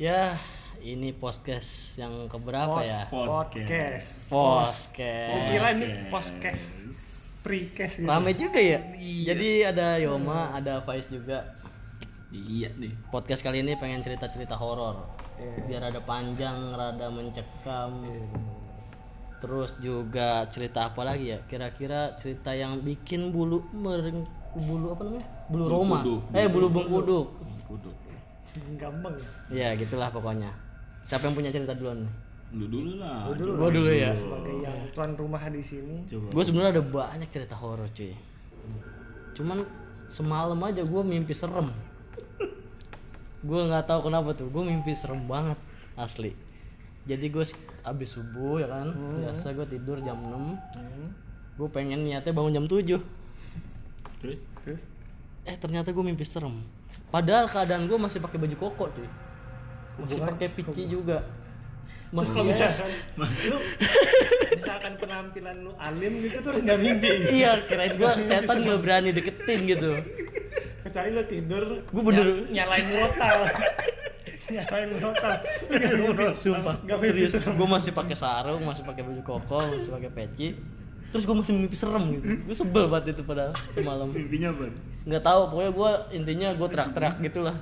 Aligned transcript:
Ya, 0.00 0.40
ini 0.80 1.12
podcast 1.12 2.00
yang 2.00 2.24
keberapa 2.24 2.80
ya? 2.80 3.04
Podcast. 3.12 4.32
Podcast. 4.32 5.44
Kira 5.52 5.76
ini 5.76 6.08
podcast 6.08 6.72
precast 7.44 8.00
gitu. 8.00 8.08
Rame 8.08 8.32
juga 8.32 8.64
ya? 8.64 8.80
Jadi 8.96 9.60
ada 9.60 10.00
Yoma, 10.00 10.56
ada 10.56 10.80
Faiz 10.88 11.04
juga. 11.04 11.52
Iya 12.32 12.72
nih. 12.80 12.96
Podcast 13.12 13.44
kali 13.44 13.60
ini 13.60 13.76
pengen 13.76 14.00
cerita-cerita 14.00 14.56
horor. 14.56 15.04
Biar 15.68 15.92
ada 15.92 16.00
panjang, 16.00 16.72
rada 16.72 17.12
mencekam. 17.12 18.00
Terus 19.44 19.76
juga 19.84 20.48
cerita 20.48 20.88
apa 20.88 21.04
lagi 21.04 21.36
ya? 21.36 21.44
Kira-kira 21.44 22.16
cerita 22.16 22.56
yang 22.56 22.80
bikin 22.80 23.36
bulu 23.36 23.68
mereng 23.76 24.24
bulu 24.56 24.96
apa 24.96 25.02
namanya? 25.04 25.28
Bulu, 25.52 25.64
Roma. 25.68 26.00
kuduk. 26.00 26.20
Eh, 26.32 26.48
bulu 26.48 26.66
bengkuduk. 26.72 27.26
Kudu. 27.68 28.09
Gampang. 28.80 29.14
Ya, 29.50 29.74
gitulah 29.78 30.10
pokoknya. 30.10 30.50
Siapa 31.04 31.26
yang 31.30 31.34
punya 31.34 31.50
cerita 31.50 31.72
duluan 31.74 32.04
nih? 32.04 32.14
Lu 32.50 32.66
dulu 32.66 32.98
lah. 32.98 33.30
dulu 33.30 33.50
Gua 33.54 33.70
dulu 33.70 33.90
ya. 33.94 34.10
Sebagai 34.10 34.54
yang 34.58 34.78
tuan 34.90 35.14
rumah 35.14 35.42
di 35.46 35.62
sini. 35.62 36.02
Coba. 36.10 36.34
Gue 36.34 36.42
sebenarnya 36.42 36.72
ada 36.78 36.82
banyak 36.82 37.28
cerita 37.30 37.54
horor 37.54 37.86
cuy. 37.94 38.10
Cuman 39.38 39.62
semalam 40.10 40.58
aja 40.66 40.82
gue 40.82 41.02
mimpi 41.06 41.30
serem. 41.30 41.70
Gue 43.40 43.60
nggak 43.70 43.86
tahu 43.86 44.10
kenapa 44.10 44.34
tuh. 44.34 44.50
Gue 44.50 44.66
mimpi 44.66 44.92
serem 44.98 45.30
banget 45.30 45.56
asli. 45.94 46.34
Jadi 47.06 47.26
gue 47.30 47.44
abis 47.86 48.18
subuh 48.18 48.58
ya 48.58 48.66
kan. 48.66 48.90
Biasa 48.92 49.54
gue 49.54 49.66
tidur 49.70 50.02
jam 50.02 50.18
6 50.18 51.56
Gue 51.56 51.68
pengen 51.68 52.08
niatnya 52.08 52.32
bangun 52.32 52.56
jam 52.56 52.66
7 52.66 52.96
Terus? 54.20 54.40
Terus 54.64 54.82
Eh 55.44 55.56
ternyata 55.56 55.94
gue 55.94 56.04
mimpi 56.04 56.26
serem. 56.26 56.79
Padahal 57.10 57.44
keadaan 57.44 57.84
gue 57.84 57.98
masih 57.98 58.18
pakai 58.18 58.38
baju 58.38 58.56
koko 58.56 58.84
cuy. 58.90 59.08
Masih 59.98 60.20
pakai 60.24 60.48
pici 60.48 60.82
juga. 60.86 61.18
Terus 61.20 62.16
Masih 62.16 62.32
kalau 62.32 62.46
misalkan 62.46 62.88
lu 63.50 63.58
misalkan 64.50 64.92
penampilan 64.96 65.56
lu 65.60 65.72
alim 65.76 66.12
gitu 66.20 66.36
tuh 66.40 66.52
nggak 66.56 66.78
mimpi. 66.80 67.08
iya 67.30 67.62
kirain 67.62 67.94
gue 67.94 68.10
setan 68.26 68.56
gak 68.60 68.80
berani 68.80 69.10
deketin 69.10 69.60
gitu. 69.64 69.90
Kecuali 70.80 71.08
lu 71.12 71.22
tidur 71.24 71.64
Gua 71.86 72.02
bener- 72.02 72.26
ny- 72.26 72.50
nyalain 72.52 72.86
murotal. 72.88 73.38
nyalain. 74.54 74.88
Nggak 74.90 75.38
mimpi. 75.70 76.26
Sumpah, 76.32 76.74
Nggak 76.82 76.98
serius. 77.00 77.32
Gue 77.38 77.68
masih 77.68 77.92
pakai 77.92 78.16
sarung, 78.16 78.62
masih 78.62 78.82
pakai 78.82 79.02
baju 79.02 79.22
koko, 79.22 79.58
masih 79.70 79.90
pakai 79.92 80.10
peci. 80.10 80.48
Terus 81.10 81.22
gue 81.22 81.34
masih 81.34 81.52
mimpi 81.52 81.74
serem 81.74 82.04
gitu. 82.14 82.24
Gue 82.40 82.54
sebel 82.54 82.86
banget 82.86 83.14
itu 83.14 83.22
pada 83.22 83.50
semalam. 83.70 84.06
Mimpinya 84.14 84.50
apa? 84.50 84.70
Nggak 85.02 85.22
tahu, 85.22 85.40
pokoknya 85.50 85.72
gue 85.72 85.90
intinya 86.14 86.48
gue 86.54 86.68
teriak-teriak 86.70 87.16
gitulah. 87.20 87.56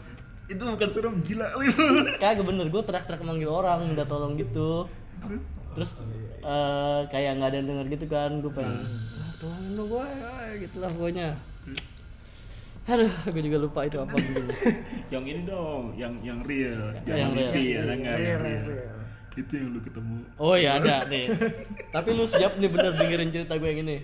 Itu 0.46 0.62
bukan 0.64 0.88
serem 0.90 1.14
gila. 1.22 1.46
Kagak 2.22 2.44
bener, 2.44 2.66
gue 2.68 2.82
teriak-teriak 2.82 3.22
manggil 3.22 3.48
orang, 3.48 3.88
minta 3.88 4.04
tolong 4.04 4.36
gitu. 4.36 4.84
Terus 5.72 5.90
eh, 6.40 7.00
kayak 7.06 7.30
nggak 7.36 7.48
ada 7.48 7.56
yang 7.56 7.68
denger 7.68 7.86
gitu 7.94 8.06
kan, 8.06 8.30
gue 8.38 8.52
pengen 8.52 8.84
"Ah, 9.16 9.30
tolongin 9.36 9.72
dong 9.74 9.88
gue, 9.90 10.06
gitu 10.60 10.76
lah 10.78 10.90
pokoknya. 10.90 11.28
Aduh, 12.88 13.12
gue 13.28 13.42
juga 13.44 13.58
lupa 13.60 13.84
itu 13.84 14.00
apa 14.00 14.16
yang 15.12 15.20
ini 15.22 15.44
dong, 15.44 15.92
yang 15.94 16.16
yang 16.24 16.40
real. 16.40 16.88
Yang 17.04 17.16
Jangan 17.20 17.28
real. 17.28 17.36
mimpi 17.52 17.62
ya, 17.68 17.80
enggak 17.84 18.16
yang 18.16 18.16
Real, 18.16 18.40
real. 18.40 18.64
real. 18.64 18.96
Itu 19.38 19.52
yang 19.54 19.68
lu 19.70 19.80
ketemu. 19.80 20.16
Oh 20.34 20.58
ya 20.58 20.82
ada 20.82 21.06
nih. 21.06 21.30
Tapi 21.94 22.08
lu 22.10 22.26
siap 22.26 22.58
nih 22.58 22.66
bener 22.66 22.98
dengerin 22.98 23.30
cerita 23.30 23.54
gue 23.54 23.68
yang 23.70 23.80
ini. 23.86 23.96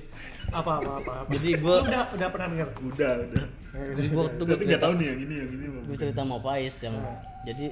Apa 0.55 0.79
apa 0.79 0.91
apa. 1.03 1.13
apa. 1.27 1.31
Jadi 1.35 1.49
Lu 1.59 1.67
gue 1.67 1.77
udah 1.91 2.03
udah 2.15 2.29
pernah 2.31 2.49
denger? 2.55 2.69
Udah, 2.79 3.13
udah. 3.27 3.47
Jadi 3.75 4.09
gua 4.15 4.25
tuh 4.39 4.45
gue 4.47 4.59
cerita, 4.63 4.87
tahu 4.87 4.95
nih 5.03 5.07
yang 5.11 5.21
ini, 5.27 5.35
yang 5.35 5.51
ini. 5.51 5.65
Gue 5.83 5.97
cerita 5.99 6.23
sama 6.23 6.39
Faiz 6.39 6.77
yang 6.87 6.97
jadi 7.43 7.67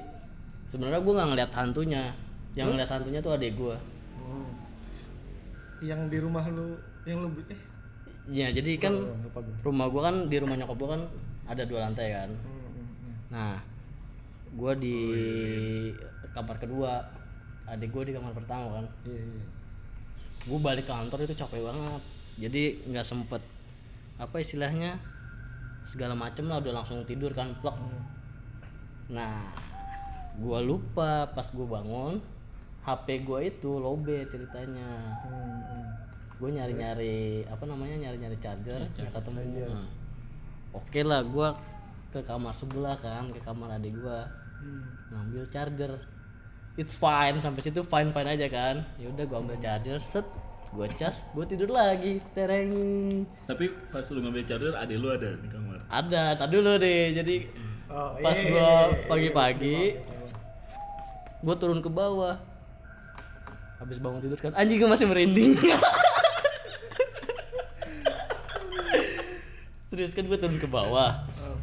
sebenarnya 0.67 0.99
gue 0.99 1.13
nggak 1.15 1.29
ngeliat 1.31 1.51
hantunya, 1.55 2.03
yang 2.59 2.67
ngeliat 2.75 2.91
hantunya 2.91 3.19
tuh 3.23 3.31
adik 3.31 3.55
gue. 3.55 3.75
Hmm. 4.19 4.51
Yang 5.79 6.01
di 6.11 6.17
rumah 6.19 6.43
lu 6.51 6.75
yang 7.07 7.23
lu 7.23 7.31
eh 7.47 7.61
Ya 8.31 8.47
jadi 8.55 8.79
kan 8.79 8.95
oh, 9.03 9.19
lupa 9.19 9.39
gue. 9.43 9.55
rumah 9.67 9.87
gue 9.91 10.01
kan 10.03 10.15
di 10.31 10.37
rumah 10.39 10.55
nyokap 10.55 10.75
gue 10.79 10.89
kan 10.95 11.01
ada 11.47 11.63
dua 11.67 11.79
lantai 11.87 12.07
kan. 12.11 12.29
Hmm, 12.31 12.59
hmm, 12.59 12.87
hmm. 12.87 13.13
Nah, 13.31 13.55
gue 14.55 14.73
di 14.79 14.97
kamar 16.31 16.55
kedua, 16.59 17.03
adik 17.67 17.89
gue 17.95 18.11
di 18.11 18.13
kamar 18.15 18.33
pertama 18.35 18.81
kan. 18.81 18.85
Iya 19.07 19.21
iya. 19.23 19.45
Gue 20.43 20.59
balik 20.59 20.87
kantor 20.91 21.23
itu 21.23 21.35
capek 21.39 21.63
banget, 21.63 22.03
jadi 22.35 22.63
nggak 22.91 23.07
sempet 23.07 23.39
apa 24.19 24.35
istilahnya 24.37 24.99
segala 25.87 26.15
macem 26.15 26.47
lah 26.47 26.59
udah 26.59 26.83
langsung 26.83 27.03
tidur 27.07 27.31
kan 27.31 27.55
plek. 27.63 27.75
Nah, 29.11 29.51
gue 30.39 30.59
lupa 30.63 31.27
pas 31.31 31.47
gue 31.47 31.67
bangun, 31.67 32.19
HP 32.83 33.23
gue 33.23 33.39
itu 33.47 33.71
lobet 33.79 34.27
ceritanya. 34.27 35.19
Hmm, 35.23 35.59
hmm. 35.63 35.87
Gue 36.39 36.49
nyari-nyari 36.51 37.47
apa 37.47 37.63
namanya 37.63 38.09
nyari-nyari 38.09 38.35
charger, 38.43 38.83
nggak 38.99 39.11
ketemu. 39.15 39.63
Hmm. 39.71 39.87
Oke 40.75 41.01
lah, 41.07 41.23
gue 41.23 41.47
ke 42.11 42.19
kamar 42.27 42.51
sebelah 42.51 42.99
kan, 42.99 43.31
ke 43.31 43.39
kamar 43.39 43.79
adik 43.79 43.95
gue 43.95 44.19
Hmm. 44.63 44.83
ngambil 45.11 45.43
charger. 45.51 45.91
It's 46.73 46.97
fine 46.97 47.37
sampai 47.37 47.61
situ 47.61 47.85
fine 47.85 48.09
fine 48.09 48.29
aja 48.33 48.49
kan. 48.49 48.81
Ya 48.97 49.13
udah 49.13 49.23
gue 49.29 49.37
ambil 49.37 49.57
charger, 49.61 50.01
set, 50.01 50.25
gue 50.73 50.87
cas, 50.97 51.21
gue 51.29 51.45
tidur 51.45 51.69
lagi, 51.69 52.17
tereng. 52.33 52.73
Tapi 53.45 53.69
pas 53.93 54.01
lu 54.09 54.25
ngambil 54.25 54.41
charger, 54.41 54.73
adek 54.73 54.97
lu 54.97 55.13
ada 55.13 55.37
di 55.37 55.47
kamar. 55.53 55.85
Ada, 55.85 56.33
tak 56.33 56.49
dulu 56.49 56.81
deh. 56.81 57.13
Jadi 57.13 57.35
Oh, 57.93 58.17
pas 58.25 58.33
iya, 58.33 58.49
gue 58.49 58.57
iya, 58.57 58.73
iya, 58.73 58.89
iya. 58.89 59.05
pagi-pagi, 59.05 60.01
gue 61.45 61.55
turun 61.61 61.77
ke 61.77 61.93
bawah. 61.93 62.41
Habis 63.77 64.01
bangun 64.01 64.17
tidur 64.17 64.39
kan, 64.41 64.49
anjing 64.57 64.81
gue 64.81 64.89
masih 64.89 65.05
merinding. 65.05 65.53
Serius 69.93 70.17
kan 70.17 70.25
gue 70.25 70.37
turun 70.41 70.57
ke 70.57 70.65
bawah. 70.65 71.21
Oh. 71.37 71.53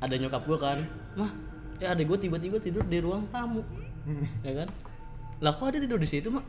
Ada 0.00 0.16
nyokap 0.16 0.48
gue 0.48 0.56
kan, 0.56 0.80
mah, 1.12 1.28
ya 1.76 1.92
ada 1.92 2.00
gue 2.00 2.16
tiba-tiba 2.16 2.56
tidur 2.56 2.88
di 2.88 2.96
ruang 2.96 3.28
tamu. 3.28 3.60
ya 4.46 4.52
kan? 4.64 4.68
Lah 5.38 5.52
kok 5.54 5.70
ada 5.70 5.78
tidur 5.78 6.00
di 6.00 6.08
situ 6.08 6.28
mak? 6.32 6.44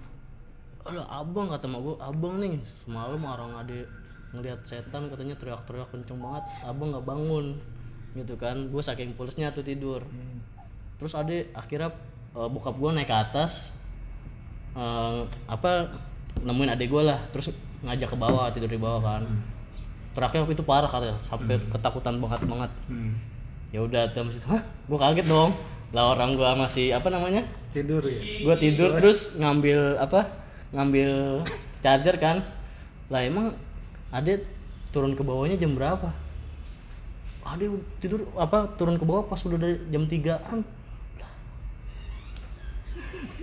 Alah 0.87 1.05
abang 1.21 1.51
kata 1.51 1.67
mak 1.69 1.79
gue, 1.83 1.95
abang 1.99 2.39
nih 2.41 2.57
semalam 2.85 3.21
orang 3.21 3.51
ada 3.59 3.79
ngelihat 4.29 4.61
setan 4.65 5.09
katanya 5.09 5.35
teriak-teriak 5.37 5.89
kenceng 5.89 6.21
banget, 6.21 6.45
abang 6.65 6.93
nggak 6.93 7.05
bangun, 7.05 7.57
gitu 8.13 8.33
kan? 8.37 8.69
Gue 8.69 8.81
saking 8.81 9.17
pulsnya 9.17 9.49
tuh 9.49 9.65
tidur. 9.65 10.05
Hmm. 10.05 10.39
Terus 11.01 11.13
ada 11.17 11.33
akhirnya 11.57 11.89
eh, 12.37 12.49
bokap 12.49 12.77
gue 12.77 12.89
naik 12.93 13.09
ke 13.09 13.15
atas, 13.15 13.73
eh, 14.77 15.21
apa 15.49 15.89
nemuin 16.39 16.73
adik 16.77 16.87
gue 16.89 17.03
lah, 17.03 17.19
terus 17.33 17.51
ngajak 17.81 18.09
ke 18.13 18.17
bawah 18.17 18.49
tidur 18.53 18.69
di 18.69 18.79
bawah 18.79 19.01
kan. 19.01 19.23
Teriaknya 20.13 20.45
itu 20.49 20.65
parah 20.65 20.89
katanya, 20.89 21.17
sampai 21.21 21.57
ketakutan 21.69 22.17
banget 22.17 22.41
banget. 22.45 22.71
Hmm. 22.89 23.13
Ya 23.69 23.85
udah 23.85 24.09
terus 24.09 24.41
itu, 24.41 24.47
hah? 24.49 24.61
Gue 24.89 24.97
kaget 24.97 25.25
dong. 25.29 25.53
Lah 25.89 26.13
orang 26.13 26.37
gue 26.37 26.49
masih 26.53 26.93
apa 26.93 27.09
namanya? 27.09 27.45
Tidur 27.69 28.01
ya. 28.01 28.17
gue 28.17 28.55
tidur 28.57 28.97
terus 28.97 29.37
ngambil 29.37 30.01
apa 30.01 30.25
ngambil 30.73 31.41
charger 31.81 32.15
kan. 32.17 32.37
Lah 33.09 33.21
emang 33.25 33.53
Ade 34.09 34.41
turun 34.89 35.13
ke 35.13 35.21
bawahnya 35.21 35.57
jam 35.57 35.77
berapa? 35.77 36.09
Ade 37.45 37.69
tidur 38.01 38.25
apa 38.37 38.69
turun 38.77 38.97
ke 38.97 39.05
bawah 39.05 39.25
pas 39.25 39.41
udah 39.45 39.57
dari 39.57 39.77
jam 39.89 40.05
3an 40.05 40.61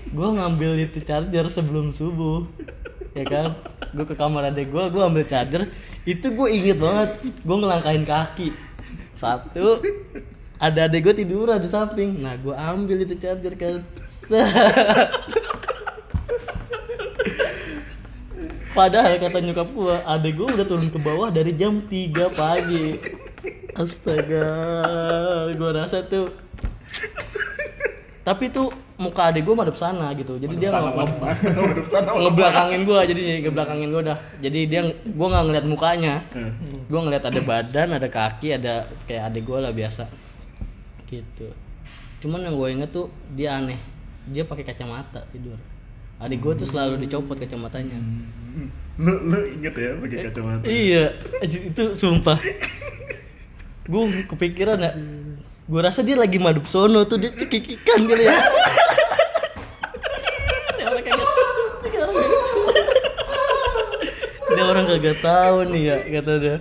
gue 0.06 0.28
ngambil 0.38 0.78
itu 0.80 1.02
charger 1.02 1.44
sebelum 1.50 1.90
subuh 1.90 2.46
ya 3.12 3.24
kan? 3.26 3.58
Gue 3.90 4.06
ke 4.06 4.14
kamar 4.14 4.52
adek 4.52 4.70
gue 4.70 4.84
gue 4.92 5.02
ambil 5.02 5.24
charger. 5.26 5.66
Itu 6.06 6.30
gue 6.30 6.48
inget 6.52 6.78
banget 6.78 7.10
gue 7.22 7.56
ngelangkain 7.56 8.04
kaki. 8.06 8.54
Satu 9.18 9.82
ada 10.56 10.81
adek 10.84 11.00
gue 11.03 11.15
tiduran 11.17 11.59
di 11.59 11.69
samping. 11.69 12.17
Nah 12.19 12.34
gue 12.34 12.53
ambil 12.53 12.99
itu 12.99 13.14
charger 13.14 13.55
kan. 13.55 13.81
Padahal 18.73 19.17
kata 19.17 19.38
nyokap 19.41 19.69
gue 19.70 19.97
adek 20.05 20.32
gue 20.35 20.47
udah 20.53 20.67
turun 20.67 20.88
ke 20.88 20.99
bawah 20.99 21.29
dari 21.31 21.53
jam 21.53 21.81
3 21.81 21.88
pagi. 22.31 23.00
Astaga. 23.73 24.49
Gue 25.50 25.70
rasa 25.70 26.00
tuh 26.03 26.29
tapi 28.20 28.50
tuh 28.50 28.67
muka 28.99 29.31
adek 29.31 29.47
gue 29.47 29.55
madep 29.55 29.79
sana 29.79 30.11
gitu. 30.12 30.35
Jadi 30.35 30.59
dia 30.59 30.69
nge- 30.69 30.93
nge- 30.93 31.14
Udah 31.56 31.87
sana. 31.87 32.11
ngebelakangin 32.11 32.82
gua 32.82 33.06
jadi 33.06 33.23
ngebelakangin 33.38 33.88
gua 33.88 34.02
dah. 34.02 34.19
Jadi 34.43 34.61
dia 34.67 34.82
gua 35.14 35.26
nggak 35.31 35.44
ngeliat 35.47 35.62
mukanya. 35.64 36.14
Eh. 36.35 36.50
gua 36.91 37.00
ngeliat 37.06 37.23
ada 37.23 37.38
badan 37.41 37.88
ada 37.94 38.09
kaki 38.11 38.49
ada 38.52 38.75
kayak 39.06 39.31
adik 39.31 39.47
gua 39.47 39.62
lah 39.62 39.70
biasa 39.70 40.25
gitu. 41.06 41.49
Cuman 42.20 42.43
yang 42.43 42.55
gue 42.58 42.69
inget 42.70 42.91
tuh 42.91 43.11
dia 43.32 43.56
aneh. 43.58 43.79
Dia 44.26 44.43
pakai 44.43 44.67
kacamata 44.67 45.23
tidur. 45.31 45.58
Adik 46.17 46.41
gua 46.41 46.56
tuh 46.56 46.64
selalu 46.64 47.05
dicopot 47.05 47.37
kacamatanya. 47.37 48.00
Lu 48.97 49.12
lu 49.29 49.38
inget 49.53 49.76
ya 49.76 49.93
pakai 50.00 50.19
kacamata? 50.32 50.64
iya. 50.64 51.12
Itu 51.44 51.93
sumpah. 51.93 52.41
Gua 53.85 54.08
kepikiran 54.25 54.81
ya. 54.81 54.93
Gue 55.67 55.81
rasa 55.82 56.00
dia 56.00 56.17
lagi 56.17 56.41
madep 56.41 56.64
sono 56.64 57.05
tuh 57.05 57.20
dia 57.20 57.35
cekikikan 57.35 58.06
kali 58.09 58.25
ya. 58.25 58.38
Ini 60.73 60.85
orang 60.88 61.05
kagak 61.05 61.29
Ini 64.47 64.62
orang 64.62 64.85
kagak 64.88 65.17
tahu 65.20 65.56
nih 65.75 65.82
ya 65.85 65.97
kata 66.17 66.32
dia. 66.41 66.56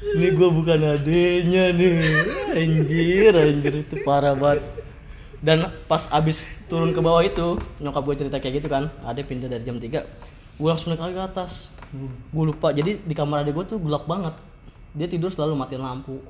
Ini 0.00 0.32
gue 0.32 0.48
bukan 0.48 0.80
adenya 0.80 1.76
nih. 1.76 2.00
Anjir, 2.56 3.32
anjir 3.36 3.74
itu 3.84 4.00
parah 4.00 4.32
banget. 4.32 4.64
Dan 5.40 5.68
pas 5.88 6.08
abis 6.08 6.48
turun 6.68 6.92
ke 6.96 7.00
bawah 7.00 7.20
itu, 7.24 7.60
nyokap 7.80 8.04
gue 8.04 8.16
cerita 8.24 8.36
kayak 8.40 8.60
gitu 8.60 8.68
kan, 8.68 8.92
ada 9.00 9.20
pindah 9.24 9.48
dari 9.48 9.64
jam 9.64 9.80
3 9.80 10.60
Gue 10.60 10.68
langsung 10.68 10.92
naik 10.92 11.00
lagi 11.00 11.16
ke 11.16 11.24
atas. 11.24 11.72
Gue 12.28 12.44
lupa, 12.44 12.76
jadi 12.76 13.00
di 13.00 13.14
kamar 13.16 13.40
adik 13.44 13.56
gue 13.56 13.64
tuh 13.76 13.78
gelap 13.80 14.04
banget. 14.04 14.36
Dia 14.92 15.08
tidur 15.08 15.32
selalu 15.32 15.56
matiin 15.56 15.80
lampu. 15.80 16.20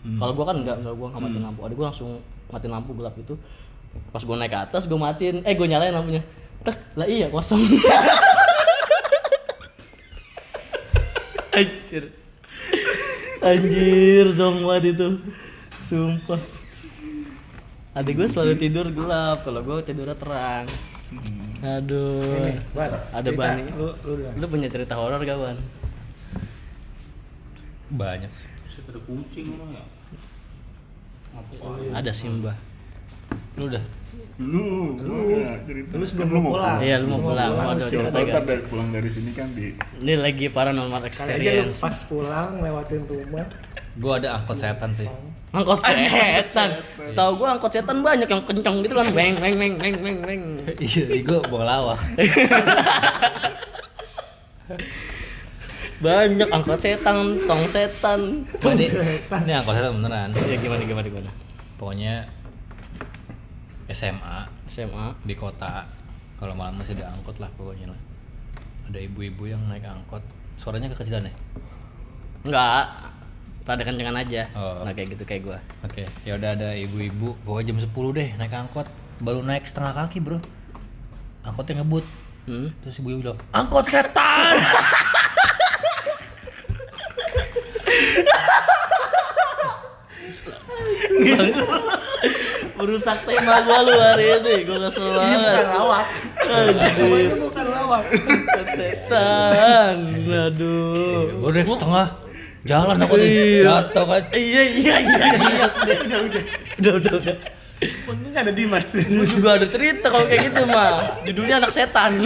Kalau 0.00 0.32
gue 0.32 0.44
kan 0.46 0.56
enggak, 0.62 0.78
enggak 0.78 0.94
gue 0.94 1.06
nggak 1.10 1.22
matiin 1.22 1.42
lampu. 1.42 1.60
Adik 1.66 1.74
gue 1.74 1.86
langsung 1.90 2.22
matiin 2.54 2.70
lampu 2.70 2.94
gelap 2.94 3.18
itu. 3.18 3.34
Pas 4.14 4.22
gue 4.22 4.36
naik 4.38 4.54
ke 4.54 4.58
atas, 4.70 4.86
gue 4.86 4.94
matiin, 4.94 5.42
eh 5.42 5.54
gue 5.58 5.66
nyalain 5.66 5.90
lampunya. 5.90 6.22
Tek, 6.62 6.94
lah 6.94 7.10
iya 7.10 7.26
kosong. 7.26 7.58
Anjir. 11.58 12.14
Anjir, 13.40 14.26
zong 14.36 14.68
banget 14.68 14.96
itu. 14.96 15.08
Sumpah. 15.80 16.40
Adik 17.96 18.20
gue 18.20 18.28
selalu 18.28 18.54
tidur 18.60 18.86
gelap, 18.92 19.42
kalau 19.42 19.64
gue 19.64 19.80
tidurnya 19.82 20.14
terang. 20.14 20.68
Aduh. 21.60 22.54
Wan, 22.72 22.90
Ada 23.12 23.28
cerita. 23.28 23.40
Bani. 23.40 23.62
Lu, 23.74 23.88
lu. 24.06 24.12
Lu 24.38 24.46
punya 24.46 24.68
cerita 24.70 24.94
horor 24.96 25.20
gak, 25.24 25.36
Wan? 25.36 25.58
Banyak 27.90 28.30
sih. 28.30 28.48
Ada 28.80 29.00
kucing 29.04 29.46
emang 29.56 29.70
ya. 29.76 29.84
Ada 31.96 32.12
Simba. 32.14 32.54
Lu 33.58 33.66
udah. 33.66 33.82
Lu, 34.40 34.96
lu 34.96 35.36
cerita. 35.68 36.00
Lu 36.00 36.04
sebelum 36.08 36.28
Kan 36.32 36.36
lu 36.40 36.40
pulang. 36.48 36.78
Iya, 36.80 36.96
lu 37.04 37.06
mau 37.12 37.20
pulang. 37.20 37.50
Mau 37.52 37.70
ada 37.76 37.84
cerita 37.84 38.08
ntar 38.24 38.42
dari 38.48 38.62
pulang 38.64 38.88
dari 38.88 39.10
sini 39.12 39.30
kan 39.36 39.52
di 39.52 39.76
Ini 40.00 40.14
lagi 40.16 40.48
paranormal 40.48 41.04
aja 41.04 41.08
experience. 41.12 41.84
pas 41.84 41.98
pulang 42.08 42.56
lewatin 42.64 43.04
rumah. 43.04 43.44
Gue 44.00 44.12
ada 44.16 44.40
angkot 44.40 44.56
setan 44.56 44.96
sih. 44.96 45.04
Angkot 45.52 45.84
setan. 45.84 46.68
Setahu 47.04 47.30
gua 47.36 47.60
angkot 47.60 47.68
setan 47.68 48.00
banyak 48.00 48.24
yang 48.24 48.40
kencang 48.48 48.80
gitu 48.80 48.94
kan. 48.96 49.12
Beng 49.12 49.36
beng 49.36 49.60
beng 49.60 49.74
beng 49.76 49.96
beng 50.00 50.18
beng. 50.24 50.42
Iya, 50.88 51.20
gue 51.20 51.38
bawa 51.44 51.64
lawak. 51.68 52.00
Banyak 56.00 56.48
angkot 56.48 56.80
setan, 56.80 57.44
tong 57.44 57.68
setan. 57.68 58.48
Cuma 58.56 58.72
ini, 58.72 58.88
ini 58.88 59.52
angkot 59.52 59.76
setan 59.76 60.00
beneran. 60.00 60.32
Ya 60.48 60.56
gimana 60.56 60.80
gimana 60.88 61.04
gimana. 61.04 61.30
Pokoknya 61.76 62.24
SMA 63.90 64.46
SMA. 64.70 65.14
di 65.26 65.34
kota. 65.34 65.86
Kalau 66.40 66.56
malam 66.56 66.80
masih 66.80 66.96
ada 66.96 67.12
angkot 67.12 67.36
lah 67.36 67.50
pokoknya 67.58 67.92
lah. 67.92 68.00
Ada 68.88 68.98
ibu-ibu 69.04 69.44
yang 69.50 69.60
naik 69.68 69.84
angkot. 69.84 70.24
Suaranya 70.56 70.88
kekecilan 70.90 71.28
ya? 71.28 71.34
Enggak. 72.46 72.84
Rada 73.68 73.82
kencengan 73.84 74.16
aja. 74.16 74.48
Oh. 74.56 74.82
Nah 74.82 74.92
kayak 74.96 75.14
gitu 75.14 75.24
kayak 75.28 75.42
gua. 75.44 75.58
Oke, 75.84 76.08
ya 76.24 76.40
udah 76.40 76.56
ada 76.56 76.72
ibu-ibu. 76.74 77.36
Pokoknya 77.44 77.76
jam 77.76 77.78
10 77.84 78.16
deh 78.16 78.28
naik 78.40 78.54
angkot. 78.56 78.88
Baru 79.20 79.44
naik 79.44 79.68
setengah 79.68 79.92
kaki, 79.92 80.18
Bro. 80.24 80.40
Angkotnya 81.44 81.84
ngebut. 81.84 82.04
Hmm. 82.48 82.72
Terus 82.80 82.98
ibu 83.04 83.20
bilang, 83.20 83.36
"Angkot 83.52 83.84
setan!" 83.84 84.56
Merusak 92.80 93.28
tema 93.28 93.60
gua 93.60 93.84
lu 93.84 93.92
hari 93.92 94.40
ini. 94.40 94.64
Gua 94.64 94.88
kesel 94.88 95.12
banget. 95.12 95.68
lawak. 95.68 96.06
Anjir. 96.48 97.36
bukan 97.36 97.66
lawak. 97.68 98.08
Angkot 98.08 98.68
setan. 98.72 99.96
Aduh. 100.24 101.44
Baru 101.44 101.52
naik 101.52 101.68
setengah 101.68 102.06
jalan 102.64 102.96
aku 103.04 103.14
nih. 103.20 103.28
Iya. 103.28 103.60
Jatuh 103.68 104.04
kan. 104.08 104.22
Iya 104.32 104.62
iya 104.64 104.96
iya 104.96 105.26
iya. 105.36 105.66
Udah 105.68 105.98
udah 106.00 106.42
udah 106.80 106.92
udah 106.96 107.14
udah. 107.20 107.36
Untung 108.08 108.32
ada 108.32 108.52
Dimas. 108.52 108.88
Gua 108.96 109.26
juga 109.28 109.48
ada 109.60 109.66
cerita 109.68 110.08
kalau 110.08 110.24
kayak 110.24 110.40
gitu 110.48 110.62
mah. 110.64 111.20
Judulnya 111.28 111.60
anak 111.60 111.76
setan. 111.76 112.16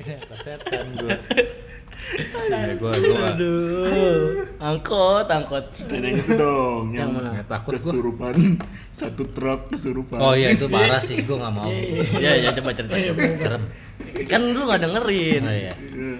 Angkot 0.00 0.40
setan 0.40 0.88
gua. 0.96 1.20
Iya, 2.20 2.74
gua 2.76 2.92
gua. 2.96 3.18
Aduh. 3.34 4.44
Angkot 4.60 5.26
angkot. 5.26 5.66
dan 5.88 6.00
yang 6.04 6.16
itu 6.20 6.32
dong 6.36 6.92
yang, 6.92 7.10
Yang 7.16 7.32
mana? 7.32 7.42
Takut 7.48 7.72
gua. 7.72 7.80
kesurupan 7.80 8.34
satu 8.92 9.24
truk 9.32 9.60
kesurupan 9.72 10.18
Oh 10.20 10.34
iya 10.36 10.52
itu 10.52 10.68
parah 10.68 11.00
sih, 11.00 11.22
gua 11.24 11.48
nggak 11.48 11.54
mau. 11.54 11.70
Iya 12.20 12.32
iya 12.44 12.48
coba 12.52 12.70
cerita. 12.76 12.94
coba. 12.94 13.20
Serem. 13.40 13.62
Kan 14.28 14.42
lu 14.52 14.60
nggak 14.68 14.80
dengerin. 14.84 15.42
Oh 15.44 15.54
iya. 15.54 15.74
Iya. 15.76 16.16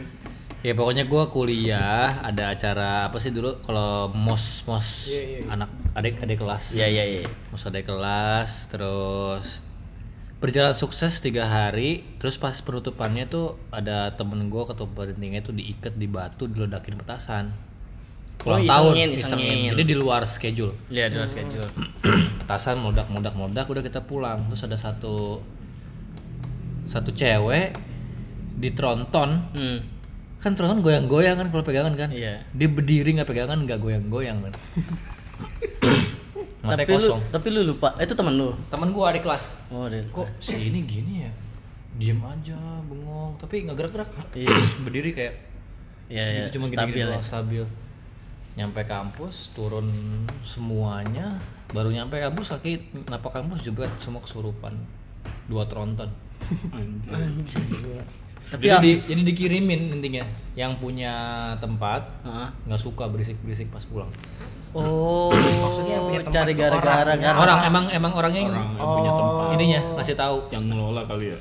Ya 0.60 0.72
pokoknya 0.76 1.08
gua 1.08 1.24
kuliah 1.32 2.20
ada 2.20 2.52
acara 2.52 3.08
apa 3.08 3.16
sih 3.16 3.32
dulu 3.32 3.64
kalau 3.64 4.12
mos 4.12 4.60
mos 4.68 5.08
anak 5.48 5.72
adik 5.96 6.20
adik 6.20 6.36
kelas. 6.40 6.76
Iya 6.76 6.86
iya 6.88 7.04
iya. 7.20 7.28
Mos 7.48 7.64
adik 7.64 7.88
kelas 7.88 8.68
terus 8.68 9.64
berjalan 10.40 10.72
sukses 10.72 11.20
tiga 11.20 11.44
hari 11.44 12.02
terus 12.16 12.34
pas 12.34 12.56
penutupannya 12.56 13.28
tuh 13.28 13.60
ada 13.68 14.08
temen 14.16 14.48
gua 14.48 14.64
ketua 14.64 14.88
pentingnya 14.88 15.40
tuh 15.40 15.52
diikat 15.52 15.94
di 15.94 16.08
batu 16.08 16.48
diledakin 16.48 16.96
petasan. 16.96 17.52
Oh, 18.40 18.56
Ulang 18.56 18.64
tahun, 18.64 18.92
isengin, 18.96 19.10
isengin. 19.12 19.58
Jadi 19.70 19.82
di 19.84 19.92
luar 19.94 20.24
schedule. 20.24 20.72
Iya 20.88 21.12
di 21.12 21.20
luar 21.20 21.28
schedule. 21.28 21.68
petasan 22.40 22.80
meledak 22.80 23.12
meledak 23.12 23.36
meledak 23.36 23.66
udah 23.68 23.84
kita 23.84 24.00
pulang 24.00 24.48
terus 24.48 24.64
ada 24.64 24.74
satu 24.74 25.44
satu 26.82 27.12
cewek 27.12 27.76
di 28.56 28.72
tronton 28.72 29.30
Hmm. 29.52 29.78
kan 30.36 30.56
tronton 30.56 30.80
goyang-goyang 30.80 31.36
kan 31.36 31.46
kalau 31.46 31.60
pegangan 31.60 31.92
kan 31.94 32.08
Iya. 32.08 32.42
dia 32.50 32.66
berdiri 32.66 33.12
nggak 33.14 33.28
pegangan 33.28 33.60
nggak 33.60 33.76
goyang-goyang 33.76 34.40
kan 34.40 34.52
matanya 36.70 36.80
Tapi 36.80 36.92
lu 36.92 37.00
kosong 37.02 37.20
tapi 37.28 37.46
lu 37.48 37.60
lupa. 37.64 37.88
Eh, 37.94 38.04
Itu 38.04 38.14
teman 38.14 38.34
lu. 38.34 38.48
teman 38.66 38.88
gua 38.90 39.04
adik 39.10 39.22
kelas 39.22 39.44
Oh, 39.68 39.84
deh. 39.84 40.02
kok 40.08 40.26
si 40.38 40.54
ini 40.54 40.80
gini 40.82 41.14
ya 41.20 41.30
diem 41.92 42.16
aja 42.18 42.56
bengong 42.82 43.34
tapi 43.36 43.62
nggak 43.62 43.76
gerak-gerak 43.76 44.08
Iya. 44.32 44.48
berdiri 44.84 45.10
kayak 45.10 45.34
Iya 46.06 46.24
iya. 46.24 46.42
gitu 46.44 46.56
cuma 46.56 46.66
stabil 46.66 46.78
gini-gini 46.88 47.00
ya. 47.00 47.06
doang, 47.08 47.22
stabil 47.22 47.62
nyampe 48.52 48.80
kampus 48.82 49.34
turun 49.50 49.86
semuanya 50.42 51.38
baru 51.68 51.88
nyampe 51.88 52.16
kampus 52.16 52.50
kaki 52.52 52.72
napak 53.06 53.30
kampus 53.32 53.62
juga 53.62 53.86
semua 53.94 54.18
kesurupan 54.18 54.74
dua 55.46 55.62
tronton 55.64 56.10
Tapi 58.50 58.66
jadi, 58.66 58.66
ya. 58.66 58.82
di- 58.82 59.02
jadi 59.06 59.22
dikirimin 59.24 59.94
intinya 59.94 60.26
yang 60.52 60.74
punya 60.74 61.12
tempat 61.56 62.02
Heeh. 62.20 62.48
nggak 62.66 62.80
suka 62.80 63.06
berisik 63.06 63.38
berisik 63.40 63.70
pas 63.70 63.84
pulang 63.84 64.10
Oh, 64.70 65.34
Maksudnya 65.34 65.98
yang 65.98 66.04
punya 66.06 66.20
tempat 66.22 66.34
cari 66.38 66.52
gara-gara 66.54 67.12
kan. 67.18 67.34
orang 67.34 67.58
emang 67.66 67.84
emang 67.90 68.12
orangnya 68.14 68.40
yang 68.46 68.54
orang 68.54 68.70
yang 68.78 68.90
punya 68.94 69.10
tempat. 69.10 69.46
Ininya 69.58 69.80
ngasih 69.98 70.14
tahu. 70.14 70.36
Yang 70.54 70.64
ngelola 70.70 71.02
kali 71.10 71.24
ya. 71.34 71.38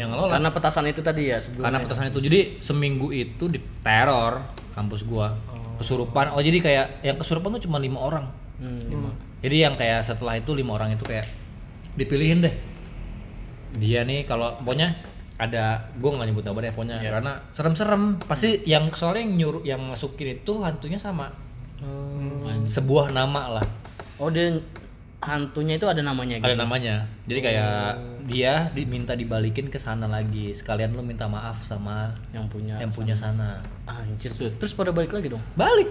Yang 0.00 0.08
ngelola. 0.16 0.30
Karena 0.32 0.48
petasan 0.48 0.84
itu 0.88 1.00
tadi 1.04 1.22
ya 1.28 1.36
sebelumnya. 1.36 1.64
karena 1.68 1.78
petasan 1.84 2.04
itu. 2.08 2.18
Jadi 2.24 2.40
seminggu 2.64 3.12
itu 3.12 3.44
di 3.52 3.60
teror 3.84 4.48
kampus 4.72 5.04
gua. 5.04 5.36
Kesurupan. 5.76 6.32
Oh 6.32 6.40
jadi 6.40 6.56
kayak 6.56 6.86
yang 7.04 7.16
kesurupan 7.20 7.52
tuh 7.60 7.68
cuma 7.68 7.76
lima 7.76 8.00
orang. 8.00 8.24
Hmm, 8.62 8.80
lima. 8.88 9.10
jadi 9.42 9.68
yang 9.68 9.74
kayak 9.74 10.06
setelah 10.06 10.38
itu 10.38 10.54
lima 10.54 10.72
orang 10.78 10.96
itu 10.96 11.04
kayak 11.04 11.28
dipilihin 12.00 12.48
deh. 12.48 12.54
Dia 13.76 14.08
nih 14.08 14.24
kalau 14.24 14.56
pokoknya 14.64 14.96
ada 15.36 15.90
gua 16.00 16.16
nggak 16.16 16.28
nyebut 16.32 16.44
nama 16.48 16.58
deh 16.64 16.72
pokoknya. 16.72 16.96
Iya. 17.04 17.10
karena 17.12 17.32
serem-serem. 17.52 18.24
Pasti 18.24 18.64
yang 18.64 18.88
soalnya 18.96 19.20
yang 19.28 19.32
nyuruh 19.36 19.62
yang 19.68 19.80
masukin 19.84 20.40
itu 20.40 20.64
hantunya 20.64 20.96
sama 20.96 21.51
sebuah 22.68 23.12
nama 23.12 23.60
lah. 23.60 23.66
Oh, 24.16 24.30
dia 24.30 24.54
hantunya 25.22 25.78
itu 25.78 25.86
ada 25.86 26.02
namanya 26.02 26.38
gitu. 26.38 26.46
ada 26.50 26.56
namanya. 26.58 27.06
Jadi 27.30 27.40
kayak 27.42 27.74
dia 28.26 28.70
diminta 28.74 29.14
dibalikin 29.14 29.70
ke 29.70 29.78
sana 29.78 30.06
lagi. 30.06 30.50
Sekalian 30.50 30.94
lu 30.94 31.02
minta 31.02 31.26
maaf 31.30 31.62
sama 31.62 32.10
Yang 32.34 32.46
punya. 32.50 32.74
yang 32.78 32.90
punya 32.90 33.14
sana. 33.14 33.62
Anjir. 33.86 34.30
Terus 34.32 34.72
pada 34.74 34.90
balik 34.90 35.14
lagi 35.14 35.30
dong. 35.30 35.42
balik. 35.54 35.90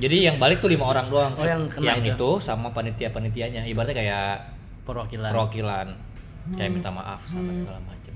Jadi 0.00 0.30
yang 0.30 0.38
balik 0.38 0.62
tuh 0.62 0.70
lima 0.70 0.86
orang 0.86 1.10
doang. 1.10 1.32
Oh, 1.36 1.44
yang 1.44 1.66
kena 1.66 1.98
itu. 1.98 2.14
itu 2.14 2.30
sama 2.40 2.70
panitia 2.70 3.10
panitianya 3.10 3.66
ibaratnya 3.66 3.96
kayak 3.98 4.30
Perwakilan. 4.86 5.30
perwakilan. 5.34 5.86
Kayak 6.56 6.70
minta 6.72 6.90
maaf 6.90 7.20
sama 7.26 7.52
segala 7.52 7.78
macam 7.84 8.14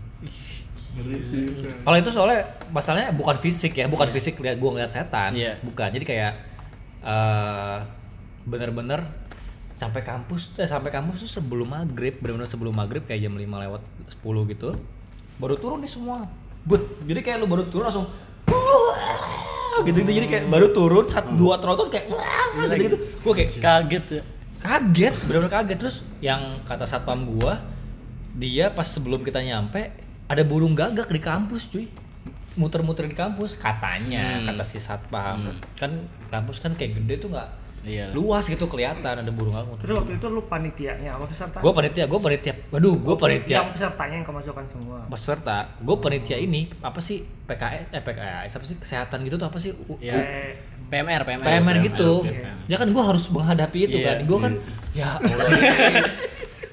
kalau 1.83 1.97
itu 1.99 2.11
soalnya 2.15 2.41
masalahnya 2.71 3.11
bukan 3.11 3.37
fisik 3.43 3.75
ya. 3.75 3.91
Bukan 3.91 4.09
fisik 4.15 4.39
lihat 4.39 4.63
gua 4.63 4.79
ngeliat 4.79 4.95
setan. 4.95 5.35
Iya. 5.35 5.59
bukan. 5.61 5.91
Jadi 5.91 6.05
kayak 6.07 6.33
eh 7.05 7.79
bener-bener 8.49 9.05
sampai 9.77 10.01
kampus 10.01 10.57
eh 10.57 10.65
sampai 10.65 10.89
kampus 10.89 11.29
tuh 11.29 11.31
sebelum 11.41 11.69
maghrib 11.69 12.17
bener-bener 12.21 12.49
sebelum 12.49 12.73
maghrib 12.73 13.05
kayak 13.05 13.29
jam 13.29 13.37
5 13.37 13.45
lewat 13.45 13.83
10 14.25 14.53
gitu 14.57 14.69
baru 15.37 15.59
turun 15.59 15.83
nih 15.83 15.91
semua. 15.91 16.31
But 16.65 16.81
jadi 17.05 17.21
kayak 17.21 17.45
lu 17.45 17.47
baru 17.51 17.69
turun 17.69 17.91
langsung 17.91 18.09
gitu 19.85 20.07
gitu 20.07 20.13
jadi 20.15 20.27
kayak 20.31 20.45
baru 20.49 20.71
turun 20.71 21.11
satu 21.11 21.35
dua 21.35 21.59
tronton 21.59 21.91
kayak 21.91 22.07
wah 22.09 22.65
gitu 22.65 22.75
gitu. 22.79 22.97
Gua 23.27 23.33
kayak 23.35 23.51
Kaget 23.59 24.05
ya. 24.09 24.23
kaget 24.65 25.15
benar-benar 25.29 25.53
kaget. 25.61 25.79
Terus 25.83 25.97
yang 26.25 26.63
kata 26.65 26.87
satpam 26.89 27.27
gua 27.37 27.61
dia 28.39 28.71
pas 28.71 28.87
sebelum 28.87 29.21
kita 29.27 29.43
nyampe 29.43 29.91
ada 30.31 30.43
burung 30.47 30.73
gagak 30.73 31.11
di 31.11 31.21
kampus 31.21 31.69
cuy 31.69 31.91
muter-muter 32.55 33.05
di 33.05 33.13
kampus 33.13 33.57
katanya 33.57 34.39
Hmm. 34.39 34.47
kata 34.49 34.63
si 34.63 34.79
satpam 34.79 35.39
kan 35.75 35.91
kampus 36.29 36.59
kan 36.59 36.73
kayak 36.73 36.97
gede 36.97 37.17
tuh 37.19 37.31
nggak 37.31 37.51
Iya. 37.85 38.09
luas 38.11 38.47
gitu 38.47 38.65
kelihatan 38.65 39.21
ada 39.21 39.29
burung 39.29 39.53
gagak 39.53 39.77
Terus 39.79 39.95
waktu 39.99 40.17
itu 40.17 40.27
lu 40.27 40.41
panitianya 40.43 41.11
apa 41.13 41.25
peserta? 41.27 41.61
gue 41.61 41.69
panitia 41.71 42.05
gue 42.07 42.17
panitia 42.19 42.53
waduh 42.71 42.97
gue 42.97 43.05
Yang 43.07 43.21
panitia 43.21 43.59
pesertanya 43.69 44.15
yang 44.15 44.27
kemasukan 44.27 44.65
semua. 44.65 44.99
peserta 45.05 45.57
gue 45.77 45.97
panitia 45.99 46.37
ini 46.39 46.73
apa 46.81 46.97
sih 46.99 47.19
PKS 47.45 47.93
eh 47.93 48.01
PKS 48.01 48.51
apa 48.51 48.65
sih 48.65 48.77
kesehatan 48.79 49.19
gitu 49.23 49.37
tuh 49.37 49.45
apa 49.45 49.59
sih 49.59 49.77
U- 49.85 50.01
Ya. 50.01 50.17
Eh, 50.17 50.57
PMR, 50.87 51.23
PMR. 51.23 51.45
PMR 51.45 51.77
gitu 51.85 52.11
PMR. 52.23 52.57
ya 52.65 52.77
kan 52.79 52.89
gue 52.89 53.03
harus 53.05 53.25
menghadapi 53.29 53.79
itu 53.85 53.99
Iya. 53.99 54.07
kan 54.07 54.17
gue 54.23 54.39
kan 54.41 54.53
ya 54.95 55.09
Allah. 55.13 55.37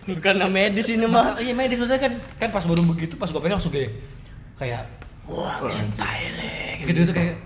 Bukan 0.03 0.35
medis 0.47 0.88
ini 0.88 1.05
mah. 1.05 1.35
Iya 1.38 1.51
medis 1.51 1.75
maksudnya 1.75 2.01
kan 2.01 2.13
kan 2.39 2.50
pas 2.50 2.63
baru 2.63 2.81
begitu 2.83 3.15
pas 3.15 3.27
gue 3.27 3.38
pegang 3.38 3.57
langsung 3.57 3.69
gini 3.69 3.91
kayak 4.55 4.88
wah 5.31 5.55
ngentai 5.63 6.21
nih 6.33 6.83
gitu 6.83 7.00
gitu 7.01 7.13
kayak 7.13 7.39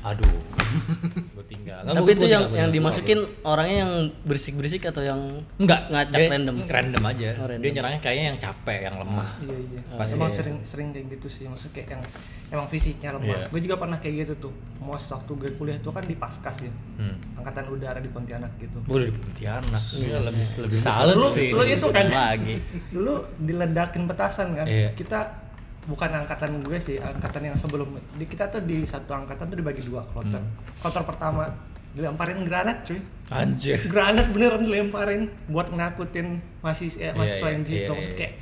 aduh 0.00 0.28
gue 1.34 1.44
tinggal 1.46 1.80
Nggak, 1.80 1.94
Tapi 1.94 2.04
gua- 2.04 2.12
itu 2.14 2.26
gua 2.26 2.34
yang 2.34 2.44
yang 2.52 2.68
dimasukin 2.68 3.18
orangnya 3.42 3.76
yang 3.78 3.92
berisik-berisik 4.20 4.84
atau 4.84 5.00
yang 5.00 5.16
enggak 5.56 5.88
ngacak 5.88 6.12
dia 6.14 6.28
random? 6.28 6.56
random 6.66 7.02
aja 7.06 7.28
Oh, 7.34 7.46
random. 7.46 7.62
dia 7.62 7.70
nyerangnya 7.72 8.00
kayaknya 8.02 8.24
yang 8.26 8.38
capek 8.38 8.78
yang 8.82 8.96
lemah 8.98 9.28
Iya 9.40 9.56
iya. 9.56 9.80
Pas 9.94 10.08
emang 10.10 10.28
iya. 10.28 10.36
sering 10.36 10.56
sering 10.60 10.88
kayak 10.90 11.06
gitu 11.10 11.26
sih 11.30 11.44
maksudnya 11.46 11.72
kayak 11.74 11.88
yang 11.90 12.02
emang 12.50 12.66
fisiknya 12.68 13.10
lemah. 13.10 13.32
Iya. 13.34 13.46
Gue 13.48 13.60
juga 13.60 13.76
pernah 13.76 13.96
kayak 13.96 14.14
gitu 14.18 14.34
tuh. 14.42 14.52
Mos 14.76 15.04
waktu 15.08 15.30
gue 15.34 15.50
kuliah 15.54 15.78
tuh 15.78 15.90
kan 15.90 16.04
di 16.04 16.14
Paskas 16.14 16.56
ya. 16.60 16.72
hmm. 16.98 17.40
Angkatan 17.40 17.64
udara 17.70 17.98
di 17.98 18.10
Pontianak 18.10 18.52
gitu. 18.58 18.76
gue 18.82 18.98
dari 19.00 19.14
Pontianak 19.14 19.82
Gila, 19.88 20.18
lebih 20.22 20.44
lebih 20.60 20.78
Lu- 20.78 20.84
salut 20.84 21.32
sih 21.32 21.48
lu 21.50 21.64
itu 21.64 21.86
kan 21.88 22.06
lagi. 22.06 22.54
dulu 22.90 23.14
diledakin 23.38 24.04
petasan 24.04 24.52
kan. 24.52 24.66
Iya. 24.66 24.92
Kita 24.92 25.43
bukan 25.84 26.10
angkatan 26.14 26.60
gue 26.60 26.78
sih, 26.78 26.96
angkatan 26.96 27.52
yang 27.52 27.56
sebelum 27.56 27.88
di 28.16 28.24
kita 28.24 28.48
tuh 28.48 28.64
di 28.64 28.84
satu 28.84 29.12
angkatan 29.12 29.48
tuh 29.48 29.56
dibagi 29.56 29.84
dua 29.84 30.00
kloter. 30.00 30.40
Hmm. 30.40 30.52
Kloter 30.80 31.04
pertama 31.04 31.44
dilemparin 31.92 32.42
granat 32.42 32.82
cuy. 32.82 32.98
anjir 33.30 33.78
Granat 33.86 34.28
beneran 34.28 34.60
dilemparin 34.60 35.22
buat 35.46 35.70
nakutin 35.70 36.42
mahasiswa 36.60 37.00
eh, 37.00 37.12
mahasiswa 37.14 37.46
iya, 37.46 37.52
yang 37.54 37.62
di 37.62 37.72
iya, 37.72 37.78
itu 37.78 37.84
iya, 37.84 37.96
Maksudnya 37.96 38.12
iya. 38.12 38.20
kayak 38.20 38.32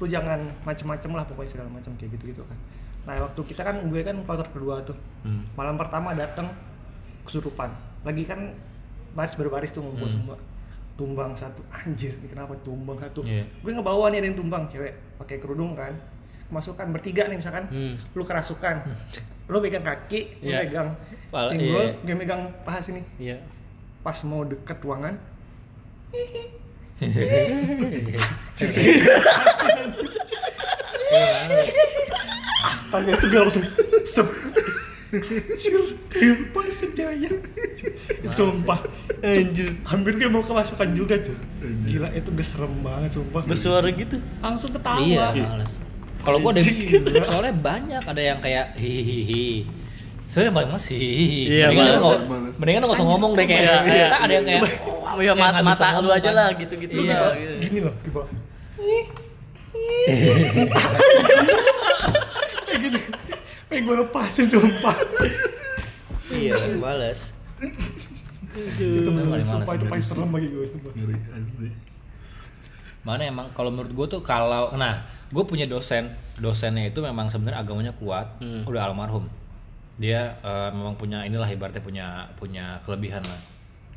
lu 0.00 0.06
jangan 0.08 0.40
macem-macem 0.62 1.10
lah 1.12 1.24
pokoknya 1.28 1.50
segala 1.52 1.68
macam 1.70 1.92
kayak 1.94 2.10
gitu-gitu 2.18 2.42
kan. 2.42 2.58
Nah 3.02 3.14
waktu 3.22 3.40
kita 3.44 3.62
kan 3.62 3.76
gue 3.86 4.00
kan 4.00 4.16
kloter 4.22 4.48
kedua 4.48 4.82
tuh 4.82 4.96
Hmm. 5.22 5.46
malam 5.54 5.78
pertama 5.78 6.10
datang 6.12 6.50
kesurupan 7.22 7.70
lagi 8.02 8.26
kan 8.26 8.50
baris 9.14 9.36
berbaris 9.36 9.70
tuh 9.70 9.82
ngumpul 9.82 10.06
Hmm. 10.06 10.16
semua 10.16 10.36
tumbang 10.92 11.32
satu 11.32 11.62
anjir 11.70 12.12
ini 12.16 12.26
kenapa 12.26 12.52
tumbang 12.60 12.98
satu 12.98 13.22
Iya. 13.22 13.46
gue 13.46 13.72
ngebawa 13.72 14.10
nih 14.10 14.18
ada 14.18 14.26
yang 14.28 14.38
tumbang 14.38 14.66
cewek 14.66 14.92
pakai 15.16 15.38
kerudung 15.38 15.72
kan 15.72 15.94
masukan 16.52 16.86
bertiga 16.90 17.26
nih 17.26 17.36
misalkan 17.36 17.64
Hmm. 17.66 17.94
lu 18.12 18.22
kerasukan 18.22 18.84
lu 19.50 19.58
pegang 19.58 19.82
kaki 19.82 20.38
lu 20.38 20.48
Iya. 20.48 20.58
pegang 20.62 20.88
Pala- 21.28 21.50
pinggul 21.50 21.82
iya. 21.82 21.96
gue 21.98 22.14
megang 22.14 22.42
paha 22.62 22.78
sini 22.78 23.00
Iya. 23.16 23.40
pas 24.00 24.16
mau 24.22 24.44
deket 24.44 24.76
ruangan 24.78 25.16
astaga 32.64 33.10
itu 33.10 33.26
gue 33.26 33.40
langsung 33.40 33.64
sep 34.04 34.28
sih 36.72 36.88
ceweknya 36.90 37.30
sumpah 38.26 38.80
anjir 39.20 39.76
hampir 39.84 40.12
gue 40.14 40.24
mau 40.26 40.40
kemasukan 40.40 40.88
juga 40.94 41.18
cuy 41.18 41.36
gila 41.84 42.08
itu 42.12 42.28
gue 42.30 42.46
serem 42.46 42.72
banget 42.80 43.10
sumpah 43.12 43.42
Bersuara 43.44 43.88
gitu. 43.92 44.16
langsung 44.40 44.70
ketawa 44.72 45.02
iya 45.02 45.26
males 45.36 45.72
kalau 46.22 46.38
gue 46.38 46.50
ada 46.54 46.62
soalnya 47.28 47.54
banyak 47.54 48.02
ada 48.02 48.22
yang 48.22 48.38
kayak 48.38 48.74
hihihi 48.78 49.66
Soalnya 50.32 50.48
yang 50.48 50.56
paling 50.56 50.70
males 50.72 50.86
hihihi 50.88 51.40
Iya, 51.44 51.66
mendingan, 51.68 52.00
males. 52.24 52.56
mendingan 52.56 52.80
nggak 52.82 52.96
usah 52.96 53.04
ngomong 53.06 53.32
deh 53.36 53.44
kayak 53.44 53.62
Iya, 53.62 53.74
iya. 53.84 54.06
kita 54.08 54.16
ada 54.16 54.32
yang 54.32 54.46
kayak 54.48 54.62
Oh 55.12 55.20
ya 55.20 55.32
mata, 55.36 55.60
mata 55.60 56.00
lu 56.00 56.08
aja 56.08 56.30
lah 56.32 56.48
gitu-gitu. 56.56 57.04
Iya. 57.04 57.16
lah, 57.20 57.36
gitu. 57.36 57.54
gini 57.60 57.78
loh 57.84 57.94
di 58.00 58.08
bawah 58.08 58.28
kayak 62.64 62.80
gini 62.80 62.98
pengen 63.68 63.82
gue 63.84 63.96
lepasin 64.00 64.46
sumpah 64.48 64.96
iya 66.30 66.54
males 66.76 67.32
itu 68.80 69.04
paling 69.04 69.28
males 69.28 69.46
sumpah 69.46 69.72
itu 69.76 69.84
paling 69.84 70.04
serem 70.04 70.28
bagi 70.28 70.48
gue 70.48 70.66
sumpah. 70.68 70.92
Mana 73.02 73.26
emang 73.26 73.50
kalau 73.50 73.74
menurut 73.74 73.90
gue 73.90 74.06
tuh 74.18 74.20
kalau 74.22 74.70
nah 74.78 75.02
gue 75.28 75.44
punya 75.48 75.66
dosen 75.66 76.12
dosennya 76.38 76.86
itu 76.86 77.02
memang 77.02 77.26
sebenarnya 77.26 77.58
agamanya 77.62 77.92
kuat 77.98 78.38
Hmm. 78.38 78.62
udah 78.68 78.90
almarhum. 78.90 79.26
Dia 79.98 80.38
eh, 80.40 80.70
memang 80.70 80.94
punya 80.94 81.26
inilah 81.26 81.46
ibaratnya 81.46 81.82
punya 81.82 82.06
punya 82.38 82.78
kelebihan 82.86 83.22
lah. 83.26 83.40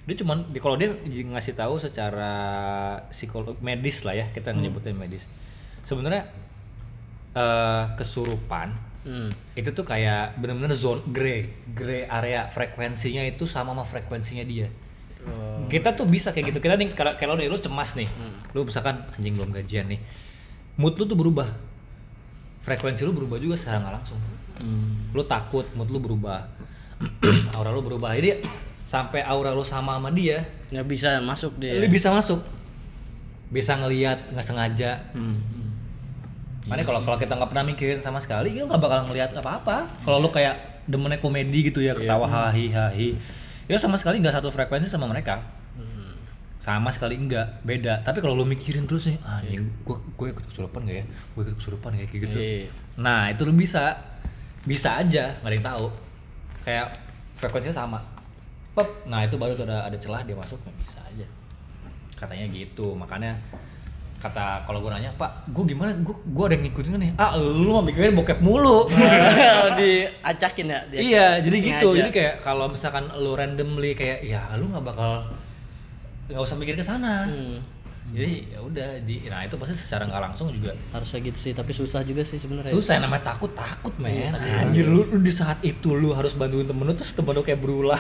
Dia 0.06 0.16
cuman 0.22 0.50
di 0.54 0.62
kalau 0.62 0.78
dia 0.78 0.94
ngasih 1.06 1.58
tahu 1.58 1.82
secara 1.82 2.34
psikolog 3.10 3.58
medis 3.62 4.06
lah 4.06 4.14
ya 4.14 4.26
kita 4.34 4.54
menyebutnya 4.54 4.94
medis. 4.94 5.26
Sebenarnya 5.86 6.26
eh, 7.36 7.84
kesurupan 7.98 8.96
Hmm. 9.06 9.30
itu 9.54 9.70
tuh 9.70 9.86
kayak 9.86 10.34
bener-bener 10.42 10.74
zone 10.74 10.98
gray 11.14 11.46
gray 11.78 12.10
area 12.10 12.50
frekuensinya 12.50 13.22
itu 13.22 13.46
sama 13.46 13.70
sama 13.70 13.86
frekuensinya 13.86 14.42
dia 14.42 14.66
Oh. 15.26 15.66
kita 15.66 15.92
tuh 15.92 16.06
bisa 16.06 16.30
kayak 16.30 16.54
gitu 16.54 16.60
kita 16.60 16.76
nih 16.76 16.94
kalau 16.94 17.14
kalau 17.16 17.34
lu 17.36 17.58
cemas 17.58 17.94
nih 17.94 18.06
Hmm. 18.08 18.34
lu 18.52 18.62
misalkan 18.62 19.02
anjing 19.12 19.34
belum 19.34 19.50
gajian 19.52 19.86
nih 19.88 20.00
mood 20.76 20.96
lu 20.96 21.04
tuh 21.04 21.16
berubah 21.16 21.50
frekuensi 22.62 23.02
lu 23.02 23.14
berubah 23.14 23.38
juga 23.38 23.56
secara 23.56 23.80
nggak 23.80 23.94
langsung 23.94 24.20
Hmm. 24.56 25.12
lu 25.12 25.24
takut 25.24 25.68
mood 25.74 25.90
lu 25.90 26.00
berubah 26.00 26.48
aura 27.56 27.70
lu 27.70 27.82
berubah 27.82 28.14
jadi 28.14 28.40
sampai 28.82 29.20
aura 29.22 29.52
lu 29.52 29.62
sama 29.62 29.98
sama 29.98 30.10
dia 30.10 30.46
Nggak 30.70 30.88
bisa 30.88 31.10
masuk 31.20 31.58
dia. 31.58 31.76
lu 31.76 31.86
bisa 31.88 32.08
masuk 32.10 32.40
bisa 33.48 33.76
ngelihat 33.76 34.32
nggak 34.32 34.46
sengaja 34.46 34.92
Hmm. 35.12 35.42
Makanya 36.66 36.82
kalau 36.84 37.02
kalau 37.04 37.14
kita 37.16 37.34
nggak 37.36 37.50
pernah 37.52 37.62
mikirin 37.64 38.02
sama 38.02 38.18
sekali, 38.18 38.50
kita 38.50 38.66
nggak 38.66 38.82
bakal 38.82 39.06
ngelihat 39.06 39.30
apa-apa. 39.38 39.86
Kalau 40.02 40.18
lu 40.18 40.34
kayak 40.34 40.82
demennya 40.90 41.22
komedi 41.22 41.70
gitu 41.70 41.78
ya, 41.78 41.94
ketawa 41.94 42.26
hahi 42.26 42.74
hahi, 42.74 43.14
ya 43.66 43.78
sama 43.82 43.98
sekali 43.98 44.22
nggak 44.22 44.36
satu 44.42 44.50
frekuensi 44.54 44.90
sama 44.90 45.10
mereka. 45.10 45.42
Sama 46.66 46.90
sekali 46.90 47.14
enggak, 47.14 47.62
beda. 47.62 48.02
Tapi 48.02 48.26
kalau 48.26 48.34
lu 48.34 48.42
mikirin 48.42 48.90
terus 48.90 49.06
nih, 49.06 49.22
ah, 49.22 49.38
anjing, 49.38 49.70
gua 49.86 50.02
gue 50.02 50.34
ikut 50.34 50.50
kesurupan 50.50 50.82
gak 50.90 50.98
ya? 50.98 51.06
Gue 51.38 51.42
ikut 51.46 51.56
kesurupan 51.62 51.94
ya? 51.94 52.10
kayak 52.10 52.22
gitu. 52.26 52.38
Iya. 52.42 52.74
Nah 52.98 53.30
itu 53.30 53.46
lu 53.46 53.54
bisa, 53.54 53.94
bisa 54.66 54.98
aja, 54.98 55.38
nggak 55.46 55.50
ada 55.54 55.58
yang 55.62 55.68
tahu. 55.70 55.86
Kayak 56.66 56.88
frekuensinya 57.38 57.76
sama. 57.86 58.02
Pep. 58.74 58.90
Nah 59.06 59.22
itu 59.22 59.38
baru 59.38 59.54
tuh 59.54 59.70
ada 59.70 59.86
ada 59.86 59.98
celah 60.02 60.26
dia 60.26 60.34
masuk, 60.34 60.58
nggak 60.58 60.78
bisa 60.82 60.98
aja. 61.06 61.28
Katanya 62.18 62.50
gitu, 62.50 62.98
makanya 62.98 63.38
kata 64.26 64.66
kalau 64.66 64.80
gue 64.80 64.90
nanya 64.90 65.14
pak 65.14 65.46
gue 65.48 65.64
gimana 65.68 65.94
gue 65.96 66.16
gue 66.16 66.44
ada 66.44 66.54
yang 66.54 66.66
ngikutin 66.66 66.92
nih 66.98 67.12
ah 67.16 67.32
lu 67.36 67.70
mah 67.72 67.84
mikirin 67.84 68.14
bokep 68.14 68.40
mulu 68.40 68.90
Diacakin 69.80 70.66
ya 70.68 70.80
dia. 70.88 71.00
iya 71.00 71.28
jadi 71.40 71.58
gitu 71.60 71.88
Sengaja. 71.90 72.00
jadi 72.00 72.10
kayak 72.10 72.34
kalau 72.42 72.66
misalkan 72.66 73.06
lu 73.16 73.32
randomly 73.34 73.94
kayak 73.94 74.22
ya 74.22 74.42
lu 74.56 74.68
nggak 74.68 74.82
bakal 74.84 75.30
nggak 76.26 76.42
usah 76.42 76.58
mikir 76.58 76.74
ke 76.74 76.82
sana 76.82 77.26
Hmm. 77.26 77.62
Jadi 78.14 78.54
ya 78.54 78.62
udah 78.62 79.02
di 79.02 79.18
nah 79.34 79.42
itu 79.42 79.58
pasti 79.58 79.74
secara 79.74 80.06
nggak 80.06 80.22
langsung 80.30 80.54
juga 80.54 80.78
Harusnya 80.94 81.26
gitu 81.26 81.40
sih, 81.42 81.58
tapi 81.58 81.74
susah 81.74 82.06
juga 82.06 82.22
sih 82.22 82.38
sebenarnya. 82.38 82.70
susah 82.70 83.02
namanya 83.02 83.34
takut 83.34 83.50
takut 83.58 83.98
men. 83.98 84.30
Anjir 84.38 84.86
lu, 84.86 85.10
lu 85.10 85.18
di 85.18 85.34
saat 85.34 85.58
itu 85.66 85.90
lu 85.98 86.14
harus 86.14 86.38
bantuin 86.38 86.70
temen 86.70 86.86
lu 86.86 86.94
terus 86.94 87.18
temen 87.18 87.34
lu 87.34 87.42
kayak 87.42 87.58
berulah. 87.58 87.98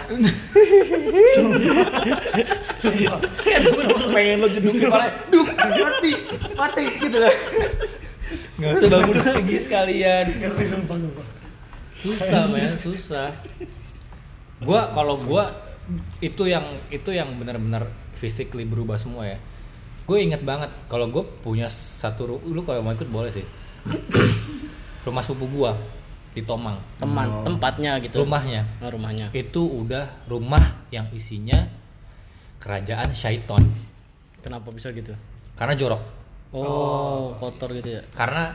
Kayak 3.42 3.60
temen 3.66 3.84
lu 3.90 4.08
pengen 4.14 4.46
lu 4.46 4.48
jeduk 4.54 4.72
di 4.78 4.80
kepala 4.86 5.10
duk 5.34 5.48
mati 5.58 6.12
mati 6.54 6.86
gitu 7.02 7.18
kan 7.18 7.36
nggak 8.56 8.72
usah 8.78 8.88
bangun 8.88 9.16
lagi 9.26 9.58
sekalian. 9.58 10.26
Ngerti 10.38 10.66
sumpah 10.70 10.98
sumpah. 11.02 11.26
Susah 11.98 12.42
men 12.54 12.78
susah. 12.78 13.30
Gua 14.62 14.94
kalau 14.94 15.18
gua 15.18 15.50
itu 16.22 16.46
yang 16.46 16.78
itu 16.94 17.10
yang 17.10 17.34
benar-benar 17.42 17.90
physically 18.18 18.70
berubah 18.70 19.02
semua 19.02 19.34
ya 19.34 19.38
gue 20.06 20.18
inget 20.20 20.42
banget 20.42 20.70
kalau 20.86 21.08
gue 21.08 21.24
punya 21.40 21.66
satu 21.66 22.22
ru- 22.28 22.46
lu 22.46 22.62
kalau 22.62 22.80
mau 22.80 22.92
ikut 22.92 23.08
boleh 23.08 23.30
sih 23.30 23.46
rumah 25.04 25.22
sepupu 25.22 25.46
gua 25.52 25.72
di 26.32 26.42
Tomang 26.42 26.76
Teman, 26.96 27.42
tempatnya 27.44 27.96
gitu. 28.00 28.20
rumahnya 28.20 28.66
Oh, 28.80 28.90
rumahnya. 28.90 29.32
itu 29.32 29.62
udah 29.62 30.04
rumah 30.26 30.60
yang 30.90 31.08
isinya 31.10 31.56
kerajaan 32.58 33.12
syaiton 33.12 33.62
Kenapa 34.40 34.70
bisa 34.70 34.92
gitu? 34.92 35.14
karena 35.54 35.74
jorok 35.74 36.04
Oh, 36.52 37.36
kotor 37.36 37.72
gitu 37.74 37.94
ya. 37.94 38.02
karena 38.12 38.52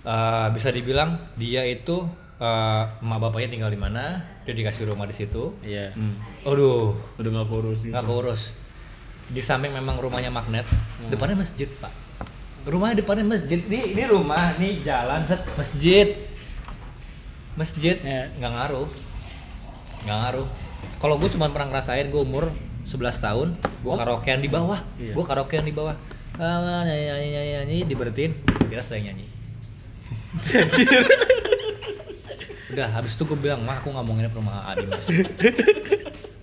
eh, 0.00 0.46
bisa 0.50 0.68
dibilang 0.68 1.14
dia 1.34 1.62
itu 1.62 2.02
eh, 2.36 2.82
emak 2.98 3.18
bapaknya 3.20 3.48
tinggal 3.50 3.70
di 3.70 3.78
mana 3.78 4.18
dia 4.42 4.52
dikasih 4.52 4.86
rumah 4.86 5.04
di 5.04 5.14
situ 5.14 5.54
Iya. 5.60 5.90
Hmm. 5.92 6.16
aduh 6.42 6.94
Udah 7.14 7.30
nggak 7.32 7.48
kurus 7.48 7.78
gitu. 7.80 7.90
nggak 7.90 8.04
keurus 8.04 8.42
di 9.28 9.40
samping 9.40 9.70
memang 9.70 10.00
rumahnya 10.00 10.32
magnet 10.32 10.64
depannya 11.06 11.36
masjid 11.38 11.68
pak. 11.78 11.92
Rumahnya 12.64 13.00
depannya 13.00 13.24
masjid. 13.24 13.60
Ini 13.60 13.92
ini 13.92 14.02
rumah 14.04 14.56
nih 14.56 14.80
jalan 14.80 15.24
set 15.24 15.40
masjid. 15.54 16.08
Masjid 17.54 17.96
Ya. 18.00 18.28
nggak 18.34 18.52
ngaruh. 18.52 18.88
Nggak 20.04 20.18
ngaruh. 20.22 20.46
Kalau 20.98 21.14
gue 21.16 21.28
cuma 21.28 21.48
pernah 21.48 21.68
ngerasain 21.70 22.08
gue 22.08 22.20
umur 22.20 22.50
11 22.84 23.20
tahun 23.20 23.48
gue 23.56 23.92
karaokean 23.92 24.40
di 24.40 24.48
bawah. 24.48 24.80
Iya. 24.96 25.12
gue 25.12 25.24
karaokean 25.24 25.64
di 25.64 25.72
bawah. 25.72 25.96
Ah, 26.38 26.86
nyanyi 26.86 27.04
nyanyi 27.04 27.28
nyanyi 27.28 27.50
nyanyi 27.52 27.76
diberhentiin 27.84 28.32
kira 28.68 28.80
saya 28.80 29.00
nyanyi. 29.02 29.26
Udah 32.68 32.88
habis 32.92 33.16
itu 33.16 33.24
gue 33.24 33.38
bilang 33.38 33.64
mah 33.64 33.80
aku 33.80 33.90
nggak 33.90 34.04
mau 34.04 34.12
nginep 34.12 34.32
rumah 34.34 34.60
Adi 34.68 34.84
mas 34.84 35.08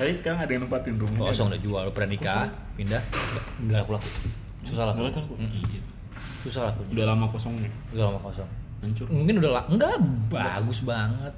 Tapi 0.00 0.16
sekarang 0.16 0.40
ada 0.40 0.48
yang 0.48 0.64
nempatin 0.64 0.96
rumahnya. 0.96 1.28
kosong 1.28 1.46
udah 1.46 1.60
jual 1.60 1.80
udah 1.82 1.92
pernah 1.92 2.10
nikah 2.10 2.48
pindah 2.72 3.02
nggak 3.60 3.78
laku 3.78 3.90
laku 3.92 4.08
susah 4.62 4.84
laku 4.86 4.98
Nggak 4.98 5.12
kan? 5.14 5.24
Iya. 5.38 5.80
susah 6.40 6.60
laku 6.66 6.80
Udah 6.88 7.04
lama 7.06 7.26
kosongnya. 7.26 7.68
udah 7.90 8.04
lama 8.06 8.18
kosong 8.18 8.48
Hancur. 8.80 9.06
mungkin 9.06 9.34
udah 9.38 9.52
lah 9.52 9.64
enggak 9.66 9.92
bagus 10.26 10.80
banget 10.82 11.34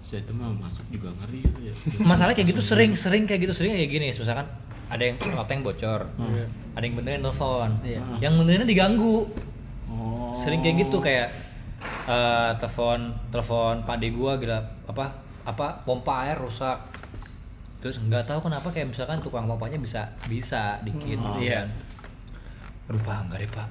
Saya 0.00 0.24
itu 0.24 0.32
mah 0.32 0.48
masuk 0.50 0.88
juga 0.88 1.12
ngeri 1.12 1.44
gitu 1.44 1.60
ya. 1.62 1.74
masalah 2.10 2.32
kayak 2.32 2.48
gitu 2.50 2.62
sering 2.62 2.96
sering 2.96 3.28
kayak 3.28 3.44
gitu 3.44 3.52
sering 3.54 3.76
kayak 3.76 3.90
gini 3.90 4.08
misalkan 4.08 4.48
ada 4.88 5.02
yang 5.02 5.20
loteng 5.36 5.60
bocor 5.60 6.08
ada 6.72 6.80
yang 6.80 6.96
benerin 6.96 7.20
telepon 7.20 7.68
Iya. 7.80 8.00
yang 8.18 8.32
benerinnya 8.34 8.64
diganggu 8.66 9.28
Oh. 9.86 10.30
sering 10.32 10.58
kayak 10.60 10.86
gitu 10.86 10.96
kayak 10.98 11.28
eh, 12.06 12.50
telepon 12.56 13.12
telepon 13.28 13.82
pade 13.82 14.08
gua 14.08 14.34
gila 14.34 14.56
apa 14.86 15.10
apa 15.42 15.82
pompa 15.82 16.24
air 16.24 16.38
rusak 16.38 16.78
terus 17.80 17.96
nggak 17.98 18.24
tahu 18.24 18.40
kenapa 18.42 18.68
kayak 18.68 18.88
misalkan 18.88 19.18
tukang 19.18 19.44
pompanya 19.44 19.76
bisa 19.76 20.00
bisa 20.26 20.76
dikit 20.80 21.16
gitu 21.16 21.40
Iya. 21.40 21.64
kan 21.64 21.68
aduh 22.86 23.00
pak 23.00 23.16
enggak 23.24 23.38
deh 23.40 23.50
pak 23.50 23.68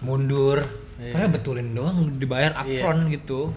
mundur 0.00 0.58
Iya. 0.94 1.18
Padahal 1.18 1.30
betulin 1.30 1.68
doang 1.72 1.98
dibayar 2.14 2.52
upfront 2.54 3.10
gitu 3.10 3.50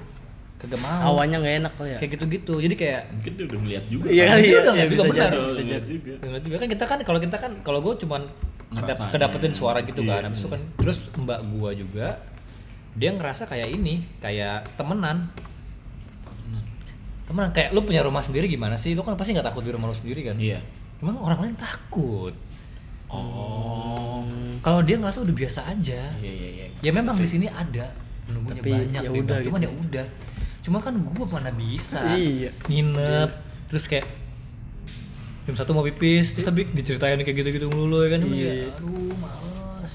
kagak 0.55 0.79
mau 0.79 1.13
Awalnya 1.13 1.37
nggak 1.37 1.55
enak 1.59 1.73
kali 1.75 1.89
ya. 1.89 1.97
kayak 1.99 2.11
gitu-gitu 2.15 2.53
jadi 2.57 2.75
kayak 2.75 3.01
Mungkin 3.11 3.31
dia 3.33 3.45
udah 3.45 3.59
ngeliat 3.59 3.83
juga. 3.85 4.07
Iya 4.07 4.23
kan? 4.23 4.35
Dia 4.35 4.41
ya. 4.41 4.55
udah 4.55 4.63
ya, 4.65 4.71
nggak 4.73 4.89
bisa 4.89 4.97
juga 4.97 5.05
jadi, 5.05 5.19
benar. 5.29 5.45
bisa 5.45 5.61
jadi. 5.61 5.85
juga. 5.85 6.13
Juga 6.39 6.55
kan 6.57 6.67
kita 6.71 6.85
kan 6.85 6.99
kalau 7.03 7.19
kita 7.19 7.37
kan 7.37 7.51
kalau 7.61 7.79
gue 7.81 7.93
cuman 7.99 8.21
kedap, 8.25 8.81
Ngerasain. 8.81 9.11
kedapetin 9.13 9.53
suara 9.53 9.79
gitu 9.81 10.01
Iya. 10.01 10.09
kan 10.09 10.21
habis 10.25 10.39
itu 10.41 10.49
kan 10.49 10.61
terus 10.75 10.97
mbak 11.13 11.39
gua 11.49 11.69
juga 11.71 12.07
dia 12.93 13.09
ngerasa 13.11 13.43
kayak 13.45 13.69
ini 13.69 13.95
kayak 14.17 14.57
temenan 14.73 15.29
temenan 17.25 17.49
kayak 17.51 17.69
lu 17.71 17.81
punya 17.81 18.01
rumah 18.01 18.21
sendiri 18.21 18.45
gimana 18.45 18.75
sih 18.75 18.93
lu 18.93 19.01
kan 19.01 19.13
pasti 19.13 19.33
nggak 19.33 19.45
takut 19.45 19.61
di 19.61 19.69
rumah 19.69 19.87
lu 19.87 19.95
sendiri 19.95 20.21
kan 20.23 20.35
Iya. 20.35 20.61
emang 20.99 21.17
orang 21.19 21.39
lain 21.41 21.55
takut 21.55 22.33
Oh. 23.07 24.25
kalau 24.59 24.81
dia 24.81 24.97
ngerasa 24.97 25.21
udah 25.21 25.35
biasa 25.35 25.59
aja 25.67 26.01
Iya 26.15 26.31
iya 26.31 26.49
iya. 26.51 26.65
ya 26.79 26.91
memang 26.91 27.15
di 27.15 27.25
sini 27.25 27.45
ada 27.45 27.85
menunggunya 28.25 28.59
Tapi 28.59 28.71
banyak 28.71 29.01
ya 29.01 29.09
udah 29.11 29.37
cuman 29.41 29.59
gitu. 29.59 29.65
ya 29.65 29.71
udah 29.79 30.05
cuma 30.59 30.77
kan 30.79 30.93
gua 30.97 31.25
mana 31.29 31.49
bisa 31.49 32.01
Iya. 32.09 32.49
nginep 32.65 33.29
terus 33.67 33.85
kayak 33.85 34.05
jam 35.45 35.53
satu 35.53 35.71
mau 35.71 35.81
pipis 35.81 36.33
terus 36.33 36.43
tapi 36.43 36.65
diceritain 36.67 37.17
kayak 37.17 37.37
gitu-gitu 37.37 37.65
melulu 37.67 38.01
ya 38.01 38.09
kan 38.11 38.19
Cuman 38.19 38.33
Iya. 38.35 38.51
ya, 38.51 38.67
aduh 38.71 39.13
males 39.15 39.93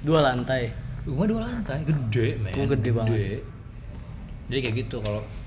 Dua 0.00 0.20
lantai. 0.20 0.62
rumah 1.04 1.26
dua 1.26 1.40
lantai 1.42 1.78
gede 1.82 2.26
men 2.36 2.66
gede 2.66 2.90
banget. 2.90 3.40
jadi 4.46 4.58
kayak 4.60 4.74
gitu 4.82 4.96
kalau 4.98 5.22
ya 5.22 5.45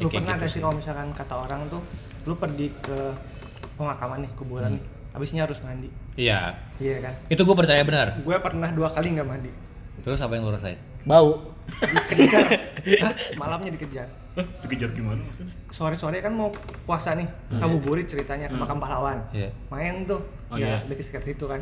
lu 0.00 0.08
kayak 0.08 0.24
pernah 0.24 0.36
gitu 0.40 0.46
sih 0.48 0.60
kalau 0.64 0.74
misalkan 0.76 1.08
kata 1.12 1.34
orang 1.36 1.60
tuh 1.68 1.82
lu 2.24 2.34
pergi 2.38 2.70
ke 2.80 2.98
pemakaman 3.76 4.24
nih 4.24 4.32
kuburan 4.38 4.70
nih 4.78 4.84
abisnya 5.12 5.44
harus 5.44 5.60
mandi. 5.60 5.92
Iya. 6.16 6.56
Iya 6.80 6.96
kan? 7.04 7.14
Itu 7.28 7.44
gue 7.44 7.56
percaya 7.56 7.84
benar. 7.84 8.16
Gue 8.24 8.36
pernah 8.40 8.68
dua 8.72 8.88
kali 8.88 9.12
nggak 9.12 9.28
mandi. 9.28 9.52
Terus 10.00 10.18
apa 10.24 10.32
yang 10.34 10.48
lo 10.48 10.56
rasain? 10.56 10.80
Bau. 11.04 11.52
dikejar. 12.08 12.48
Hah? 13.04 13.14
malamnya 13.36 13.70
dikejar. 13.76 14.08
Hah, 14.32 14.46
dikejar 14.64 14.90
gimana 14.96 15.20
maksudnya? 15.20 15.52
sore-sore 15.68 16.24
kan 16.24 16.32
mau 16.32 16.48
puasa 16.88 17.12
nih 17.12 17.28
ngabuburit 17.52 18.08
ceritanya 18.08 18.48
ke 18.48 18.56
makam 18.56 18.80
pahlawan. 18.80 19.20
Iya. 19.36 19.52
main 19.68 20.08
tuh. 20.08 20.24
Oh, 20.48 20.56
ya 20.56 20.80
iya. 20.80 20.88
dekat 20.88 21.04
sekitar 21.04 21.24
situ 21.28 21.44
kan. 21.44 21.60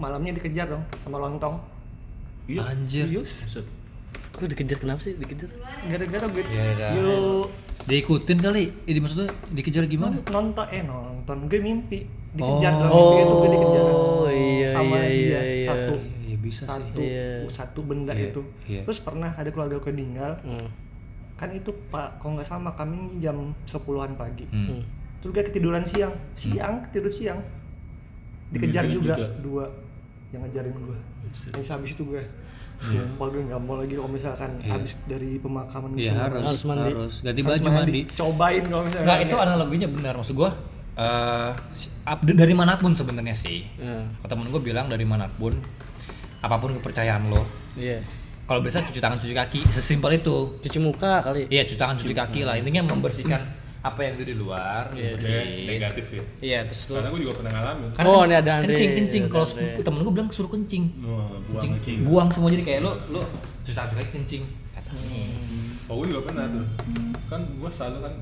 Malamnya 0.00 0.40
dikejar 0.40 0.72
dong 0.72 0.84
sama 1.04 1.20
lontong. 1.20 1.60
Iya. 2.48 2.64
anjir. 2.64 3.04
Serius 3.06 3.60
Kok 4.30 4.46
dikejar 4.46 4.78
kenapa 4.78 5.00
sih? 5.00 5.14
Dikejar. 5.14 5.50
gara-gara 5.82 6.26
gue 6.26 6.42
Iya, 6.44 6.64
iya. 6.70 6.88
yuk 6.94 7.48
diikutin 7.82 8.38
kali 8.38 8.68
ini 8.84 8.98
maksudnya 8.98 9.26
dikejar 9.48 9.84
gimana 9.86 10.20
nonton 10.22 10.66
eh 10.68 10.82
nonton 10.82 11.38
gue 11.46 11.58
mimpi 11.58 12.04
dikejar 12.30 12.70
Oh. 12.72 12.78
dalam 12.78 12.92
mimpi 12.92 13.18
itu 13.18 13.34
gue 13.34 13.48
dikejar 13.50 13.84
Oh, 13.86 14.26
iya, 14.28 14.66
sama 14.68 14.96
iya, 14.98 15.08
dia 15.08 15.16
iya, 15.16 15.40
iya. 15.40 15.66
satu 15.66 15.94
Iya, 16.20 16.36
bisa 16.38 16.62
sih. 16.62 16.68
satu 16.68 17.00
Iya. 17.00 17.28
satu 17.48 17.80
benda 17.82 18.12
Iya, 18.12 18.28
itu 18.28 18.40
iya. 18.66 18.82
terus 18.82 18.98
pernah 18.98 19.32
ada 19.32 19.48
keluarga 19.48 19.76
gue 19.76 19.90
meninggal 19.90 20.32
Hmm. 20.42 20.68
kan 21.34 21.48
itu 21.50 21.72
pak 21.88 22.20
kalau 22.20 22.36
nggak 22.36 22.46
sama 22.46 22.70
kami 22.70 23.16
jam 23.16 23.36
10-an 23.64 24.12
pagi 24.14 24.44
Hmm. 24.46 24.66
Hmm. 24.70 24.82
terus 25.18 25.32
gue 25.32 25.42
ketiduran 25.42 25.82
siang 25.82 26.12
siang 26.32 26.80
ketidur 26.82 27.10
siang 27.10 27.40
dikejar 28.50 28.84
Dikejar 28.84 28.84
juga, 28.92 29.14
juga. 29.16 29.26
dua 29.40 29.64
yang 30.30 30.40
ngejarin 30.42 30.74
gue 30.76 30.98
yang 31.48 31.62
habis 31.64 31.90
itu 31.92 32.02
gue 32.04 32.22
sumpah 32.80 33.26
gue 33.28 33.42
nggak 33.44 33.60
mau 33.60 33.76
lagi 33.76 33.92
kalau 33.92 34.08
misalkan 34.08 34.50
Iya. 34.58 34.72
habis 34.72 34.92
dari 35.04 35.36
pemakaman 35.36 35.92
Iya 35.94 36.12
harus, 36.16 36.40
Harus 36.42 36.62
mandi. 36.64 36.88
harus 36.88 37.14
ganti 37.20 37.40
Harus 37.40 37.58
baju 37.58 37.68
mandi. 37.70 38.00
cobain 38.10 38.64
kalau 38.64 38.82
misalkan 38.82 39.04
Enggak 39.04 39.18
itu 39.20 39.34
ya. 39.34 39.42
analoginya 39.42 39.88
benar 39.90 40.14
maksud 40.16 40.34
gua. 40.34 40.50
eh 40.92 41.50
up- 42.04 42.24
dari 42.26 42.52
mana 42.52 42.76
pun 42.76 42.92
sebenarnya 42.92 43.32
sih. 43.32 43.64
Kalau 43.78 44.28
temen 44.28 44.48
gue 44.48 44.60
bilang 44.60 44.84
dari 44.86 45.02
mana 45.02 45.28
pun, 45.28 45.56
apa 46.38 46.56
pun 46.56 46.72
kepercayaan 46.74 47.28
lo, 47.28 47.40
Iya. 47.72 48.04
kalau 48.44 48.60
bisa 48.60 48.80
cuci 48.80 48.98
tangan 48.98 49.16
cuci 49.16 49.32
kaki, 49.32 49.60
sesimpel 49.70 50.14
itu. 50.14 50.60
Cuci 50.60 50.76
muka 50.76 51.20
kali. 51.20 51.48
Iya 51.48 51.64
cuci 51.64 51.78
tangan 51.78 51.96
cuci 51.96 52.12
kaki 52.12 52.40
lah, 52.42 52.56
intinya 52.56 52.84
membersihkan 52.86 53.40
apa 53.80 53.96
yang 53.98 54.12
ada 54.14 54.26
di 54.26 54.36
luar. 54.36 54.84
Iya. 54.92 55.10
bersih. 55.14 55.64
negatif 55.66 56.06
ya 56.10 56.22
Iya 56.38 56.58
terus 56.64 56.82
lo. 56.86 56.94
karena 56.96 57.08
gue 57.08 57.20
juga 57.22 57.34
pernah 57.34 57.52
ngalamin 57.54 57.88
Kan 57.90 58.02
Oh, 58.02 58.12
ken- 58.14 58.26
ini 58.26 58.34
ada 58.36 58.50
Andre. 58.54 58.66
kencing 58.68 58.90
kencing 58.94 59.24
kalau 59.26 59.46
temen 59.78 60.00
gue 60.00 60.12
bilang 60.12 60.28
suruh 60.28 60.48
kencing. 60.48 60.84
Wah, 61.00 61.32
buang 61.40 61.48
Kencing, 61.48 61.72
lagi 61.72 61.92
buang 62.02 62.28
semua 62.28 62.48
jadi 62.50 62.64
kayak 62.66 62.80
lo 62.80 62.92
lo 63.08 63.20
cuci 63.60 63.72
kaki 63.72 64.10
kencing. 64.12 64.42
Kata 64.70 64.90
oh 65.86 65.94
gue 65.96 66.06
juga 66.08 66.20
pernah 66.24 66.44
tuh 66.46 66.66
kan 67.26 67.40
gue 67.42 67.70
selalu 67.70 67.98
kan 68.00 68.14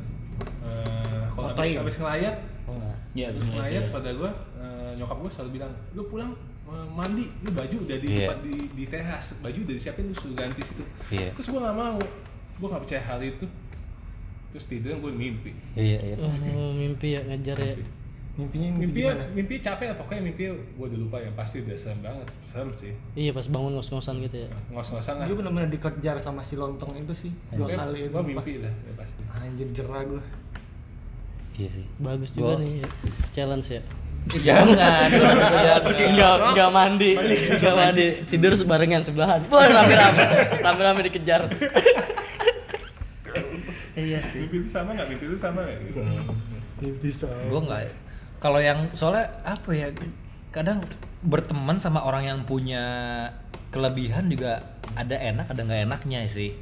eh, 0.60 1.22
kalau 1.28 1.48
habis, 1.50 1.74
habis 1.74 1.96
ngelayat 1.98 2.36
Oh, 2.64 2.76
enggak. 2.76 2.96
Iya, 3.14 3.26
habis 3.28 3.40
bisa. 3.42 3.52
ngelayat 3.54 3.82
saudara 3.84 4.14
gue 4.14 4.30
eh, 4.58 4.90
nyokap 4.94 5.16
gue 5.18 5.30
selalu 5.30 5.50
bilang 5.54 5.72
lu 5.90 6.02
pulang 6.04 6.32
eh, 6.66 6.86
mandi 6.88 7.24
lu 7.40 7.50
baju 7.50 7.76
udah 7.82 7.96
di 7.96 8.06
Iya. 8.06 8.20
tempat 8.22 8.38
di, 8.40 8.54
di 8.72 8.84
teras 8.86 9.26
baju 9.38 9.58
udah 9.58 9.74
disiapin 9.74 10.04
lu 10.04 10.14
suruh 10.14 10.36
ganti 10.36 10.60
situ 10.62 10.84
Iya. 11.08 11.32
terus 11.32 11.46
gue 11.46 11.58
gak 11.58 11.74
mau 11.74 11.98
gue 12.54 12.68
gak 12.68 12.82
percaya 12.84 13.02
hal 13.04 13.20
itu 13.20 13.44
terus 14.48 14.64
tidur 14.64 14.96
gue 14.98 15.12
mimpi 15.12 15.52
Iya 15.72 15.98
iya 16.02 16.16
Oh, 16.18 16.32
mimpi 16.72 17.08
ya 17.10 17.20
ngejar 17.22 17.56
ya. 17.56 17.74
mimpinya 18.34 18.68
mimpi, 18.70 18.80
mimpi 18.86 18.98
gimana? 19.02 19.24
mimpi 19.30 19.54
capek 19.58 19.86
lah 19.88 19.96
pokoknya 19.96 20.22
mimpi 20.24 20.42
gue 20.46 20.56
udah 20.80 20.98
lupa 20.98 21.18
yang 21.18 21.34
pasti 21.34 21.60
udah 21.60 21.74
serem 21.74 22.00
banget 22.00 22.26
serem 22.46 22.70
sih 22.70 22.94
Iya 23.14 23.30
pas 23.30 23.44
bangun 23.44 23.74
ngos-ngosan 23.74 24.22
gitu 24.22 24.36
ya. 24.40 24.48
ngos-ngosan 24.70 25.14
lah 25.16 25.24
gue 25.24 25.34
bener-bener 25.34 25.68
dikejar 25.68 26.16
sama 26.16 26.40
si 26.40 26.54
lontong 26.54 26.94
itu 26.96 27.12
sih 27.18 27.32
dua 27.50 27.66
kali 27.68 28.04
itu 28.04 28.10
gue 28.10 28.24
mimpi 28.24 28.52
lah 28.58 28.70
ya 28.70 28.92
pasti 28.94 29.20
anjir 29.28 29.68
jerah 29.72 30.02
gue 30.06 30.22
iya 31.56 31.68
sih. 31.68 31.82
Bagus 31.98 32.30
juga 32.32 32.54
Gua- 32.54 32.62
nih 32.62 32.72
ya. 32.76 32.88
challenge 33.32 33.68
ya. 33.68 33.82
Jangan. 34.28 35.08
Enggak 35.90 36.34
enggak 36.46 36.70
mandi. 36.70 37.12
Enggak 37.50 37.74
mandi. 37.74 38.06
Tidur 38.24 38.52
sebarengan 38.52 39.02
sebelahan. 39.02 39.40
Wah, 39.48 39.66
rame-rame. 39.66 40.22
Rame-rame 40.60 41.00
dikejar. 41.02 41.50
Iya 43.98 44.20
sih. 44.22 44.46
mimpi 44.46 44.62
itu 44.62 44.70
sama 44.70 44.94
nggak? 44.94 45.08
Mimpi 45.10 45.24
itu 45.26 45.38
sama 45.38 45.60
nggak? 45.66 45.78
Gitu 45.90 46.00
mimpi 46.78 47.08
sama. 47.10 47.42
Gue 47.50 47.60
nggak 47.66 47.82
kalau 48.38 48.62
yang 48.62 48.86
soalnya 48.94 49.26
apa 49.42 49.70
ya 49.74 49.90
kadang 50.54 50.78
berteman 51.26 51.82
sama 51.82 52.06
orang 52.06 52.30
yang 52.30 52.40
punya 52.46 52.82
kelebihan 53.74 54.30
juga 54.30 54.78
ada 54.94 55.18
enak 55.18 55.50
ada 55.50 55.60
nggak 55.66 55.82
enaknya 55.90 56.22
sih. 56.30 56.54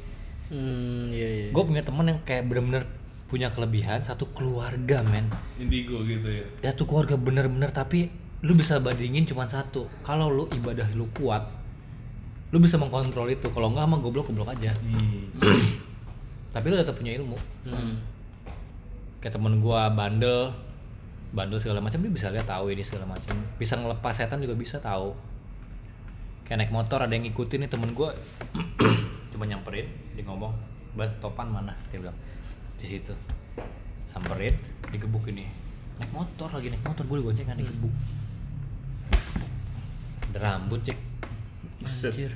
Hmm, 0.47 1.11
iya 1.11 1.27
iya. 1.27 1.47
gue 1.51 1.63
punya 1.63 1.83
temen 1.83 2.07
yang 2.07 2.19
kayak 2.23 2.47
bener-bener 2.47 2.87
punya 3.27 3.51
kelebihan 3.51 3.99
satu 4.01 4.31
keluarga 4.31 5.03
men. 5.03 5.27
Indigo 5.59 6.01
gitu 6.07 6.27
ya? 6.31 6.45
Satu 6.71 6.87
keluarga 6.87 7.19
bener-bener 7.19 7.69
tapi 7.69 8.07
lu 8.41 8.55
bisa 8.55 8.79
bandingin 8.79 9.27
cuma 9.27 9.45
satu. 9.45 9.85
Kalau 10.01 10.31
lu 10.31 10.47
ibadah 10.49 10.87
lu 10.95 11.05
kuat 11.13 11.43
lu 12.47 12.63
bisa 12.63 12.79
mengkontrol 12.79 13.27
itu. 13.27 13.51
Kalau 13.51 13.75
nggak 13.75 13.85
sama 13.85 13.97
goblok 13.99 14.31
goblok 14.31 14.55
aja. 14.55 14.71
Hmm. 14.81 15.35
tapi 16.57 16.73
lu 16.73 16.75
tetap 16.81 16.97
punya 16.97 17.13
ilmu. 17.21 17.37
Hmm. 17.69 18.01
kayak 19.21 19.33
temen 19.33 19.61
gua 19.61 19.89
bandel 19.89 20.53
bandel 21.33 21.57
segala 21.57 21.81
macam 21.81 21.99
dia 22.01 22.09
bisa 22.09 22.33
lihat 22.33 22.49
tahu 22.49 22.73
ini 22.73 22.81
segala 22.81 23.05
macam. 23.05 23.37
Bisa 23.61 23.77
ngelepas 23.77 24.17
setan 24.17 24.41
juga 24.41 24.57
bisa 24.57 24.81
tahu. 24.81 25.13
Kayak 26.49 26.65
naik 26.65 26.73
motor 26.73 27.05
ada 27.05 27.13
yang 27.13 27.29
ngikutin 27.29 27.65
nih 27.65 27.69
temen 27.69 27.93
gua. 27.93 28.17
Cuma 29.31 29.45
nyamperin 29.45 29.85
dia 30.17 30.25
ngomong 30.25 30.53
ban 30.97 31.13
topan 31.21 31.53
mana? 31.53 31.77
Dia 31.93 32.01
bilang 32.01 32.17
di 32.81 32.85
situ. 32.89 33.13
Samperin 34.09 34.57
digebuk 34.89 35.29
ini. 35.29 35.45
Naik 36.01 36.09
motor 36.09 36.49
lagi 36.49 36.73
naik 36.73 36.81
motor 36.81 37.05
gue 37.05 37.17
digonceng 37.21 37.49
kan 37.49 37.57
dikebuk 37.57 37.93
ada 40.37 40.53
rambut 40.53 40.77
cek 40.85 40.97
Anjir. 41.81 42.29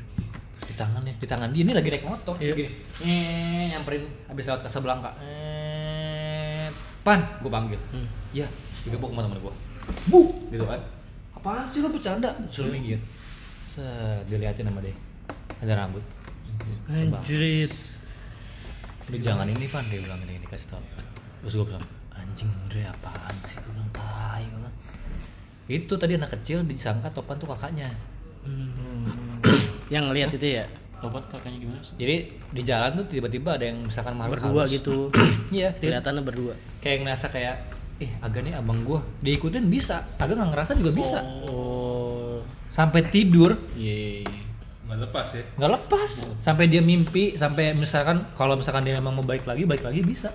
Di 0.72 0.76
tangan 0.80 1.04
ya 1.04 1.14
di 1.20 1.28
tangan. 1.28 1.50
Dia 1.52 1.62
ini 1.68 1.74
lagi 1.76 1.90
naik 1.92 2.06
motor 2.08 2.36
Iya. 2.40 2.56
gini. 2.56 2.72
Eh 3.04 3.64
nyamperin 3.76 4.04
habis 4.32 4.48
lewat 4.48 4.62
Casablanca 4.64 5.12
eh 5.20 6.72
pan 7.04 7.20
gue 7.44 7.52
panggil. 7.52 7.80
Hmm. 7.92 8.08
ya 8.32 8.48
digebuk 8.88 9.12
sama 9.12 9.28
temen 9.28 9.44
gue 9.44 9.54
bu! 10.08 10.22
Gitu 10.48 10.64
kan. 10.64 10.80
Apaan 11.36 11.68
sih 11.68 11.84
lo 11.84 11.92
bercanda? 11.92 12.32
Suruh 12.48 12.72
minggir. 12.72 13.04
Set 13.62 14.24
diliatin 14.32 14.72
sama 14.72 14.80
dia. 14.80 14.96
Ada 15.60 15.76
rambut. 15.76 16.04
Anjir. 16.88 17.68
lu 19.12 19.20
jangan 19.20 19.44
ini 19.44 19.68
Van 19.68 19.84
dia 19.92 20.00
bilang 20.00 20.24
ini, 20.24 20.40
ini 20.40 20.48
kasih 20.48 20.72
tau. 20.72 20.80
Terus 21.44 21.54
gue 21.60 21.66
bilang 21.68 21.84
anjing 22.16 22.48
Andre 22.48 22.88
apaan 22.88 23.36
sih? 23.44 23.60
Gue 23.60 23.76
bilang 23.76 23.92
tai 23.92 24.48
itu 25.72 25.94
tadi 25.96 26.20
anak 26.20 26.36
kecil 26.36 26.68
disangka 26.68 27.08
Topan 27.16 27.40
tuh 27.40 27.48
kakaknya 27.48 27.88
Yang 29.92 30.04
ngelihat 30.08 30.32
itu 30.34 30.48
ya 30.54 30.66
Topan 30.98 31.24
kakaknya 31.28 31.58
gimana 31.60 31.82
sih? 31.82 31.94
jadi 31.98 32.16
di 32.48 32.62
jalan 32.62 32.94
tuh 32.96 33.06
tiba-tiba 33.08 33.50
ada 33.54 33.66
yang 33.66 33.84
misalkan 33.84 34.14
makhluk 34.14 34.38
berdua 34.38 34.64
halus. 34.64 34.72
gitu. 34.72 34.96
iya 35.52 35.70
Kelihatannya 35.74 36.22
berdua. 36.22 36.54
kayak 36.78 36.98
ngerasa 37.02 37.26
kayak 37.28 37.56
eh 37.98 38.10
agak 38.18 38.42
nih 38.42 38.54
abang 38.54 38.82
gua 38.82 39.02
diikutin 39.20 39.66
bisa 39.66 40.06
agak 40.16 40.34
nggak 40.34 40.50
ngerasa 40.50 40.72
juga 40.74 40.92
bisa 40.92 41.20
Oh. 41.44 42.42
sampai 42.68 43.02
tidur 43.06 43.58
Iya. 43.74 44.26
nggak 44.86 45.00
lepas 45.02 45.28
ya 45.32 45.44
nggak 45.56 45.72
lepas 45.76 46.12
sampai 46.38 46.66
dia 46.66 46.80
mimpi 46.80 47.34
sampai 47.36 47.74
misalkan 47.74 48.22
kalau 48.32 48.54
misalkan 48.54 48.82
dia 48.82 48.94
memang 48.94 49.14
mau 49.14 49.24
balik 49.24 49.44
lagi 49.44 49.64
balik 49.64 49.82
lagi 49.82 50.02
bisa 50.02 50.30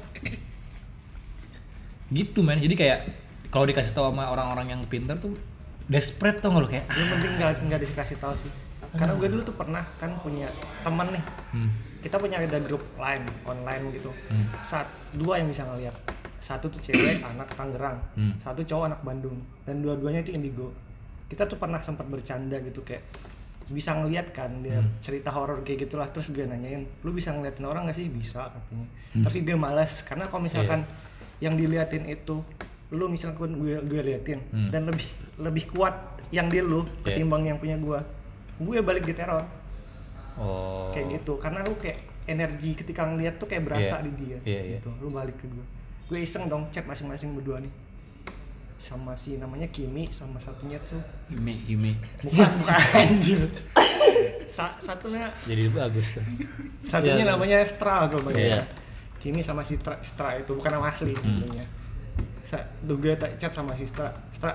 gitu 2.09 2.41
men 2.41 2.59
jadi 2.59 2.73
kayak 2.73 2.99
kalau 3.49 3.65
dikasih 3.65 3.93
tahu 3.93 4.11
sama 4.11 4.27
orang-orang 4.27 4.67
yang 4.69 4.81
pintar 4.85 5.15
tuh 5.17 5.35
desperate 5.85 6.39
tau 6.39 6.51
nggak 6.51 6.63
lo 6.63 6.69
kayak 6.69 6.87
lu 6.89 7.05
mending 7.05 7.33
nggak 7.37 7.53
nggak 7.65 7.81
dikasih 7.85 8.17
tahu 8.17 8.35
sih 8.37 8.51
karena 8.97 9.15
gue 9.15 9.29
dulu 9.29 9.43
tuh 9.43 9.55
pernah 9.55 9.85
kan 9.97 10.11
punya 10.19 10.49
teman 10.81 11.09
nih 11.11 11.25
hmm, 11.53 11.71
kita 12.01 12.17
punya 12.17 12.37
ada 12.39 12.59
grup 12.59 12.83
lain 12.97 13.23
online 13.45 13.93
gitu 13.93 14.11
Hmm. 14.29 14.47
saat 14.61 14.87
dua 15.13 15.39
yang 15.39 15.49
bisa 15.49 15.63
ngeliat 15.65 15.95
satu 16.39 16.67
tuh 16.67 16.81
cewek 16.81 17.21
anak 17.29 17.49
Tangerang 17.53 17.99
Hmm. 18.15 18.33
satu 18.37 18.61
cowok 18.61 18.85
anak 18.87 19.01
Bandung 19.03 19.37
dan 19.63 19.81
dua-duanya 19.81 20.21
itu 20.21 20.33
indigo 20.33 20.73
kita 21.27 21.43
tuh 21.45 21.57
pernah 21.57 21.79
sempat 21.79 22.07
bercanda 22.07 22.57
gitu 22.59 22.81
kayak 22.81 23.03
bisa 23.67 23.91
ngeliat 23.93 24.31
kan 24.31 24.63
dia 24.63 24.79
Hmm. 24.79 24.95
cerita 24.99 25.29
horor 25.29 25.59
kayak 25.61 25.85
gitulah 25.85 26.07
terus 26.07 26.31
gue 26.31 26.43
nanyain 26.43 26.87
lu 27.03 27.11
bisa 27.11 27.31
ngeliatin 27.31 27.65
orang 27.65 27.85
gak 27.85 27.99
sih 27.99 28.07
bisa 28.07 28.47
katanya 28.47 28.87
Hmm. 29.13 29.25
tapi 29.25 29.43
gue 29.43 29.57
malas 29.57 30.01
karena 30.01 30.25
kalau 30.25 30.43
misalkan 30.43 30.81
Iya. 30.83 31.51
yang 31.51 31.55
diliatin 31.59 32.07
itu 32.07 32.47
lu 32.89 33.11
misalkan 33.11 33.59
gue 33.59 33.83
gue 33.83 34.01
liatin 34.01 34.39
Hmm. 34.47 34.71
dan 34.71 34.87
lebih 34.87 35.09
lebih 35.37 35.65
kuat 35.69 35.99
yang 36.31 36.47
di 36.47 36.63
lu 36.63 36.87
Iya. 37.03 37.19
ketimbang 37.19 37.43
yang 37.45 37.59
punya 37.59 37.75
gue 37.77 37.99
gue 38.59 38.79
balik 38.81 39.05
di 39.05 39.13
teror 39.13 39.45
oh 40.37 40.91
kayak 40.91 41.21
gitu 41.21 41.37
karena 41.37 41.61
lu 41.61 41.75
kayak 41.75 41.97
energi 42.27 42.75
ketika 42.75 43.05
ngeliat 43.05 43.37
tuh 43.37 43.47
kayak 43.47 43.63
berasa 43.63 43.99
Iya. 43.99 44.05
di 44.05 44.11
dia 44.17 44.39
Iya, 44.43 44.61
iya. 44.63 44.79
gitu 44.79 44.91
lu 44.99 45.09
balik 45.09 45.37
ke 45.37 45.47
gue 45.47 45.65
gue 46.07 46.19
iseng 46.19 46.47
dong 46.47 46.67
chat 46.71 46.83
masing-masing 46.83 47.33
berdua 47.33 47.59
nih 47.59 47.73
sama 48.77 49.13
si 49.13 49.37
namanya 49.37 49.65
Kimi 49.69 50.05
sama 50.07 50.37
satunya 50.37 50.77
tuh 50.85 51.01
Hime, 51.29 51.57
Hime. 51.65 51.97
bukan 52.21 52.51
bukan 52.61 52.77
anjir 52.95 53.41
Sa 54.47 54.77
satunya 54.79 55.27
jadi 55.43 55.69
bagus 55.69 56.13
tuh 56.13 56.25
satunya 56.83 57.23
Iya. 57.23 57.33
namanya 57.33 57.59
Stra 57.63 58.05
kalau 58.07 58.29
Iya. 58.31 58.61
yeah. 58.61 58.65
Kimi 59.17 59.41
sama 59.41 59.61
si 59.61 59.75
Stra, 59.75 59.97
Stra 60.01 60.37
itu 60.37 60.53
bukan 60.53 60.71
nama 60.71 60.87
asli 60.87 61.11
Hmm. 61.11 61.25
sebenarnya 61.41 61.67
Sa 62.43 62.61
tuh 62.79 62.97
gue 62.97 63.13
tak 63.13 63.35
chat 63.37 63.51
sama 63.51 63.73
si 63.73 63.85
Stra 63.85 64.13
Stra 64.29 64.53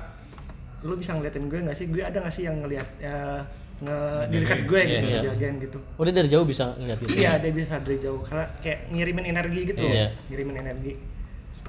lu 0.81 0.93
bisa 0.95 1.13
ngeliatin 1.13 1.45
gue 1.45 1.59
nggak 1.59 1.75
sih 1.75 1.85
gue 1.87 1.99
ada 1.99 2.17
nggak 2.17 2.31
sih 2.31 2.43
yang 2.43 2.57
ngeliat 2.57 2.87
ya, 2.97 3.41
nge 3.81 3.97
di 4.29 4.37
dekat 4.39 4.59
gue 4.63 4.77
Iya, 4.77 4.89
gitu 4.91 5.05
iya. 5.05 5.19
ngejagain 5.19 5.55
gitu 5.57 5.77
Oh 5.97 6.03
dia 6.03 6.13
dari 6.13 6.29
jauh 6.29 6.45
bisa 6.45 6.65
ngeliat 6.77 6.99
itu. 7.01 7.09
Iya, 7.11 7.31
dia 7.37 7.51
bisa 7.51 7.73
dari 7.77 7.97
jauh 7.97 8.21
karena 8.21 8.45
kayak 8.61 8.79
ngirimin 8.89 9.25
energi 9.27 9.61
gitu, 9.65 9.81
Iya. 9.81 10.07
ngirimin 10.29 10.57
energi. 10.59 10.93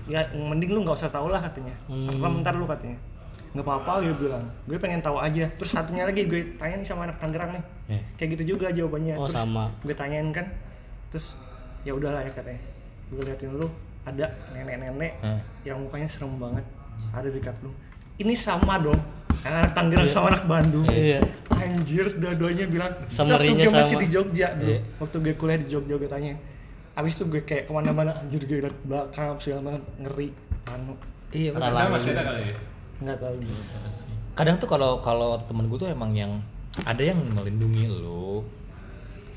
Ya, 0.04 0.20
mending 0.30 0.70
lu 0.70 0.82
nggak 0.82 0.98
usah 0.98 1.08
tahu 1.08 1.26
lah 1.26 1.40
katanya. 1.40 1.72
Hmm. 1.86 1.98
Serem 1.98 2.42
ntar 2.42 2.52
lu 2.52 2.66
katanya. 2.66 2.98
Nggak 3.52 3.64
apa-apa 3.64 3.92
dia 4.02 4.14
bilang. 4.14 4.44
Gue 4.64 4.76
pengen 4.76 5.00
tahu 5.00 5.16
aja. 5.16 5.46
Terus 5.56 5.70
satunya 5.70 6.04
lagi 6.04 6.26
gue 6.26 6.56
tanya 6.56 6.76
nih 6.76 6.86
sama 6.86 7.06
anak 7.06 7.16
Tangerang 7.16 7.54
nih. 7.54 7.64
Iya. 7.88 8.00
Kayak 8.16 8.28
gitu 8.34 8.42
juga 8.56 8.66
jawabannya. 8.68 9.14
Oh, 9.16 9.24
Terus 9.24 9.36
sama. 9.38 9.64
Gue 9.80 9.94
tanyain 9.94 10.28
kan. 10.30 10.46
Terus 11.08 11.32
ya 11.82 11.94
udahlah 11.94 12.20
ya 12.20 12.32
katanya. 12.32 12.60
Gue 13.08 13.22
liatin 13.22 13.52
lu 13.54 13.68
ada 14.02 14.26
nenek-nenek 14.50 15.12
Hmm. 15.22 15.38
yang 15.62 15.78
mukanya 15.78 16.08
serem 16.10 16.34
banget 16.36 16.66
ada 17.14 17.28
dekat 17.30 17.54
lu. 17.62 17.70
Ini 18.18 18.34
sama 18.34 18.76
dong. 18.76 18.98
Anak 19.42 19.74
Tangerang 19.74 20.06
sama 20.06 20.26
anak 20.30 20.44
Bandung. 20.46 20.86
Iya. 20.86 21.18
Anjir, 21.50 22.06
dua-duanya 22.14 22.64
bilang. 22.66 22.92
Waktu 23.02 23.52
gue 23.52 23.68
masih 23.68 23.96
sama. 23.96 24.02
di 24.02 24.08
Jogja 24.08 24.48
dulu. 24.54 24.70
Iya. 24.70 24.80
Waktu 24.98 25.16
gue 25.18 25.34
kuliah 25.34 25.58
di 25.58 25.66
Jogja 25.66 25.94
gue 25.94 26.06
tanya. 26.06 26.32
Abis 26.92 27.16
itu 27.16 27.24
gue 27.26 27.42
kayak 27.42 27.66
ke 27.66 27.72
mana-mana 27.72 28.12
anjir 28.14 28.44
gue 28.44 28.60
liat 28.60 28.76
belakang 28.84 29.34
segala 29.38 29.72
banget 29.72 29.82
ngeri. 29.98 30.28
Anu. 30.64 30.94
iya 31.32 31.50
Salah. 31.50 31.72
sama 31.74 31.96
masih 31.96 32.12
ada 32.12 32.22
kali 32.22 32.42
ya 32.44 32.56
Nggak 33.02 33.16
tahu. 33.18 33.34
kadang 34.32 34.56
tuh 34.56 34.68
kalau 34.70 34.90
kalau 35.00 35.34
temen 35.42 35.66
gue 35.66 35.74
tuh 35.74 35.90
emang 35.90 36.12
yang 36.14 36.38
ada 36.84 37.02
yang 37.02 37.18
melindungi 37.18 37.88
lu 37.90 38.46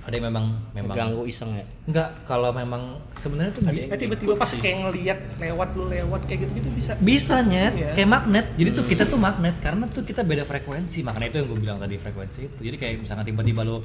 ada 0.06 0.14
yang 0.22 0.30
memang 0.30 0.46
memang 0.78 0.94
Ganggu 0.96 1.26
iseng 1.26 1.58
ya. 1.58 1.66
enggak 1.90 2.10
kalau 2.30 2.54
memang 2.54 3.02
sebenarnya 3.18 3.52
tuh 3.58 3.62
ada 3.66 3.74
Eh 3.74 3.98
tiba-tiba 3.98 4.34
pas 4.38 4.46
kayak 4.54 4.76
ngeliat 4.86 5.20
lewat 5.42 5.70
lu 5.74 5.90
lewat 5.90 6.22
kayak 6.30 6.46
gitu-gitu 6.46 6.70
bisa. 6.78 6.94
bisa 7.02 7.42
nyet 7.42 7.74
Iya. 7.74 7.90
kayak 7.98 8.10
magnet. 8.14 8.46
Jadi 8.54 8.70
tuh 8.70 8.86
kita 8.86 9.04
tuh 9.10 9.18
magnet 9.18 9.58
karena 9.58 9.90
tuh 9.90 10.06
kita 10.06 10.22
beda 10.22 10.46
frekuensi. 10.46 11.02
Makanya 11.02 11.28
itu 11.34 11.38
yang 11.42 11.48
gue 11.50 11.60
bilang 11.60 11.78
tadi 11.82 11.98
frekuensi 11.98 12.40
itu. 12.54 12.60
Jadi 12.62 12.76
kayak 12.78 12.94
misalnya 13.02 13.26
tiba-tiba 13.26 13.66
lo 13.66 13.82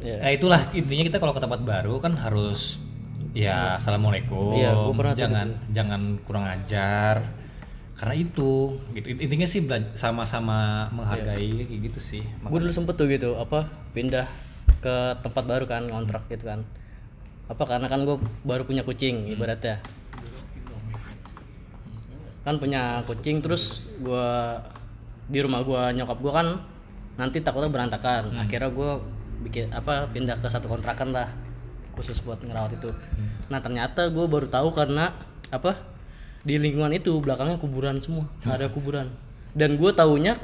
Iya. 0.00 0.16
nah 0.24 0.30
itulah. 0.32 0.60
Intinya 0.72 1.04
kita 1.04 1.18
kalau 1.20 1.36
ke 1.36 1.40
tempat 1.44 1.60
baru 1.60 2.00
kan 2.00 2.16
harus 2.16 2.80
ya 3.36 3.76
assalamualaikum. 3.76 4.56
Iya, 4.56 4.72
jangan 5.14 5.46
gitu. 5.52 5.68
jangan 5.76 6.00
kurang 6.24 6.48
ajar. 6.48 7.28
Karena 7.92 8.14
itu 8.16 8.80
gitu. 8.96 9.06
Intinya 9.20 9.44
sih 9.44 9.60
sama-sama 9.92 10.88
menghargai 10.96 11.68
kayak 11.68 11.80
gitu 11.92 12.00
sih. 12.00 12.22
Gue 12.40 12.56
dulu 12.56 12.72
sempet 12.72 12.96
tuh 12.96 13.04
gitu 13.06 13.36
apa 13.36 13.68
pindah 13.92 14.51
ke 14.82 15.16
tempat 15.22 15.44
baru 15.46 15.64
kan 15.64 15.86
kontrak 15.86 16.26
gitu 16.26 16.50
kan. 16.50 16.66
Apa 17.46 17.62
karena 17.64 17.86
kan 17.86 18.02
gue 18.02 18.18
baru 18.42 18.66
punya 18.66 18.82
kucing 18.82 19.30
ibaratnya. 19.30 19.78
Kan 22.42 22.58
punya 22.58 23.06
kucing 23.06 23.38
terus 23.38 23.86
gua 24.02 24.58
di 25.30 25.38
rumah 25.38 25.62
gua 25.62 25.94
nyokap 25.94 26.18
gua 26.18 26.42
kan 26.42 26.48
nanti 27.14 27.38
takutnya 27.38 27.70
berantakan. 27.70 28.34
Akhirnya 28.34 28.74
gua 28.74 28.98
bikin 29.46 29.70
apa 29.70 30.10
pindah 30.10 30.34
ke 30.42 30.50
satu 30.50 30.66
kontrakan 30.66 31.14
lah 31.14 31.30
khusus 31.94 32.18
buat 32.26 32.42
ngerawat 32.42 32.82
itu. 32.82 32.90
Nah 33.46 33.62
ternyata 33.62 34.08
gue 34.08 34.24
baru 34.24 34.48
tahu 34.48 34.72
karena 34.72 35.12
apa 35.52 35.76
di 36.42 36.58
lingkungan 36.58 36.90
itu 36.90 37.14
belakangnya 37.22 37.60
kuburan 37.60 38.02
semua 38.02 38.26
ada 38.42 38.66
kuburan 38.66 39.06
dan 39.54 39.78
gue 39.78 39.90
taunya 39.94 40.34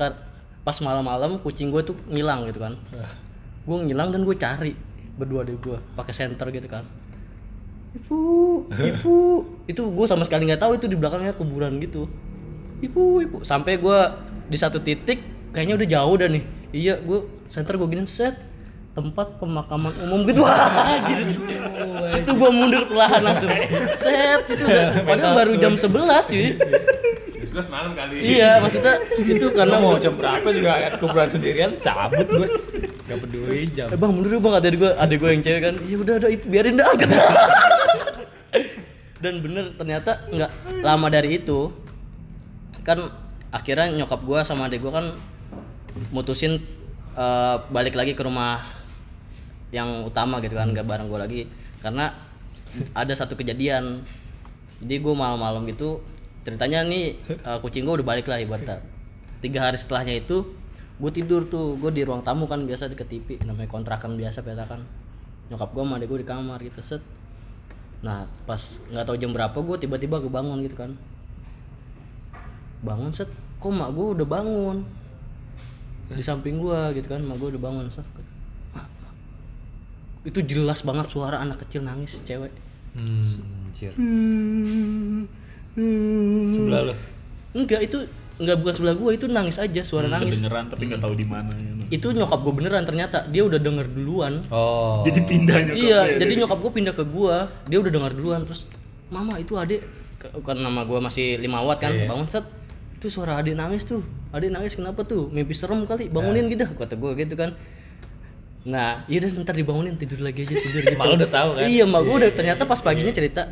pas 0.63 0.79
malam-malam 0.85 1.43
kucing 1.43 1.75
gue 1.75 1.83
tuh 1.83 1.97
ngilang 2.07 2.47
gitu 2.47 2.63
kan 2.63 2.79
gue 3.69 3.77
ngilang 3.85 4.09
dan 4.09 4.25
gue 4.25 4.33
cari 4.33 4.73
berdua 5.21 5.45
deh 5.45 5.53
gue 5.55 5.77
pakai 5.93 6.15
senter 6.17 6.49
gitu 6.49 6.65
kan. 6.67 6.89
Ibu 7.93 8.21
ibu. 8.73 9.17
Itu 9.71 9.93
gue 9.93 10.07
sama 10.09 10.25
sekali 10.25 10.49
nggak 10.49 10.65
tahu 10.65 10.73
itu 10.81 10.89
di 10.89 10.97
belakangnya 10.97 11.37
kuburan 11.37 11.77
gitu. 11.77 12.09
Ibu 12.81 13.03
ibu. 13.21 13.37
Sampai 13.45 13.77
gue 13.77 13.99
di 14.49 14.57
satu 14.57 14.81
titik 14.81 15.21
kayaknya 15.53 15.77
udah 15.77 15.89
jauh 15.89 16.15
dah 16.17 16.29
nih. 16.33 16.45
Iya 16.73 16.95
gue 17.05 17.19
senter 17.53 17.77
gue 17.77 17.89
gini 17.89 18.09
set. 18.09 18.33
Tempat 18.97 19.37
pemakaman 19.37 19.93
umum 20.09 20.25
gitu. 20.25 20.41
Wah 20.49 21.05
gitu 21.05 21.45
itu 22.09 22.31
gue 22.33 22.51
mundur 22.51 22.89
perlahan 22.89 23.21
langsung. 23.21 23.53
Set 23.93 24.49
itu 24.49 24.65
udah- 24.65 25.05
padahal 25.05 25.33
baru 25.37 25.53
jam 25.61 25.77
11 25.77 26.31
cuy 26.33 26.49
Jelas 27.49 27.67
malam 27.73 27.93
kali. 27.97 28.17
Iya 28.21 28.61
maksudnya 28.61 28.95
itu 29.17 29.47
karena 29.57 29.77
mau 29.81 29.97
jam 29.97 30.15
berapa 30.15 30.45
juga 30.53 30.79
lihat 30.85 30.95
kuburan 31.01 31.29
sendirian 31.33 31.73
cabut 31.81 32.29
gue 32.29 32.49
gak 33.09 33.19
peduli 33.25 33.61
jam. 33.73 33.89
Eh 33.89 33.97
bang 33.97 34.11
mundur 34.13 34.37
ya 34.37 34.41
bang 34.41 34.55
ada 34.61 34.69
gue 34.69 34.91
ada 34.93 35.15
gue 35.17 35.29
yang 35.33 35.43
cewek 35.43 35.61
kan. 35.65 35.75
Iya 35.81 35.97
udah 35.97 36.15
udah 36.21 36.31
biarin 36.45 36.75
dah 36.77 36.89
kata. 36.93 37.19
dan 39.19 39.35
bener 39.43 39.75
ternyata 39.75 40.31
nggak 40.31 40.51
lama 40.87 41.07
dari 41.11 41.43
itu 41.43 41.75
kan 42.87 43.11
akhirnya 43.51 43.91
nyokap 43.99 44.23
gue 44.23 44.39
sama 44.47 44.71
adik 44.71 44.79
gue 44.79 44.93
kan 44.95 45.11
mutusin 46.15 46.63
eh, 47.17 47.57
balik 47.75 47.99
lagi 47.99 48.15
ke 48.15 48.23
rumah 48.23 48.63
yang 49.75 50.07
utama 50.07 50.39
gitu 50.45 50.55
kan 50.55 50.69
nggak 50.71 50.85
bareng 50.85 51.09
gue 51.09 51.21
lagi. 51.21 51.43
Karena 51.81 52.13
ada 52.93 53.13
satu 53.17 53.35
kejadian. 53.35 54.05
Jadi 54.79 54.95
gue 55.03 55.11
malam-malam 55.11 55.67
gitu 55.67 55.99
ceritanya 56.49 56.81
nih 56.89 57.21
eh, 57.29 57.59
kucing 57.61 57.85
gue 57.85 58.01
udah 58.01 58.09
balik 58.09 58.25
lah 58.25 58.41
ibaratnya. 58.41 58.81
Tiga 59.45 59.69
hari 59.69 59.77
setelahnya 59.77 60.25
itu 60.25 60.49
gue 60.97 61.11
tidur 61.13 61.45
tuh. 61.45 61.77
Gue 61.77 61.93
di 61.93 62.01
ruang 62.09 62.25
tamu 62.25 62.49
kan 62.49 62.65
biasa 62.65 62.89
deket 62.89 63.13
TV 63.13 63.37
namanya 63.45 63.69
kontrakan 63.69 64.17
biasa 64.17 64.41
petakan 64.41 64.89
nyokap 65.49 65.73
gue 65.73 65.83
sama 65.85 65.97
adik 66.01 66.09
gue 66.09 66.19
di 66.25 66.29
kamar 66.29 66.59
gitu 66.65 66.81
set. 66.81 67.05
Nah 68.01 68.25
pas 68.49 68.61
nggak 68.89 69.05
tahu 69.05 69.17
jam 69.21 69.37
berapa 69.37 69.59
gue 69.61 69.77
tiba-tiba 69.77 70.25
kebangun 70.25 70.65
gitu 70.65 70.77
kan. 70.81 70.97
Bangun 72.81 73.13
set. 73.13 73.29
Kok 73.61 73.69
mak 73.69 73.93
gue 73.93 74.07
udah 74.17 74.27
bangun? 74.27 74.87
Di 76.09 76.25
samping 76.25 76.57
gua 76.57 76.89
gitu 76.97 77.05
kan 77.05 77.21
mak 77.21 77.37
gue 77.37 77.53
udah 77.53 77.61
bangun 77.61 77.85
set. 77.93 78.07
"Mak, 78.73 78.89
mak." 79.05 79.13
itu 80.25 80.41
jelas 80.45 80.81
banget 80.81 81.13
suara 81.13 81.41
anak 81.43 81.61
kecil 81.69 81.85
nangis 81.85 82.25
cewek. 82.25 82.53
Hmm, 83.95 85.29
anjir. 85.79 86.55
Sebelah 86.55 86.81
lo. 86.85 86.95
enggak 87.51 87.81
itu 87.83 87.99
enggak 88.37 88.57
bukan 88.57 88.73
sebelah 88.73 88.95
gua 88.95 89.11
itu 89.13 89.27
nangis 89.27 89.57
aja 89.57 89.83
suara 89.83 90.07
nangis 90.07 90.37
Kedengeran 90.37 90.69
tapi 90.69 90.83
nggak 90.87 91.01
tahu 91.01 91.15
di 91.15 91.25
mana. 91.25 91.51
gitu. 91.51 91.83
itu 91.89 92.07
nyokap 92.13 92.39
gue 92.39 92.55
beneran 92.55 92.85
ternyata 92.85 93.25
dia 93.27 93.43
udah 93.43 93.57
denger 93.57 93.87
duluan 93.89 94.45
Oh. 94.47 95.01
Jadi 95.03 95.25
pindah 95.25 95.57
nyokapnya 95.65 95.81
iya 95.81 96.01
ya, 96.05 96.19
jadi 96.19 96.33
nyokap 96.37 96.59
gue 96.59 96.73
pindah 96.75 96.93
ke 96.93 97.05
gua 97.05 97.37
dia 97.65 97.79
udah 97.79 97.89
dengar 97.89 98.13
duluan 98.13 98.45
terus 98.45 98.69
mama 99.09 99.39
itu 99.39 99.55
adik 99.55 99.81
kan 100.19 100.55
nama 100.55 100.83
gua 100.83 101.01
masih 101.01 101.39
lima 101.39 101.63
watt 101.63 101.79
kan 101.79 101.91
bangun 101.91 102.29
set 102.29 102.45
itu 102.95 103.09
suara 103.09 103.39
adik 103.39 103.55
nangis 103.55 103.83
tuh 103.83 104.03
adik 104.29 104.51
nangis 104.51 104.75
kenapa 104.75 105.01
tuh 105.03 105.31
mimpi 105.31 105.55
serem 105.55 105.83
kali 105.83 106.07
bangunin 106.07 106.47
gitu 106.47 106.69
kata 106.69 106.95
gua 106.95 107.15
gitu 107.15 107.33
kan 107.33 107.57
nah 108.63 109.01
iya 109.07 109.25
dan 109.25 109.41
ntar 109.41 109.57
dibangunin 109.57 109.97
tidur 109.97 110.21
lagi 110.21 110.45
aja 110.45 110.53
tidur 110.53 110.83
gitu 110.85 110.95
Mak 110.95 111.07
lu 111.09 111.15
udah 111.17 111.31
tahu 111.33 111.51
kan? 111.57 111.65
iya 111.65 111.85
mak 111.89 112.03
gua 112.03 112.15
udah 112.21 112.31
ternyata 112.31 112.63
pas 112.63 112.79
paginya 112.79 113.11
cerita 113.11 113.49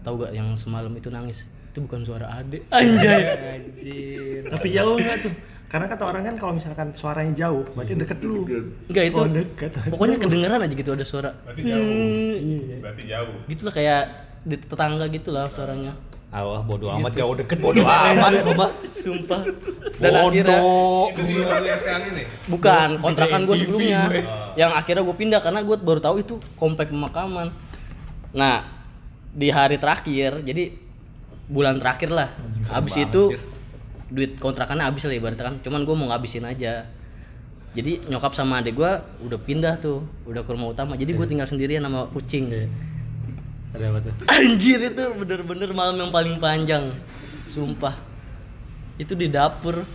tahu 0.00 0.22
gak 0.22 0.32
yang 0.32 0.48
semalam 0.54 0.92
itu 0.92 1.08
nangis? 1.08 1.44
Itu 1.68 1.84
bukan 1.84 2.00
suara 2.02 2.26
adik. 2.34 2.64
Anjay. 2.74 3.22
Anjir. 3.60 4.42
Tapi 4.48 4.66
jauh 4.70 4.96
nggak 4.96 5.18
tuh? 5.20 5.32
Karena 5.68 5.84
kata 5.84 6.04
orang 6.06 6.22
kan 6.24 6.34
kalau 6.40 6.52
misalkan 6.56 6.96
suaranya 6.96 7.32
jauh, 7.36 7.60
berarti 7.76 7.92
deket 7.92 8.18
lu. 8.24 8.40
enggak 8.88 9.04
itu 9.04 9.20
deket. 9.28 9.70
pokoknya 9.92 10.16
kedengeran 10.16 10.64
aja 10.64 10.72
gitu 10.72 10.90
ada 10.96 11.04
suara. 11.04 11.30
Berarti 11.44 11.60
jauh. 11.60 11.84
Hmm, 11.84 12.80
Berarti 12.80 13.02
jauh. 13.04 13.34
gitulah 13.44 13.74
kayak 13.76 14.02
di 14.48 14.56
tetangga 14.56 15.04
gitulah 15.12 15.44
suaranya. 15.52 15.92
Ah, 16.28 16.44
bodo 16.60 16.92
amat 16.92 17.12
jauh 17.16 17.32
deket 17.32 17.56
bodo 17.56 17.80
amat 17.84 18.32
gua 18.44 18.54
mah. 18.64 18.70
sumpah. 18.92 19.44
Dan 19.96 20.12
akhirnya 20.12 20.60
Itu 21.08 21.20
di 21.24 21.34
sekarang 21.76 22.02
ini. 22.12 22.22
bukan 22.48 22.88
kontrakan 23.00 23.40
gue 23.44 23.56
sebelumnya. 23.56 24.00
yang 24.52 24.72
akhirnya 24.72 25.04
gue 25.04 25.16
pindah 25.16 25.40
karena 25.40 25.60
gue 25.60 25.76
baru 25.76 26.00
tahu 26.00 26.16
itu 26.20 26.36
komplek 26.52 26.92
pemakaman. 26.92 27.48
Nah 28.32 28.77
di 29.38 29.54
hari 29.54 29.78
terakhir 29.78 30.42
jadi 30.42 30.74
bulan 31.46 31.78
terakhir 31.78 32.10
lah. 32.10 32.34
Habis 32.66 33.06
itu 33.06 33.38
duit 34.10 34.34
kontrakannya 34.42 34.82
habis 34.82 35.06
lah 35.06 35.14
ibaratnya 35.14 35.46
kan. 35.46 35.56
Cuman 35.62 35.86
gue 35.86 35.94
mau 35.94 36.10
ngabisin 36.10 36.42
aja. 36.42 36.90
Jadi 37.76 38.02
nyokap 38.10 38.34
sama 38.34 38.58
adik 38.58 38.74
gue 38.74 38.92
udah 39.22 39.38
pindah 39.38 39.78
tuh 39.78 40.02
udah 40.26 40.42
ke 40.42 40.50
rumah 40.50 40.74
utama. 40.74 40.98
Jadi 40.98 41.14
gue 41.14 41.26
tinggal 41.28 41.46
sendirian 41.46 41.86
sama 41.86 42.10
kucing. 42.10 42.50
Ada 43.70 43.84
apa 43.94 43.98
tuh? 44.02 44.12
Anjir 44.26 44.80
itu 44.82 45.04
bener-bener 45.14 45.70
malam 45.70 45.94
yang 46.00 46.10
paling 46.10 46.42
panjang. 46.42 46.90
Sumpah. 47.46 47.94
Itu 48.98 49.14
di 49.14 49.30
dapur. 49.30 49.86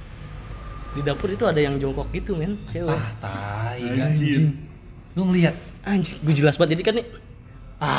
Di 0.93 1.01
dapur 1.01 1.34
itu 1.34 1.43
ada 1.43 1.58
yang 1.58 1.82
jongkok 1.82 2.13
gitu 2.13 2.38
men. 2.38 2.56
Cewek. 2.69 2.93
Ah, 2.93 3.12
tai 3.19 3.84
anjing. 3.91 4.56
Lu 5.17 5.27
ngeliat? 5.27 5.58
Anjir 5.84 6.21
gue 6.21 6.34
jelas 6.38 6.56
banget. 6.56 6.79
Jadi 6.79 6.84
kan 6.86 6.93
nih 6.95 7.06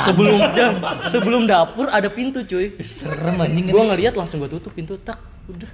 Sebelum 0.01 0.35
sebelum 1.05 1.41
dapur 1.45 1.85
ada 1.87 2.09
pintu 2.09 2.41
cuy 2.41 2.73
Serem 2.81 3.37
anjing. 3.37 3.69
Gue 3.69 3.83
ngeliat 3.85 4.13
langsung 4.13 4.41
gue 4.41 4.49
tutup 4.49 4.73
pintu 4.73 4.97
Tak 4.97 5.17
udah 5.45 5.69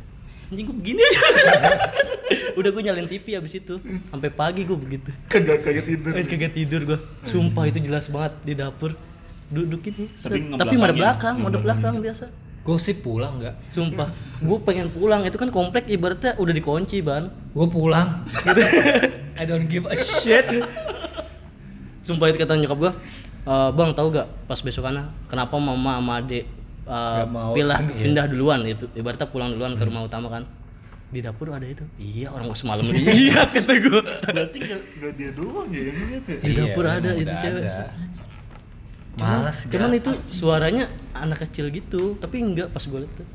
Anjing 0.52 0.67
gue 0.67 0.76
begini 0.76 1.00
aja 1.00 1.19
Udah 2.60 2.69
gue 2.76 2.82
nyalain 2.84 3.08
TV 3.08 3.39
abis 3.39 3.56
itu 3.56 3.80
Sampai 4.12 4.28
pagi 4.28 4.67
gue 4.67 4.76
begitu 4.76 5.15
Kagak 5.32 5.63
kagak 5.63 5.86
tidur. 5.88 6.12
Eh, 6.12 6.28
kagak 6.28 6.52
tidur 6.52 6.82
gua. 6.84 7.00
Sumpah 7.24 7.63
itu 7.65 7.80
jelas 7.80 8.12
banget 8.12 8.34
di 8.43 8.54
dapur. 8.54 8.91
Duduk 9.47 9.80
ini. 9.88 10.12
Tapi 10.12 10.56
Tapi 10.56 10.76
mada 10.76 10.91
ngebelakangin. 10.91 10.95
belakang, 10.95 11.36
mada 11.39 11.58
belakang 11.60 11.93
biasa. 12.00 12.26
Gosip 12.62 13.02
pulang 13.02 13.39
nggak? 13.39 13.58
Sumpah, 13.63 14.08
gue 14.38 14.58
pengen 14.62 14.88
pulang. 14.93 15.26
Itu 15.26 15.36
kan 15.36 15.50
komplek 15.50 15.89
ibaratnya 15.89 16.38
udah 16.38 16.54
dikunci, 16.54 17.02
Ban. 17.02 17.28
Gue 17.52 17.67
pulang. 17.67 18.21
I 19.39 19.43
don't 19.43 19.65
give 19.65 19.88
a 19.88 19.95
shit. 19.97 20.45
Sumpah 22.04 22.30
itu 22.30 22.38
kata 22.38 22.58
nyokap 22.58 22.78
gua, 22.78 22.91
"Eh, 23.41 23.69
Bang, 23.73 23.91
tahu 23.91 24.13
gak 24.13 24.27
pas 24.45 24.60
besokannya 24.60 25.06
kenapa 25.25 25.58
mama 25.58 25.97
sama 25.97 26.13
adik 26.19 26.45
Gak 26.82 27.27
mau, 27.30 27.54
pindah 27.54 27.80
iya. 27.80 28.04
pindah 28.04 28.25
duluan 28.27 28.60
itu 28.65 28.86
ibaratnya 28.93 29.27
pulang 29.30 29.54
duluan 29.54 29.73
ke 29.73 29.84
rumah 29.86 30.04
utama 30.04 30.27
kan. 30.30 30.43
Di 31.12 31.19
dapur 31.19 31.51
ada 31.51 31.63
itu. 31.63 31.84
Iya, 31.99 32.32
orang 32.32 32.47
gua 32.47 32.58
semalam 32.58 32.84
lihat 32.91 33.51
kata 33.51 33.73
gua. 33.80 34.01
Berarti 34.23 34.58
nggak 34.60 34.82
nggak 34.99 35.12
dia 35.19 35.32
doang 35.36 35.67
ya 35.69 35.82
yang 35.88 35.97
lihat 36.08 36.23
ya. 36.23 36.36
Di 36.39 36.51
dapur 36.56 36.84
Iya, 36.84 36.93
ada 36.99 37.10
itu 37.13 37.34
cewek. 37.36 37.63
ada. 37.63 37.86
Cuman, 39.12 39.38
Malas 39.43 39.58
cuman 39.67 39.89
gak? 39.91 39.99
itu 39.99 40.12
suaranya 40.32 40.84
anak 41.12 41.43
kecil 41.43 41.67
gitu, 41.67 42.15
tapi 42.15 42.39
enggak 42.39 42.71
pas 42.71 42.80
gue 42.82 42.99
liat 43.04 43.12
tuh. 43.12 43.27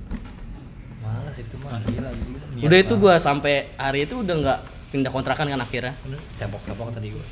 Malas 1.05 1.37
itu 1.37 1.55
mah 1.61 1.79
gila 1.85 2.09
gila. 2.11 2.41
Niat 2.57 2.65
udah 2.65 2.79
itu 2.81 2.95
gua 2.97 3.15
sampai 3.21 3.55
hari 3.77 4.09
itu 4.09 4.25
udah 4.25 4.35
nggak 4.35 4.59
pindah 4.91 5.11
kontrakan 5.13 5.47
kan 5.47 5.61
akhirnya 5.61 5.93
capok-capok 6.37 6.97
tadi 6.97 7.13
gue. 7.13 7.25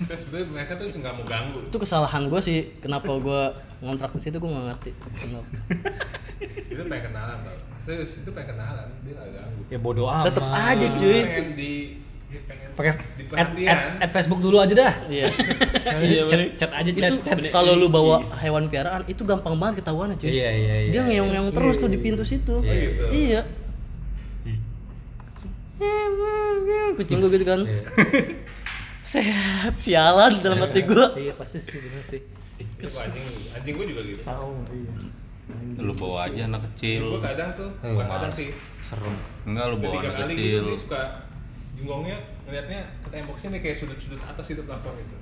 Terus 0.00 0.20
sebenarnya 0.22 0.46
mereka 0.48 0.72
tuh 0.74 0.86
nggak 0.88 1.12
mau 1.12 1.24
ganggu. 1.24 1.58
itu 1.66 1.76
kesalahan 1.76 2.22
gua 2.26 2.40
sih 2.40 2.78
kenapa 2.78 3.10
gua 3.16 3.52
ngontrak 3.78 4.14
di 4.14 4.20
situ 4.20 4.38
gua 4.38 4.50
nggak 4.50 4.66
ngerti 4.70 4.90
kenapa 5.12 5.48
Itu 6.72 6.82
pengen 6.86 7.04
kenalan 7.10 7.38
tau. 7.42 7.56
Maksudnya 7.70 8.06
itu 8.06 8.30
pengen 8.30 8.48
kenalan, 8.54 8.86
dia 9.02 9.12
nggak 9.12 9.28
ganggu. 9.34 9.60
Ya 9.66 9.78
bodo 9.78 10.02
amat. 10.04 10.24
tetep 10.30 10.44
aja 10.46 10.86
cuy 10.94 11.18
Pengen 11.20 11.46
di 11.54 11.72
Pakai 12.70 12.94
di 13.18 13.26
add, 13.34 13.50
add, 13.58 13.82
add 13.98 14.10
Facebook 14.14 14.38
dulu 14.38 14.62
aja 14.62 14.70
dah. 14.70 14.94
iya 15.10 15.26
Iya, 16.06 16.22
chat, 16.24 16.40
chat 16.56 16.70
aja 16.70 16.86
itu 16.88 17.02
chat, 17.02 17.18
chat. 17.26 17.50
kalau 17.50 17.74
lu 17.74 17.90
bawa 17.90 18.22
hewan 18.38 18.70
piaraan 18.70 19.02
itu 19.04 19.26
gampang 19.26 19.58
banget 19.58 19.82
ketahuannya 19.82 20.14
cuy 20.16 20.30
Iya 20.30 20.48
iya 20.48 20.74
iya. 20.80 20.90
dia 20.94 21.02
ngeong-ngeong 21.02 21.50
terus 21.50 21.76
tuh 21.76 21.90
di 21.90 21.98
pintu 21.98 22.22
situ 22.22 22.62
Iya, 22.62 22.74
gitu. 22.78 23.04
iya 23.10 23.40
kucing 26.94 27.18
gua 27.18 27.30
gitu 27.30 27.44
kan 27.44 27.60
Iya. 27.64 27.82
sehat 29.10 29.74
sialan 29.82 30.32
dalam 30.38 30.62
hati 30.62 30.86
gua 30.86 31.10
Iya 31.18 31.34
pasti 31.34 31.58
sih 31.58 31.74
bener 31.74 32.04
sih. 32.06 32.22
Anjing, 32.80 33.26
anjing 33.50 33.74
gue 33.74 33.86
juga 33.88 34.02
gitu. 34.06 34.20
Saung, 34.20 34.62
iya. 34.68 34.92
lu 35.80 35.92
bawa 35.96 36.28
aja 36.28 36.44
anak 36.46 36.62
kecil 36.72 37.16
Gue 37.16 37.20
kadang 37.24 37.50
tuh, 37.56 37.68
Eh, 37.80 37.90
bukan 37.92 38.06
kadang 38.06 38.32
sih. 38.32 38.48
Serem. 38.84 39.16
enggak 39.48 39.64
lu 39.72 39.76
bawa 39.80 39.92
tiga 39.98 40.08
anak 40.08 40.18
kali 40.20 40.32
kecil 40.36 40.62
gitu 40.62 40.76
suka 40.76 41.02
junggongnya 41.74 42.18
ngeliatnya 42.44 42.80
ke 43.00 43.08
tembok 43.08 43.36
sini 43.36 43.58
kayak 43.58 43.76
sudut-sudut 43.76 44.20
atas 44.22 44.46
itu 44.52 44.62
plafon 44.62 44.92
gitu. 44.96 45.16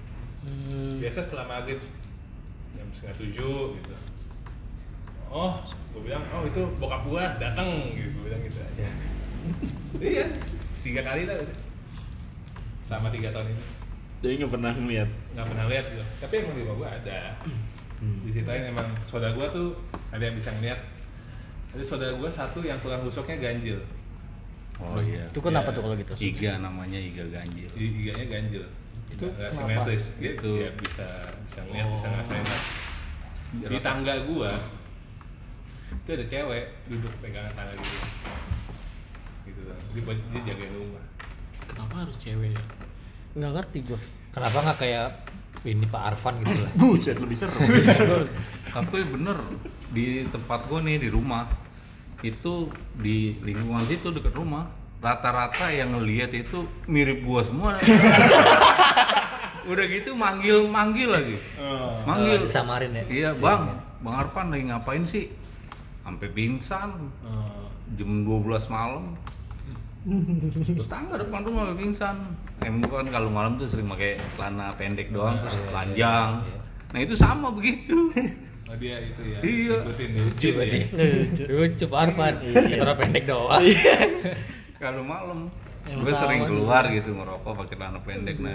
Hmm, 0.45 0.99
Biasa 0.99 1.19
setelah 1.23 1.47
maghrib 1.47 1.81
jam 2.75 2.89
setengah 2.91 3.17
tujuh 3.23 3.79
gitu. 3.79 3.95
Oh, 5.29 5.61
gue 5.93 6.03
bilang, 6.03 6.25
oh 6.33 6.43
itu 6.43 6.63
bokap 6.81 7.05
gua 7.05 7.37
datang 7.37 7.69
gitu, 7.93 8.09
gue 8.17 8.23
bilang 8.27 8.43
gitu 8.43 8.59
aja. 8.59 8.87
iya, 10.17 10.25
tiga 10.81 11.05
kali 11.05 11.29
lah 11.29 11.37
udah. 11.37 11.57
Selama 12.83 13.09
tiga 13.13 13.29
tahun 13.31 13.53
ini 13.53 13.63
Jadi 14.19 14.33
nggak 14.39 14.51
pernah 14.51 14.73
ngeliat. 14.75 15.09
nggak 15.35 15.47
pernah 15.47 15.65
lihat 15.71 15.85
gitu. 15.89 16.05
Tapi 16.19 16.35
emang 16.43 16.55
di 16.55 16.61
rumah 16.67 16.77
gua 16.77 16.89
ada. 16.91 17.19
Di 17.99 18.31
situ 18.31 18.47
emang 18.47 18.89
saudara 19.03 19.33
gua 19.35 19.47
tuh 19.51 19.79
ada 20.11 20.23
yang 20.23 20.35
bisa 20.35 20.51
ngeliat. 20.55 20.81
Jadi 21.75 21.85
saudara 21.85 22.13
gua 22.15 22.27
satu 22.27 22.59
yang 22.61 22.79
tulang 22.79 23.03
rusuknya 23.03 23.39
ganjil. 23.39 23.79
oh 24.79 25.03
iya 25.03 25.27
itu 25.27 25.43
kenapa 25.43 25.71
Iya. 25.71 25.75
tuh 25.75 25.83
kalau 25.83 25.97
gitu 25.99 26.13
iga 26.23 26.63
namanya 26.63 26.95
iga 26.95 27.27
ganjil 27.27 27.67
Jadi 27.67 27.87
giganya 27.99 28.27
ganjil. 28.31 28.63
Itu 29.11 29.27
nggak 29.27 29.51
simetris. 29.51 30.05
Dia, 30.23 30.39
Itu. 30.39 30.51
dia 30.55 30.71
bisa 30.79 31.07
bisa 31.43 31.59
ngeliat, 31.67 31.87
bisa 31.91 32.07
Oh. 32.07 32.11
ngerasain. 32.15 32.47
Di 33.67 33.79
tangga 33.83 34.15
gua 34.23 34.55
itu 35.91 36.11
ada 36.15 36.25
cewek 36.25 36.65
duduk 36.87 37.11
pegangan 37.19 37.51
tangga 37.59 37.75
gitu. 37.75 37.99
Gitu. 39.51 39.61
Dia, 39.67 40.03
dia 40.31 40.41
jagain 40.47 40.75
rumah. 40.79 41.03
Kenapa 41.67 42.07
harus 42.07 42.15
cewek 42.17 42.55
ya? 42.55 42.63
Nggak 43.37 43.53
ngerti 43.53 43.79
gua. 43.85 44.01
Kenapa 44.33 44.57
nggak 44.65 44.79
kayak 44.79 45.09
ini 45.67 45.85
Pak 45.89 46.03
Arfan 46.15 46.35
gitu 46.45 46.61
lah? 46.63 46.73
Buset 46.81 47.17
lebih 47.19 47.37
seru. 47.37 47.59
tapi 48.75 48.99
bener 49.05 49.37
di 49.93 50.25
tempat 50.29 50.69
gua 50.69 50.81
nih 50.85 51.01
di 51.01 51.09
rumah 51.09 51.49
itu 52.21 52.69
di 52.99 53.39
lingkungan 53.43 53.87
situ 53.87 54.11
dekat 54.11 54.35
rumah 54.35 54.67
rata-rata 54.99 55.71
yang 55.71 55.95
ngelihat 55.95 56.35
itu 56.35 56.67
mirip 56.87 57.25
gua 57.25 57.43
semua. 57.45 57.79
Udah 59.71 59.85
gitu 59.85 60.17
manggil 60.17 60.65
manggil 60.65 61.13
lagi 61.13 61.37
manggil. 62.09 62.49
Disamarin 62.49 62.93
ya. 62.97 63.05
iya 63.09 63.31
bang. 63.37 63.69
Bang 63.99 64.15
Arpan 64.15 64.55
lagi 64.55 64.65
ngapain 64.71 65.05
sih? 65.05 65.29
Sampai 66.07 66.31
pingsan. 66.33 67.13
Oh. 67.27 67.69
jam 67.97 68.21
12 68.21 68.69
malam 68.69 69.17
tetangga 70.09 71.15
depan 71.21 71.41
rumah 71.45 71.77
pingsan 71.77 72.17
em 72.65 72.81
gua 72.81 73.05
kan 73.05 73.09
kalau 73.13 73.29
malam 73.29 73.61
tuh 73.61 73.69
sering 73.69 73.87
pakai 73.93 74.17
celana 74.35 74.73
pendek 74.75 75.13
doang 75.13 75.37
terus 75.45 75.57
telanjang 75.69 76.41
nah 76.91 76.99
itu 76.99 77.15
sama 77.15 77.53
begitu 77.53 78.09
Oh 78.69 78.77
dia 78.77 79.01
itu 79.01 79.17
ya. 79.25 79.41
Iya. 79.41 79.77
Ikutin 79.81 80.09
ya. 80.13 80.21
Lucu 80.29 80.37
Jin 80.37 80.53
ya. 80.53 80.57
berarti. 80.61 80.79
lucu 80.93 81.43
Lucu 81.49 81.85
Pak 81.89 82.01
Arfan. 82.05 82.35
Cara 82.69 82.93
pendek 83.01 83.25
doang. 83.25 83.65
kalau 84.85 85.01
malam 85.01 85.39
gue 85.89 86.13
sering 86.13 86.45
sih. 86.45 86.49
keluar 86.53 86.85
gitu 86.93 87.11
ngerokok 87.17 87.53
pakai 87.65 87.77
celana 87.81 88.01
pendek 88.05 88.37
nah 88.45 88.55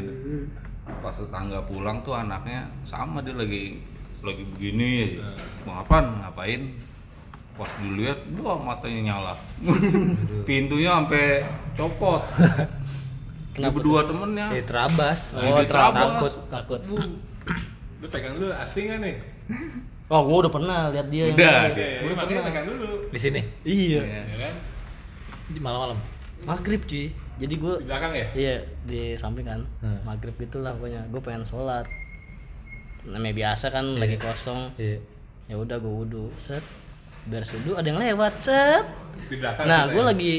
pas 1.02 1.16
tetangga 1.16 1.66
pulang 1.66 2.06
tuh 2.06 2.14
anaknya 2.14 2.70
sama 2.86 3.26
dia 3.26 3.34
lagi 3.34 3.80
lagi 4.22 4.44
begini 4.56 5.18
Nah. 5.20 5.36
mau 5.66 5.76
apa 5.82 5.98
ngapain 6.00 6.78
pas 7.54 7.70
dilihat 7.78 8.18
wah 8.36 8.58
matanya 8.58 9.02
nyala 9.08 9.34
pintunya 10.44 10.90
sampai 10.92 11.46
copot 11.74 12.22
Dia 13.54 13.62
Kenapa 13.62 13.74
berdua 13.78 14.02
temennya 14.02 14.50
Eh 14.52 14.66
terabas. 14.66 15.30
Oh, 15.32 15.62
terabas. 15.62 16.10
takut. 16.10 16.34
takut 16.50 16.82
Lu 18.02 18.08
pegang 18.08 18.34
dulu 18.34 18.50
asli 18.50 18.90
nggak 18.90 19.00
nih? 19.00 19.16
oh 20.10 20.22
gua 20.24 20.38
udah 20.42 20.52
pernah 20.52 20.80
lihat 20.90 21.08
dia 21.08 21.30
Udah, 21.30 21.38
kayak- 21.38 21.70
Oke, 21.70 21.86
gua 21.94 22.04
udah 22.04 22.18
makanya 22.18 22.34
pernah 22.34 22.50
pegang 22.50 22.66
dulu. 22.68 22.90
Di 23.08 23.20
sini. 23.20 23.42
iya 23.64 24.02
Iya. 24.02 24.22
Ya 24.26 24.38
kan? 24.42 24.54
Di 25.48 25.60
malam-malam. 25.60 26.00
maghrib 26.44 26.82
cuy 26.84 27.08
jadi 27.36 27.54
gua 27.56 27.74
Di 27.76 27.86
belakang 27.86 28.12
ya? 28.12 28.28
iya 28.34 28.56
di 28.84 29.02
samping 29.16 29.46
kan 29.46 29.62
Hmm. 29.80 30.02
maghrib 30.04 30.34
gitulah 30.36 30.74
pokoknya 30.74 31.08
gue 31.08 31.22
pengen 31.22 31.44
sholat 31.44 31.86
namanya 33.06 33.32
biasa 33.34 33.70
kan 33.70 33.86
lagi 33.96 34.18
kosong 34.18 34.74
Iya. 34.76 34.98
ya 35.46 35.56
udah 35.56 35.78
gue 35.78 35.94
wudhu 35.94 36.34
set 36.36 36.66
beres 37.24 37.52
wudhu 37.56 37.80
ada 37.80 37.88
yang 37.88 38.00
lewat 38.00 38.34
set. 38.40 38.86
Di 39.32 39.40
belakang. 39.40 39.66
nah 39.70 39.88
gue 39.88 40.04
ya? 40.04 40.10
lagi 40.12 40.34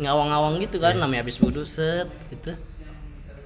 ngawang-ngawang 0.00 0.54
gitu 0.62 0.76
kan 0.78 0.94
namanya 0.96 1.26
habis 1.26 1.38
wudhu 1.42 1.66
set 1.66 2.06
gitu. 2.30 2.54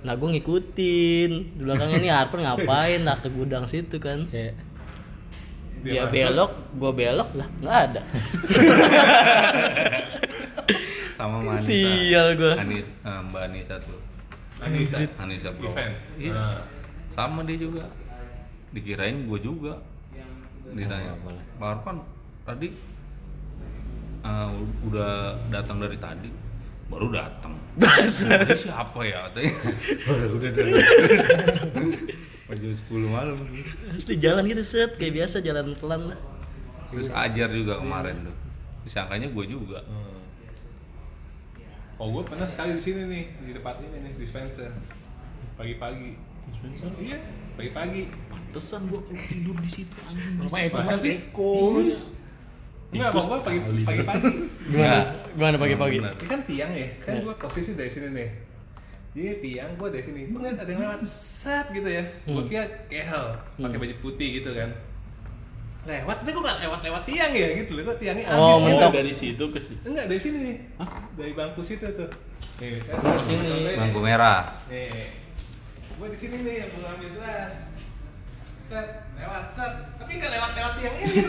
Nah 0.04 0.12
gue 0.12 0.28
ngikutin. 0.36 1.30
Di 1.56 1.62
belakangnya 1.64 1.98
ini 2.00 2.10
Harper 2.12 2.44
ngapain? 2.44 3.00
Lah 3.02 3.16
ke 3.18 3.32
gudang 3.32 3.64
situ 3.64 3.96
kan. 3.96 4.28
Iya. 4.28 4.52
dia, 5.84 6.08
masuk. 6.08 6.16
belok 6.16 6.52
gue 6.80 6.92
belok 6.96 7.30
lah 7.36 7.48
nggak 7.60 7.78
ada. 7.92 8.02
Sama 11.16 11.44
Mbak 11.44 11.60
Anissa 11.60 11.68
sial 11.68 12.28
gue 12.40 12.52
Ani, 12.56 12.80
eh, 12.80 13.20
Mbak 13.28 13.42
Anissa 13.52 13.76
tuh. 13.84 14.00
Anissa. 14.64 14.96
Anissa 15.20 15.52
bro 15.52 15.68
iya. 16.16 16.32
Nah. 16.32 16.64
sama 17.12 17.44
dia 17.44 17.60
juga. 17.60 17.84
Dikirain 18.72 19.28
gue 19.28 19.40
juga. 19.44 19.76
Ditanya 20.72 21.20
Pak 21.60 21.68
Arfan 21.68 22.13
tadi 22.44 22.68
eh, 24.22 24.48
udah 24.84 25.12
datang 25.48 25.80
dari 25.80 25.96
tadi 25.96 26.28
baru 26.84 27.08
datang 27.10 27.56
Ini 27.74 28.54
siapa 28.54 29.00
ya 29.02 29.26
katanya 29.26 29.52
udah 30.36 30.50
dari 30.52 30.72
jam 32.60 32.70
10 32.70 32.86
malam 33.08 33.34
Pasti 33.90 34.14
jalan 34.20 34.44
gitu 34.46 34.62
set 34.62 34.94
kayak 34.94 35.24
biasa 35.24 35.40
jalan 35.40 35.74
pelan 35.74 36.12
lah 36.12 36.18
terus 36.92 37.10
ajar 37.10 37.48
juga 37.50 37.80
kemarin 37.80 38.14
tuh 38.22 38.36
disangkanya 38.84 39.28
gue 39.28 39.44
juga 39.48 39.80
Hmm. 39.84 40.12
Oh, 41.94 42.10
gue 42.10 42.26
pernah 42.26 42.42
sekali 42.42 42.74
di 42.74 42.82
sini 42.82 43.06
nih, 43.06 43.24
di 43.38 43.54
tempat 43.54 43.78
ini 43.78 44.02
nih, 44.02 44.12
dispenser. 44.18 44.66
Pagi-pagi. 45.54 46.18
Iya, 46.98 47.22
pagi-pagi. 47.54 48.10
pantesan 48.26 48.90
gue 48.90 48.98
tidur 49.30 49.54
di 49.62 49.70
situ 49.70 49.94
anjing 50.02 50.42
Rumah 50.42 50.58
itu 50.60 50.74
Masa 50.74 50.90
mah 50.90 50.98
sih? 50.98 51.14
tikus. 51.22 51.90
Enggak, 52.94 53.10
kok 53.10 53.24
gue 53.24 53.38
pagi, 53.42 53.58
pagi-pagi. 53.90 54.30
gimana 54.64 54.98
gimana 55.28 55.56
pagi-pagi 55.58 55.96
Benar. 55.98 56.14
Ini 56.14 56.28
kan 56.28 56.40
tiang 56.44 56.70
ya, 56.70 56.88
kan 57.00 57.14
gue 57.18 57.34
posisi 57.34 57.74
dari 57.74 57.90
sini 57.90 58.08
nih. 58.08 58.28
Jadi 59.10 59.30
tiang 59.40 59.70
gue 59.72 59.88
dari 59.90 60.00
sini, 60.00 60.20
gue 60.24 60.34
ngeliat 60.36 60.58
ada 60.58 60.70
yang 60.70 60.80
lewat 60.80 61.02
set 61.02 61.66
gitu 61.70 61.86
ya. 61.86 62.02
Gue 62.24 62.42
kira 62.46 62.64
kehel, 62.86 63.26
pakai 63.56 63.78
baju 63.78 63.94
putih 64.00 64.28
gitu 64.38 64.50
kan. 64.50 64.70
Lewat, 65.84 66.16
tapi 66.18 66.30
gue 66.30 66.40
gak 66.40 66.58
lewat-lewat 66.62 67.02
tiang 67.04 67.30
ya 67.30 67.48
gitu 67.56 67.76
loh, 67.76 67.82
kok 67.84 67.98
tiangnya 67.98 68.24
Oh, 68.26 68.34
habis 68.48 68.56
gitu. 68.56 68.68
mentok. 68.72 68.90
dari 68.90 69.12
situ 69.12 69.44
ke 69.44 69.58
situ. 69.60 69.82
Enggak, 69.84 70.06
dari 70.06 70.16
sini 70.18 70.38
nih. 70.40 70.56
Dari 71.12 71.32
bangku 71.34 71.60
situ 71.60 71.84
tuh. 71.84 72.08
Nih, 72.56 72.78
kan 72.80 72.96
ke 73.02 73.20
sini. 73.20 73.74
bangku 73.74 74.00
merah 74.00 74.54
Nih, 74.66 75.10
gue 75.92 76.08
di 76.08 76.16
sini 76.16 76.36
nih 76.40 76.54
yang 76.56 76.70
belum 76.72 76.88
ambil 76.90 77.10
gelas. 77.12 77.54
Set, 78.56 78.86
lewat 79.14 79.44
set, 79.44 79.72
tapi 79.94 80.10
nggak 80.14 80.30
lewat-lewat 80.32 80.72
tiang 80.78 80.94
ini. 80.96 81.20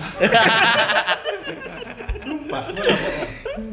Sumpah, 2.22 2.64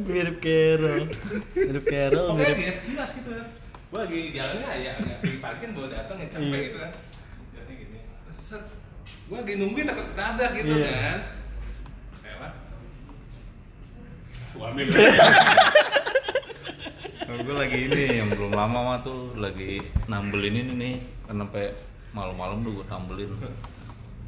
mirip 0.10 0.38
Carol 0.42 1.06
mirip 1.54 1.86
Carol 1.86 2.28
Pokoknya 2.34 2.50
mirip 2.50 2.58
di 2.58 2.74
sekilas 2.74 3.12
gitu 3.14 3.30
kan. 3.36 3.48
Gue 3.90 4.00
lagi 4.06 4.20
jalannya 4.34 4.70
ya 4.82 4.92
agak 4.98 5.18
pagi-pagi 5.22 5.60
kan 5.62 5.70
baru 5.74 5.88
datang 5.90 6.18
yang 6.22 6.32
capek 6.34 6.60
gitu 6.70 6.78
kan. 6.78 6.92
Jadi 7.58 7.72
gini, 7.74 8.00
set. 8.30 8.64
Gue 9.30 9.38
lagi 9.38 9.54
nungguin 9.58 9.86
takut 9.86 10.06
ketabrak 10.14 10.52
gitu 10.58 10.74
Iya. 10.74 10.90
kan. 10.90 11.20
Lewat. 12.26 12.52
Gue 14.54 14.66
ambil. 14.66 14.88
gue 17.40 17.56
lagi 17.58 17.90
ini 17.90 18.22
yang 18.22 18.30
belum 18.30 18.54
lama 18.54 18.80
mah 18.94 19.00
tuh 19.02 19.34
lagi 19.34 19.82
nambelin 20.06 20.54
ini 20.54 20.74
nih 20.76 20.96
kan 21.26 21.42
sampai 21.42 21.74
malam-malam 22.14 22.62
tuh 22.62 22.78
gue 22.78 22.86
tambelin 22.86 23.32
gue 23.42 23.50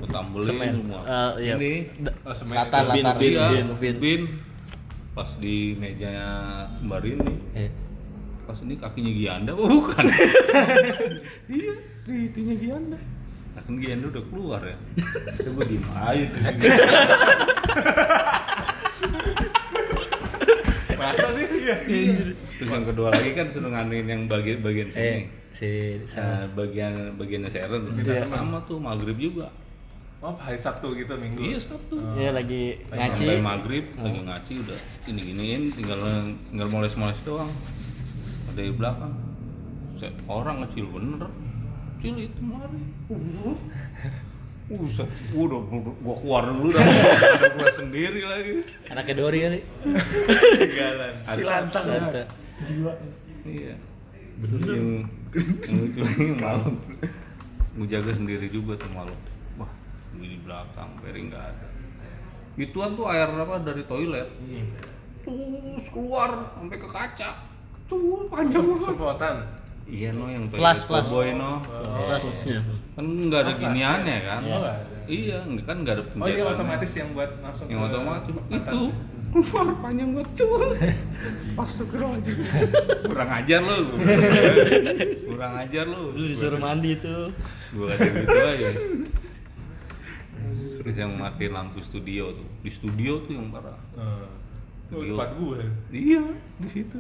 tambelin 0.04 0.46
Semen. 0.46 0.74
semua 0.82 1.00
Eh, 1.04 1.32
iya. 1.42 1.54
ini 1.56 1.74
Oh, 2.22 2.32
semen. 2.32 2.56
latar 2.56 2.84
Bin, 2.88 3.04
latar 3.04 3.16
bin, 3.18 3.34
bin, 3.34 3.68
bin. 3.78 3.96
bin. 3.98 4.22
pas 5.12 5.28
di 5.38 5.76
mejanya 5.76 6.28
Mbak 6.80 7.00
Rini 7.02 7.34
Eh, 7.54 7.70
pas 8.44 8.56
ini 8.58 8.74
kakinya 8.76 9.12
Gianda 9.12 9.52
oh, 9.52 9.68
bukan 9.68 10.08
iya 11.52 11.74
di 12.02 12.14
itunya 12.26 12.56
Gianda 12.58 12.98
nah, 13.52 13.62
kan 13.62 13.74
Gianda 13.76 14.08
udah 14.08 14.24
keluar 14.26 14.62
ya 14.62 14.78
itu 15.38 15.50
gue 15.50 15.66
diem 15.68 15.86
aja 15.92 16.26
tuh 16.26 16.42
Masa 20.94 21.28
sih? 21.34 21.46
Iya. 21.50 21.76
terus 22.56 22.70
yang 22.70 22.86
kedua 22.86 23.10
lagi 23.10 23.34
kan 23.34 23.48
suruh 23.48 23.68
ngandelin 23.68 24.06
yang 24.06 24.22
bagian 24.28 24.62
bagian 24.62 24.90
sini 24.90 25.02
eh 25.02 25.20
si 25.52 25.70
Nah, 26.14 26.46
bagian 26.54 26.94
bagiannya 27.16 27.50
Sharon 27.50 27.82
Iya. 27.98 28.24
sama 28.24 28.62
tuh 28.64 28.78
maghrib 28.78 29.18
juga 29.18 29.50
Oh, 30.22 30.38
hari 30.38 30.54
Sabtu 30.54 30.94
gitu, 30.94 31.18
Minggu. 31.18 31.42
iya 31.42 31.58
Sabtu 31.58 31.98
Iya 32.14 32.30
lagi 32.30 32.78
ngaci. 32.88 33.26
sampai 33.26 33.42
maghrib 33.42 33.86
lagi 33.98 34.22
ngaci 34.22 34.54
udah 34.62 34.78
gini 35.02 35.22
giniin 35.26 35.64
tinggal 35.74 35.98
tinggal 36.46 36.70
moles 36.70 36.94
moles 36.94 37.18
doang 37.26 37.50
ada 38.48 38.62
di 38.62 38.70
belakang 38.70 39.18
Set, 39.98 40.14
orang 40.30 40.62
kecil 40.66 40.94
bener 40.94 41.26
kecil 41.98 42.22
itu 42.22 42.42
lari 42.54 42.82
Buset, 44.72 45.04
gua 45.34 45.44
udah 45.50 45.60
gua 46.00 46.16
keluar 46.16 46.44
dulu 46.48 46.72
dah, 46.72 46.80
gua 47.60 47.70
sendiri 47.76 48.24
lagi. 48.24 48.64
Anaknya 48.88 49.20
Dori 49.20 49.40
kali. 49.44 49.60
Galan. 50.72 51.14
Si 51.36 51.42
lantang. 51.44 51.84
Jiwa. 52.64 52.94
Iya. 53.44 53.76
Yang, 54.40 55.12
yang 55.60 55.76
lucu 55.76 56.00
lagi 56.08 56.24
malam. 56.40 56.80
Gua 57.76 57.84
jaga 57.84 58.16
sendiri 58.16 58.48
juga 58.48 58.80
tuh 58.80 58.88
malam. 58.96 59.18
Di 60.14 60.38
belakang, 60.40 60.90
Peri 60.98 61.22
nggak 61.26 61.44
ada. 61.46 61.68
Ituan 62.54 62.94
tuh 62.94 63.08
air 63.08 63.28
apa 63.28 63.56
dari 63.60 63.84
toilet. 63.84 64.28
Terus 65.22 65.86
keluar 65.88 66.30
sampai 66.52 66.78
ke 66.78 66.86
kaca. 66.86 67.30
Tuh 67.86 68.28
panjang 68.28 68.66
banget. 68.66 68.86
Semprotan. 68.86 69.36
Iya 69.84 70.10
no 70.12 70.26
yang 70.26 70.46
toilet 70.46 70.62
Plus, 70.62 70.80
plus. 70.84 71.08
boy 71.10 71.30
no. 71.32 71.60
Plusnya. 71.62 72.60
Kan 72.94 73.06
nggak 73.28 73.40
ada 73.42 73.52
Oh, 73.52 73.58
giniannya 73.58 74.18
kan. 74.22 74.42
Oh. 74.46 74.64
Iya, 75.04 75.38
nggak- 75.42 75.66
kan 75.66 75.76
nggak 75.82 75.94
ada 75.94 76.04
Oh, 76.04 76.08
penjagaannya. 76.18 76.54
otomatis 76.54 76.92
yang 76.94 77.10
buat 77.12 77.32
langsung 77.40 77.66
yang 77.68 77.82
otomatis 77.82 78.32
itu 78.32 78.82
keluar 79.32 79.68
panjang 79.78 80.10
banget 80.12 80.30
cuy 80.38 80.68
pas 81.54 81.72
tuh 81.72 81.88
kurang 83.02 83.30
ajar 83.32 83.60
lu 83.60 83.96
kurang 85.32 85.54
ajar 85.58 85.86
lu 85.86 86.04
Lu 86.12 86.24
disuruh 86.26 86.60
mandi 86.60 86.96
tuh. 86.96 87.32
gua 87.72 87.92
kata 87.92 88.08
gitu 88.12 88.38
aja 88.38 88.70
terus 90.64 90.96
yang 90.96 91.12
matiin 91.14 91.52
lampu 91.52 91.80
studio 91.80 92.32
tuh 92.32 92.48
di 92.60 92.70
studio 92.70 93.22
tuh 93.22 93.34
yang 93.34 93.48
parah. 93.50 93.78
Oh, 93.94 94.26
Studio. 94.88 95.16
tempat 95.16 95.30
gue. 95.34 95.60
iya 95.90 96.24
di 96.58 96.68
situ 96.68 97.00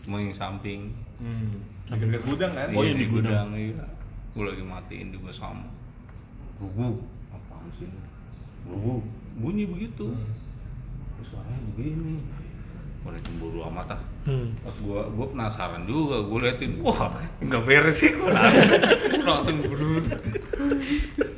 cuma 0.00 0.16
yang 0.18 0.32
samping 0.32 0.94
Hmm. 1.20 1.60
Dekat 1.84 2.24
gudang 2.24 2.48
kan? 2.50 2.72
iya, 2.72 2.94
di 2.94 3.04
gudang 3.04 3.52
iya 3.52 3.84
gua 4.30 4.48
lagi 4.48 4.62
matiin 4.62 5.10
juga 5.10 5.28
sama 5.30 5.68
rubuh 6.56 6.96
apaan 7.28 7.68
sih 7.76 7.84
rubuh 8.64 9.04
bunyi 9.36 9.66
begitu 9.66 10.08
Hmm. 10.08 10.32
Suaranya 11.20 11.60
begini 11.68 12.24
Udah 13.00 13.20
cemburu 13.20 13.60
amat 13.66 13.96
ah 13.96 14.00
Hmm. 14.20 14.52
Pas 14.60 14.76
gua, 14.84 15.08
gua 15.08 15.26
penasaran 15.32 15.88
juga, 15.88 16.20
gua 16.20 16.38
liatin, 16.44 16.76
wah 16.84 17.08
nggak 17.40 17.62
beres 17.64 17.96
sih 17.98 18.12
gua 18.12 18.36
langsung 19.26 19.64
berdua 19.64 20.04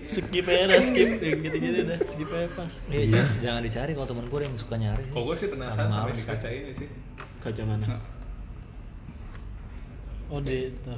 Skip 0.05 0.45
aja 0.45 0.67
dah, 0.67 0.83
skip 0.83 1.09
yang 1.17 1.39
gitu-gitu 1.41 1.87
dah, 1.87 1.97
skip 2.05 2.29
aja 2.29 2.49
pas. 2.53 2.73
Iya, 2.91 3.05
jangan, 3.09 3.33
jangan 3.41 3.61
dicari 3.63 3.91
kalau 3.95 4.09
temen 4.11 4.27
gue 4.27 4.39
yang 4.43 4.57
suka 4.59 4.75
nyari. 4.77 5.05
Kok 5.09 5.23
gue 5.25 5.37
sih 5.39 5.49
penasaran 5.49 5.89
males 5.89 6.19
di 6.19 6.27
kaca 6.27 6.49
ini 6.51 6.71
sih. 6.75 6.89
Kaca 7.39 7.63
mana? 7.65 7.87
Oh 10.29 10.41
di 10.41 10.69
itu. 10.69 10.95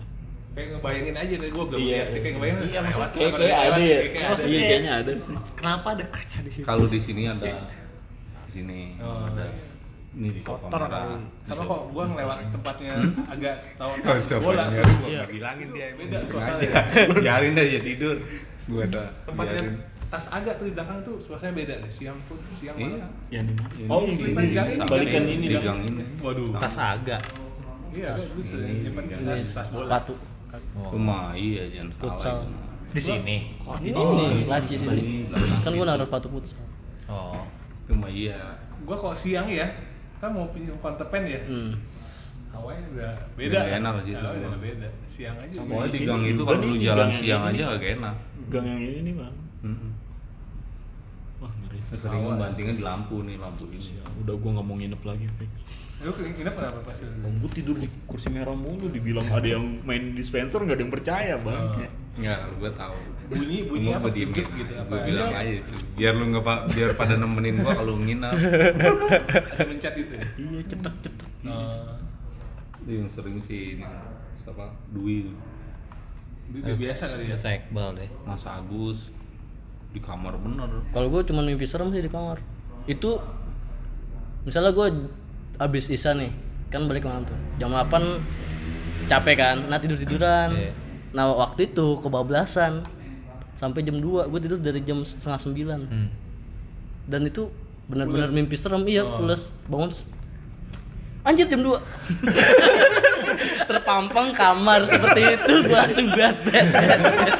Kayak 0.54 0.66
ngebayangin 0.72 1.14
aja 1.14 1.34
deh, 1.36 1.50
gue 1.50 1.64
belum 1.66 1.78
Iya. 1.78 1.90
lihat 1.92 2.06
sih 2.08 2.20
kayak 2.22 2.34
ngebayangin. 2.34 2.64
Iya, 2.64 2.78
maksudnya 2.80 3.04
lewat, 3.04 3.12
kayak 3.14 3.32
kayak 3.34 3.54
ada 3.54 3.78
ya. 3.78 3.86
kayak 3.94 4.10
kayak 4.10 4.26
ada. 4.26 4.42
Iya, 4.46 4.60
kayaknya 4.64 4.92
ada. 4.96 5.10
Kenapa 5.54 5.86
ada 5.94 6.04
kaca 6.08 6.38
di 6.40 6.50
situ? 6.50 6.64
Kalau 6.64 6.86
di 6.86 6.98
sini 6.98 7.22
ada 7.26 7.52
di 8.46 8.50
sini 8.52 8.80
Oh. 8.98 9.26
ada 9.26 9.46
ini 10.14 10.28
di 10.30 10.40
Kotor 10.40 10.70
kali. 10.84 11.14
Di 11.16 11.26
Sama 11.44 11.62
kok 11.64 11.80
gue 11.90 12.04
ngelewat 12.06 12.38
tempatnya 12.50 12.94
agak 13.26 13.56
tahu 13.74 13.90
Oh, 13.98 14.16
sofa 14.16 14.40
bola. 14.40 14.64
gua 14.68 14.84
Iya. 15.04 15.18
nggak 15.18 15.28
bilangin 15.28 15.68
dia 15.70 15.86
Beda 15.94 16.18
suasana 16.20 16.54
Sengaja. 16.54 16.80
biarin 17.18 17.52
dia 17.52 17.80
tidur 17.80 18.16
Gua 18.64 18.82
ada 18.84 19.04
Tempatnya 19.24 19.58
biarin. 19.60 19.74
tas 20.06 20.26
agak 20.30 20.54
tuh 20.56 20.66
di 20.66 20.72
belakang 20.72 20.98
tuh 21.02 21.16
suasananya 21.18 21.54
beda 21.56 21.74
deh. 21.80 21.90
Siang 21.90 22.18
pun, 22.24 22.38
siang 22.48 22.76
Iya. 22.76 22.86
malam. 22.88 23.10
Yang 23.28 23.44
di 23.44 23.52
mana? 23.52 23.72
Oh, 23.88 24.00
Ini, 24.00 24.12
ini, 24.12 24.22
ini, 24.24 24.38
di 24.40 24.52
gang 24.52 24.68
ini. 24.70 24.86
Balikan 24.86 25.22
ini. 25.24 25.44
di 25.44 25.56
gang 25.56 25.80
ini. 25.82 26.02
Waduh. 26.18 26.48
Tas 26.56 26.76
agak. 26.78 27.22
Iya, 27.90 28.10
gue 28.14 28.42
nyimpen 28.80 29.04
gang. 29.06 29.20
tas, 29.24 29.68
bola. 29.68 29.86
sepatu 29.90 30.14
Rumah 30.74 31.34
iya 31.34 31.66
jangan 31.68 31.90
Futsal. 31.96 32.36
Di 32.88 33.00
sini. 33.00 33.36
ini 33.80 33.90
nih 33.90 34.46
laci 34.46 34.74
sini 34.76 35.26
kan 35.60 35.70
gua 35.72 35.82
situ. 35.82 35.90
naruh 35.90 36.06
sepatu 36.06 36.26
futsal 36.30 36.62
Oh. 37.04 37.42
Rumah 37.84 38.06
iya. 38.06 38.38
Gua 38.80 38.94
kalau 38.94 39.12
siang 39.12 39.44
ya, 39.44 39.66
kita 40.24 40.32
mau 40.32 40.48
punya 40.48 40.72
counter 40.80 41.06
pen 41.12 41.22
ya. 41.28 41.40
hmm. 41.44 41.72
Hawanya 42.56 42.84
udah 42.96 43.12
beda. 43.36 43.60
Udah 43.60 43.76
enak 43.76 43.92
aja. 44.00 44.12
Ah, 44.24 44.32
udah 44.32 44.60
beda. 44.64 44.88
Siang 45.04 45.36
aja. 45.36 45.56
Pokoknya 45.60 45.84
di 45.92 45.98
sini. 46.00 46.08
gang 46.08 46.22
itu 46.24 46.42
kalau 46.48 46.64
lu 46.64 46.76
jalan 46.80 47.08
siang 47.12 47.42
aja 47.44 47.64
agak 47.76 47.88
enak. 48.00 48.16
Gang 48.48 48.64
yang 48.64 48.80
ini 48.80 49.00
nih 49.04 49.14
bang. 49.20 49.34
Mm-mm. 49.68 49.90
Wah 51.44 51.52
ngeri. 51.60 51.78
Sering 51.92 52.22
bantingnya 52.40 52.74
di 52.80 52.84
lampu 52.88 53.16
nih 53.20 53.36
lampu 53.36 53.68
ini. 53.68 54.00
Ya, 54.00 54.06
udah 54.24 54.34
gua 54.40 54.50
nggak 54.56 54.64
mau 54.64 54.76
nginep 54.80 55.02
lagi, 55.04 55.26
Fik. 55.36 55.50
Lu 56.08 56.10
nginep 56.16 56.54
kenapa 56.56 56.78
pas 56.80 56.96
itu? 56.96 57.10
Gue 57.20 57.50
tidur 57.52 57.76
di 57.76 57.88
kursi 58.08 58.28
merah 58.32 58.56
mulu, 58.56 58.88
dibilang 58.88 59.28
ada 59.28 59.44
yang 59.44 59.84
main 59.84 60.16
dispenser 60.16 60.64
nggak 60.64 60.80
ada 60.80 60.84
yang 60.88 60.94
percaya 60.94 61.34
bang. 61.36 61.64
Ya, 62.14 62.38
gue 62.46 62.70
tahu. 62.70 62.94
Bunyi 63.26 63.58
bunyi 63.66 63.88
apa? 63.90 64.06
Cek 64.06 64.30
gitu 64.54 64.72
apa? 64.78 64.86
Gue 64.86 65.00
bilang 65.10 65.34
aja 65.34 65.50
itu. 65.50 65.74
Biar 65.98 66.12
lu 66.14 66.24
nggak 66.30 66.44
biar 66.70 66.90
pada 66.94 67.14
nemenin 67.18 67.58
gua 67.58 67.74
kalau 67.74 67.98
nginap. 67.98 68.38
Ada 68.38 69.64
mencet 69.66 69.94
itu 69.98 70.12
ya. 70.14 70.26
Iya 70.38 70.60
cetak 70.70 70.94
cetak. 71.02 71.28
Oh. 71.42 71.98
Itu 72.84 72.90
yang 73.02 73.08
sering 73.10 73.38
sih 73.42 73.80
ini 73.80 73.84
siapa? 74.44 74.70
Dwi, 74.92 75.32
udah 76.54 76.76
biasa 76.76 77.02
kali 77.10 77.32
ya. 77.32 77.36
Cek 77.40 77.72
bal 77.74 77.96
deh. 77.98 78.10
Mas 78.22 78.44
Agus 78.44 79.10
di 79.90 80.02
kamar 80.02 80.34
bener. 80.36 80.66
kalau 80.90 81.06
gua 81.06 81.22
cuma 81.22 81.38
mimpi 81.38 81.62
serem 81.64 81.94
sih 81.94 82.02
di 82.02 82.10
kamar 82.10 82.42
itu 82.84 83.14
misalnya 84.42 84.74
gua 84.74 84.90
abis 85.62 85.86
isa 85.86 86.10
nih 86.18 86.34
kan 86.66 86.90
balik 86.90 87.06
malam 87.06 87.22
tuh 87.22 87.38
jam 87.62 87.70
8 87.70 87.94
capek 89.06 89.36
kan 89.38 89.56
nah 89.70 89.78
tidur 89.78 89.94
tiduran 89.94 90.50
Iya. 90.50 90.74
Nah 91.14 91.30
waktu 91.32 91.70
itu 91.70 91.96
kebablasan 91.98 92.82
sampai 93.54 93.80
jam 93.80 93.96
2 93.96 94.26
gue 94.26 94.40
tidur 94.40 94.58
dari 94.58 94.82
jam 94.82 95.00
setengah 95.00 95.38
sembilan 95.38 95.80
Hmm. 95.86 96.08
dan 97.06 97.22
itu 97.22 97.46
benar-benar 97.86 98.28
mimpi 98.28 98.56
serem 98.56 98.82
iya 98.84 99.06
plus 99.06 99.54
bangun 99.64 99.94
anjir 101.22 101.46
jam 101.46 101.62
2 101.62 101.78
terpampang 103.64 104.32
kamar 104.32 104.84
seperti 104.84 105.38
itu 105.38 105.54
gue 105.62 105.76
langsung 105.76 106.06
bad 106.10 106.36
bad, 106.42 106.66
bad, 106.66 106.98
bad. 107.00 107.34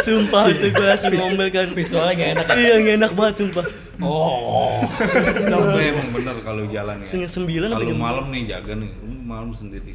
sumpah 0.00 0.44
itu 0.48 0.66
gue 0.70 0.86
langsung 0.86 1.12
ngomel 1.12 1.48
kan 1.48 1.68
visualnya 1.72 2.14
gak 2.14 2.28
enak. 2.34 2.46
iya 2.56 2.74
gak 2.78 2.94
enak 2.98 3.12
banget 3.12 3.34
sumpah 3.40 3.66
Oh. 4.02 4.82
Tapi 4.90 5.86
emang 5.86 6.10
bener 6.10 6.34
kalau 6.42 6.66
jalan 6.66 6.98
ya. 6.98 7.06
Setengah 7.06 7.30
sembilan 7.30 7.68
Kalau 7.78 7.94
malam 7.94 8.26
nih 8.34 8.50
jaga 8.50 8.74
nih, 8.74 8.90
malam 9.22 9.54
sendiri. 9.54 9.94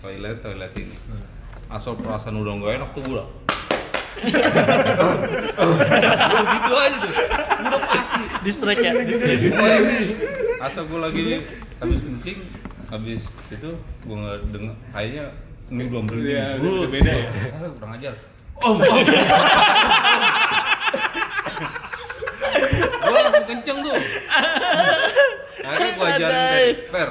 Toilet 0.00 0.40
toilet 0.40 0.72
ini. 0.80 0.96
Asal 1.70 1.94
perasaan 1.94 2.34
udah 2.36 2.52
nggak 2.56 2.72
enak 2.76 2.90
tuh 2.92 3.02
gua. 3.06 3.24
Udah 4.20 6.44
gitu 6.52 6.72
aja 6.74 6.96
tuh. 6.98 7.12
Udah 7.62 7.80
pasti. 7.86 8.20
distrek 8.40 8.78
ya 8.80 8.92
Asal 10.60 10.82
gua 10.86 11.00
lagi 11.06 11.44
habis 11.78 12.00
kencing, 12.00 12.38
habis 12.86 13.22
itu 13.48 13.70
gua 14.02 14.16
nggak 14.18 14.38
dengar 14.50 14.74
kayaknya 14.90 15.24
ini 15.70 15.82
belum 15.86 16.04
berhenti. 16.04 16.32
Udah- 16.58 16.72
udah 16.76 16.90
beda 16.90 17.12
ya. 17.12 17.26
Kurang 17.70 17.92
ajar. 17.96 18.14
Oh, 18.60 18.76
Gua 23.00 23.16
langsung 23.16 23.46
kenceng 23.46 23.78
tuh. 23.80 23.94
Akhirnya 25.60 25.92
gua 25.94 26.06
ajarin 26.10 26.34
kayak 26.34 26.76
Per. 26.90 27.10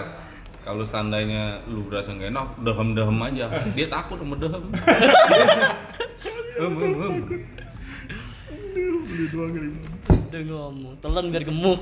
Kalau 0.60 0.84
seandainya 0.84 1.64
lu 1.66 1.88
berasa 1.88 2.14
nggak 2.14 2.30
enak, 2.30 2.47
dehem-dehem 2.62 3.18
aja. 3.32 3.45
Dia 3.74 3.88
takut 3.88 4.20
sama 4.20 4.36
dehem. 4.38 4.64
Hem, 6.60 6.74
hem, 6.76 6.93
hem. 6.99 7.16
udah 10.30 10.41
ngomong 10.45 10.93
telan 11.01 11.26
biar 11.34 11.43
gemuk 11.47 11.82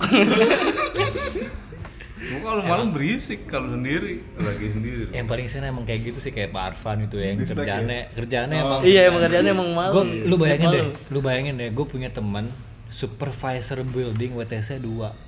Gua 2.17 2.39
kalau 2.41 2.63
malam 2.65 2.87
berisik 2.89 3.45
kalau 3.45 3.69
sendiri, 3.77 4.25
lagi 4.41 4.73
sendiri. 4.73 5.13
Yang 5.13 5.27
paling 5.29 5.47
sering 5.53 5.69
emang 5.69 5.85
kayak 5.85 6.01
gitu 6.11 6.19
sih 6.19 6.33
kayak 6.33 6.49
Pak 6.49 6.63
Arfan 6.73 7.05
itu 7.05 7.21
yang 7.21 7.37
Distract 7.37 7.61
kerjaannya 7.61 7.99
kerjaannya 8.17 8.57
Oh. 8.57 8.65
emang 8.65 8.79
iya 8.89 9.01
emang 9.05 9.21
kerjaannya 9.21 9.51
emang 9.53 9.69
malu 9.69 9.93
Gue 9.93 10.03
lu 10.25 10.35
bayangin 10.41 10.67
deh, 10.73 10.83
lu 11.13 11.19
bayangin 11.21 11.53
deh, 11.61 11.69
gue 11.69 11.85
punya 11.85 12.09
teman 12.09 12.49
supervisor 12.89 13.85
building 13.85 14.33
WTC 14.33 14.81
2 14.81 15.26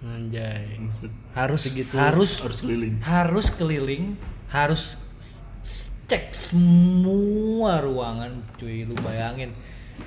anjay 0.00 0.78
harus 1.32 1.60
Segitu. 1.64 1.94
harus 1.94 2.30
Harus 2.38 2.58
keliling. 2.60 2.94
harus 3.00 3.46
keliling 3.50 4.04
harus 4.48 4.94
cek 6.06 6.32
semua 6.32 7.78
ruangan 7.78 8.30
cuy 8.54 8.82
lu 8.82 8.94
bayangin 8.98 9.52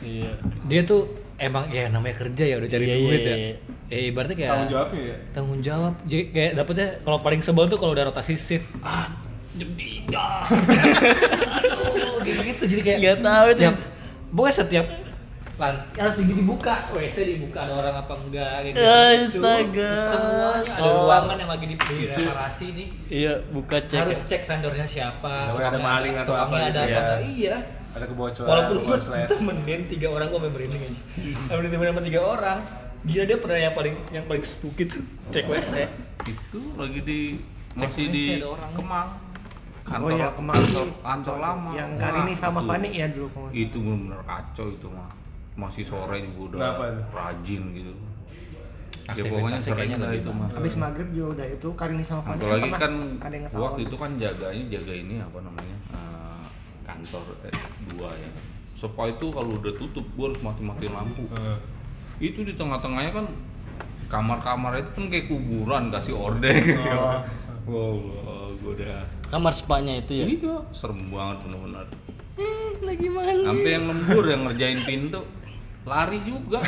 iya 0.01 0.33
dia 0.65 0.81
tuh 0.81 1.05
emang 1.37 1.67
ya 1.67 1.85
namanya 1.87 2.17
kerja 2.19 2.43
ya 2.43 2.55
udah 2.55 2.67
cari 2.67 2.85
Iya, 2.85 2.95
duit 2.97 3.19
iya, 3.19 3.27
ya 3.27 3.35
iya. 3.37 3.53
eh 3.91 4.01
ibaratnya 4.07 4.35
kayak 4.35 4.49
Tanggung 4.49 4.71
jawabnya 4.71 5.01
ya. 5.03 5.17
tanggung 5.31 5.61
jawab 5.61 5.93
jadi 6.03 6.23
kayak 6.27 6.51
dapetnya 6.55 6.87
kalau 7.01 7.19
paling 7.19 7.41
sebel 7.41 7.65
tuh 7.67 7.77
kalau 7.77 7.91
udah 7.91 8.05
rotasi 8.07 8.33
shift 8.33 8.65
ah 8.81 9.11
jam 9.51 9.69
tiga 9.75 10.47
aduh 11.59 12.17
gitu 12.23 12.41
gitu 12.47 12.63
jadi 12.67 12.81
kayak 12.81 12.97
Nggak 12.97 13.17
tahu 13.21 13.45
itu. 13.47 13.59
tiap 13.59 13.75
pokoknya 14.31 14.55
setiap 14.55 14.85
lan 15.53 15.75
harus 15.93 16.15
di- 16.17 16.31
dibuka 16.31 16.73
WC 16.89 17.17
dibuka 17.29 17.59
ada 17.61 17.73
orang 17.75 17.95
apa 17.97 18.13
enggak 18.17 18.55
gitu 18.63 18.77
Astaga. 18.77 19.91
semuanya 20.07 20.71
ada 20.71 20.81
Kelar. 20.81 20.95
ruangan 20.97 21.37
yang 21.37 21.49
lagi 21.49 21.65
di 21.65 21.75
di 21.75 22.03
reparasi 22.07 22.65
nih 22.71 22.87
iya 23.09 23.33
buka 23.47 23.77
cek 23.79 23.99
harus 23.99 24.17
ya. 24.17 24.25
cek 24.27 24.41
vendornya 24.43 24.85
siapa 24.85 25.29
ada 25.29 25.51
tukangnya- 25.51 25.83
maling 25.83 26.15
atau 26.17 26.33
apa 26.33 26.55
ada 26.55 26.65
gitu 26.65 26.77
apa 26.77 26.81
ya. 26.81 26.97
enggak. 26.97 27.19
iya 27.27 27.55
Ada 27.91 28.05
kebocoran. 28.07 28.47
walaupun 28.47 28.75
gue 28.81 28.97
temenin 29.27 29.81
tiga 29.85 30.07
orang 30.09 30.27
gue 30.27 30.39
sampai 30.39 30.51
merinding 30.51 30.81
aja 30.81 30.99
sampai 31.45 31.61
ditemenin 31.61 31.91
sama 31.91 32.01
tiga 32.01 32.21
orang 32.23 32.57
dia 33.01 33.21
dia 33.23 33.37
pernah 33.37 33.57
yang 33.59 33.73
paling 33.73 33.95
yang 34.09 34.25
paling 34.25 34.43
spooky 34.43 34.83
tuh 34.85 35.03
cek 35.29 35.45
WC 35.45 35.73
Itu 36.23 36.59
lagi 36.75 37.01
di 37.01 37.19
Cek 37.71 37.87
masih 37.87 38.05
di 38.07 38.23
ada 38.35 38.47
orang. 38.51 38.71
Kemang. 38.73 39.09
Kantor, 39.81 40.05
oh 40.05 40.11
ya 40.13 40.27
kemarin 40.31 40.61
kantor, 40.61 40.85
kantor 41.01 41.35
lama. 41.39 41.69
yang 41.73 41.89
Wah, 41.89 42.01
Karini 42.03 42.33
sama 42.33 42.59
Fani 42.61 42.89
ya 42.93 43.07
dulu 43.07 43.27
Itu 43.49 43.77
benar 43.79 44.19
kacau 44.21 44.69
itu 44.69 44.87
mah. 44.87 45.09
Masih 45.53 45.83
sore 45.83 46.23
juga 46.23 46.41
udah 46.47 46.57
Kenapa 46.57 46.83
rajin 47.11 47.63
gitu. 47.73 47.93
Ya 49.11 49.23
pokoknya 49.27 49.59
sering 49.59 49.91
kayaknya 49.91 49.97
lah 49.99 50.11
itu 50.15 50.29
mah. 50.31 50.47
habis 50.55 50.73
maghrib 50.79 51.09
juga 51.11 51.27
udah 51.35 51.47
itu 51.51 51.67
Karini 51.75 51.99
sama 51.99 52.21
Apalagi 52.23 52.63
pernah 52.63 52.79
kan 52.79 52.93
ada 53.19 53.33
yang 53.33 53.45
ketahuan. 53.49 53.63
waktu 53.67 53.81
itu 53.83 53.95
kan 53.97 54.11
jaganya 54.15 54.63
jaga 54.71 54.93
ini 54.95 55.15
apa 55.19 55.37
namanya 55.41 55.77
eh, 55.91 56.43
kantor 56.81 57.23
eh, 57.43 57.55
dua 57.91 58.09
ya. 58.15 58.29
Sopa 58.71 59.03
itu 59.05 59.27
kalau 59.29 59.51
udah 59.51 59.73
tutup 59.75 60.05
gua 60.15 60.31
harus 60.31 60.39
mati-matiin 60.39 60.93
lampu. 60.95 61.23
Heeh. 61.27 61.57
Itu 62.21 62.39
di 62.41 62.53
tengah-tengahnya 62.55 63.11
kan 63.11 63.25
kamar-kamar 64.07 64.79
itu 64.79 64.89
kan 64.95 65.05
kayak 65.07 65.25
kuburan 65.27 65.83
kasih 65.91 66.15
orde 66.15 66.51
gitu. 66.71 66.87
Oh. 66.87 67.19
Wow, 67.61 67.93
gua 68.57 68.71
udah 68.73 69.03
kamar 69.27 69.53
spanya 69.53 69.93
itu 69.93 70.11
ya 70.13 70.25
Iya, 70.25 70.55
serem 70.71 71.09
banget 71.09 71.37
benar-benar. 71.45 71.87
Eh, 72.33 72.71
lagi 72.81 73.07
mana 73.07 73.43
Sampai 73.43 73.69
yang 73.71 73.85
lembur 73.85 74.23
yang 74.23 74.41
ngerjain 74.47 74.81
pintu 74.81 75.19
lari 75.81 76.21
juga. 76.21 76.61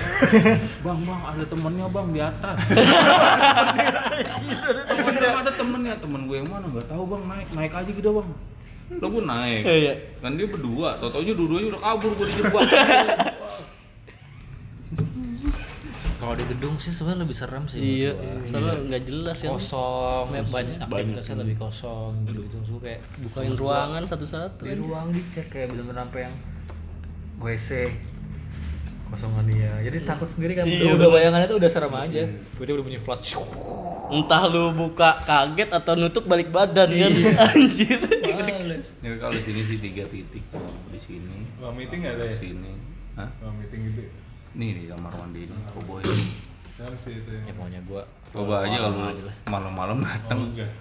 bang, 0.82 0.99
bang, 0.99 1.22
ada 1.24 1.43
temennya 1.45 1.86
bang 1.86 2.07
di 2.09 2.20
atas. 2.20 2.57
temennya 4.89 5.30
ada 5.38 5.51
temennya, 5.53 5.93
temen 5.97 6.22
gue 6.26 6.38
yang 6.38 6.49
mana? 6.49 6.66
Nggak 6.66 6.88
tahu 6.88 7.03
bang. 7.07 7.24
Naik, 7.24 7.47
naik 7.53 7.74
aja 7.74 7.91
gitu 7.91 8.09
bang. 8.11 8.30
Lo 8.93 9.05
gue 9.09 9.24
naik, 9.24 9.64
Iya. 9.64 9.93
kan 10.20 10.34
dia 10.34 10.45
berdua, 10.45 10.97
tau 10.97 11.09
taunya 11.09 11.34
dua-duanya 11.34 11.68
udah 11.74 11.82
kabur 11.82 12.11
gue 12.14 12.26
dijebak. 12.30 12.61
kalau 16.16 16.39
di 16.39 16.45
gedung 16.47 16.80
sih 16.80 16.88
sebenarnya 16.88 17.28
lebih 17.28 17.36
serem 17.36 17.68
sih 17.68 17.80
iya 17.84 18.16
soalnya 18.47 18.80
nggak 18.80 19.03
jelas 19.03 19.43
ya 19.43 19.51
kosong 19.51 20.32
ya 20.32 20.39
banyak 20.47 20.80
Banyak. 20.80 20.88
aktivitasnya 20.88 21.36
lebih 21.43 21.55
kosong 21.59 22.11
gitu 22.24 22.39
gitu. 22.39 22.55
Terus 22.55 22.70
gua 22.72 22.82
kayak 22.82 22.99
bukain 23.20 23.53
ruangan 23.59 24.03
satu-satu 24.07 24.64
di 24.64 24.76
ruang 24.80 25.11
dicek 25.11 25.51
kayak 25.51 25.76
bener-bener 25.76 25.99
sampai 25.99 26.22
yang 26.24 26.36
WC 27.43 27.70
kosongan 29.14 29.45
dia. 29.45 29.72
Jadi 29.86 29.97
takut 30.01 30.26
sendiri 30.26 30.57
kan. 30.57 30.66
Iya, 30.66 30.97
udah, 30.97 31.07
bayangannya 31.07 31.45
tuh 31.45 31.57
udah 31.61 31.70
serem 31.70 31.93
aja. 31.93 32.22
Tiba-tiba 32.26 32.82
udah 32.82 32.86
bunyi 32.89 32.99
flash. 32.99 33.38
Entah 34.09 34.43
lu 34.45 34.74
buka 34.74 35.22
kaget 35.22 35.70
atau 35.70 35.93
nutup 35.93 36.26
balik 36.26 36.49
badan 36.49 36.89
kan. 36.89 37.11
Anjir. 37.53 38.01
Males. 38.34 38.89
ya 38.99 39.14
kalau 39.18 39.34
di 39.34 39.43
sini 39.43 39.61
sih 39.64 39.78
tiga 39.78 40.03
titik, 40.09 40.43
di 40.89 40.99
sini, 40.99 41.45
Ruang 41.61 41.78
meeting 41.78 42.01
nggak 42.01 42.14
ada 42.18 42.26
ya? 42.26 42.34
di 42.34 42.39
sini, 42.41 42.72
Hah? 43.14 43.30
Ruang 43.39 43.55
meeting 43.55 43.80
gitu. 43.88 44.01
Nih 44.53 44.70
di 44.76 44.84
kamar 44.89 45.14
mandi 45.14 45.45
ini, 45.45 45.55
koboi. 45.72 46.03
Serem 46.74 46.95
sih 46.97 47.22
itu 47.22 47.30
ya. 47.30 47.41
ya 47.45 47.53
pokoknya 47.53 47.82
gua. 47.86 48.03
Coba 48.34 48.66
aja 48.66 48.78
kalau 48.82 48.97
malam-malam 49.45 49.97
datang 50.01 50.38
Oh 50.41 50.49
enggak. 50.49 50.72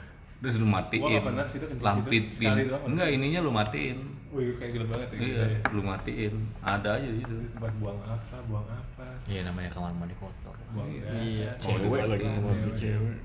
terus 0.40 0.54
lu 0.56 0.64
Gua 0.64 0.74
matiin 0.80 1.02
nggak 1.04 1.24
pernah 1.24 1.44
sih 1.44 1.56
itu 1.60 1.66
kencing 1.68 1.84
lampitin. 1.84 2.22
situ. 2.24 2.36
Sekali 2.40 2.62
doang. 2.64 2.82
enggak 2.88 3.08
ininya 3.12 3.40
lu 3.40 3.50
matiin 3.52 3.98
Wih, 4.32 4.56
kayak 4.56 4.70
gila 4.72 4.86
banget 4.88 5.08
ya. 5.08 5.16
iya 5.18 5.28
gila 5.28 5.44
ya. 5.46 5.58
lu 5.70 5.82
matiin 5.82 6.34
ada 6.58 6.88
aja 6.94 7.04
gitu 7.06 7.34
Itu 7.34 7.52
tempat 7.52 7.72
buang 7.76 8.00
apa, 8.00 8.36
buang 8.46 8.64
apa. 8.64 9.06
Iya 9.24 9.40
namanya 9.44 9.68
kamar 9.68 9.92
mandi 9.92 10.16
kotor. 10.16 10.56
Buang 10.72 10.88
Iya. 10.88 11.52
data, 11.52 11.60
Cewek 11.60 11.84
lagi 12.02 12.16
cewek, 12.18 12.32
ngomong 12.32 12.56
cewek. 12.56 12.76
cewek. 12.78 13.18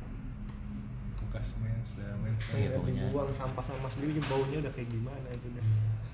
Bekas 1.18 1.48
mens, 1.58 1.90
dah 1.94 2.12
mens. 2.18 2.42
Iya, 2.50 2.70
pokoknya. 2.74 3.04
buang 3.10 3.32
sampah 3.32 3.64
sama 3.64 3.88
sendiri 3.88 4.20
baunya 4.22 4.58
udah 4.60 4.72
kayak 4.72 4.90
gimana 4.90 5.28
itu 5.30 5.48
deh 5.50 5.64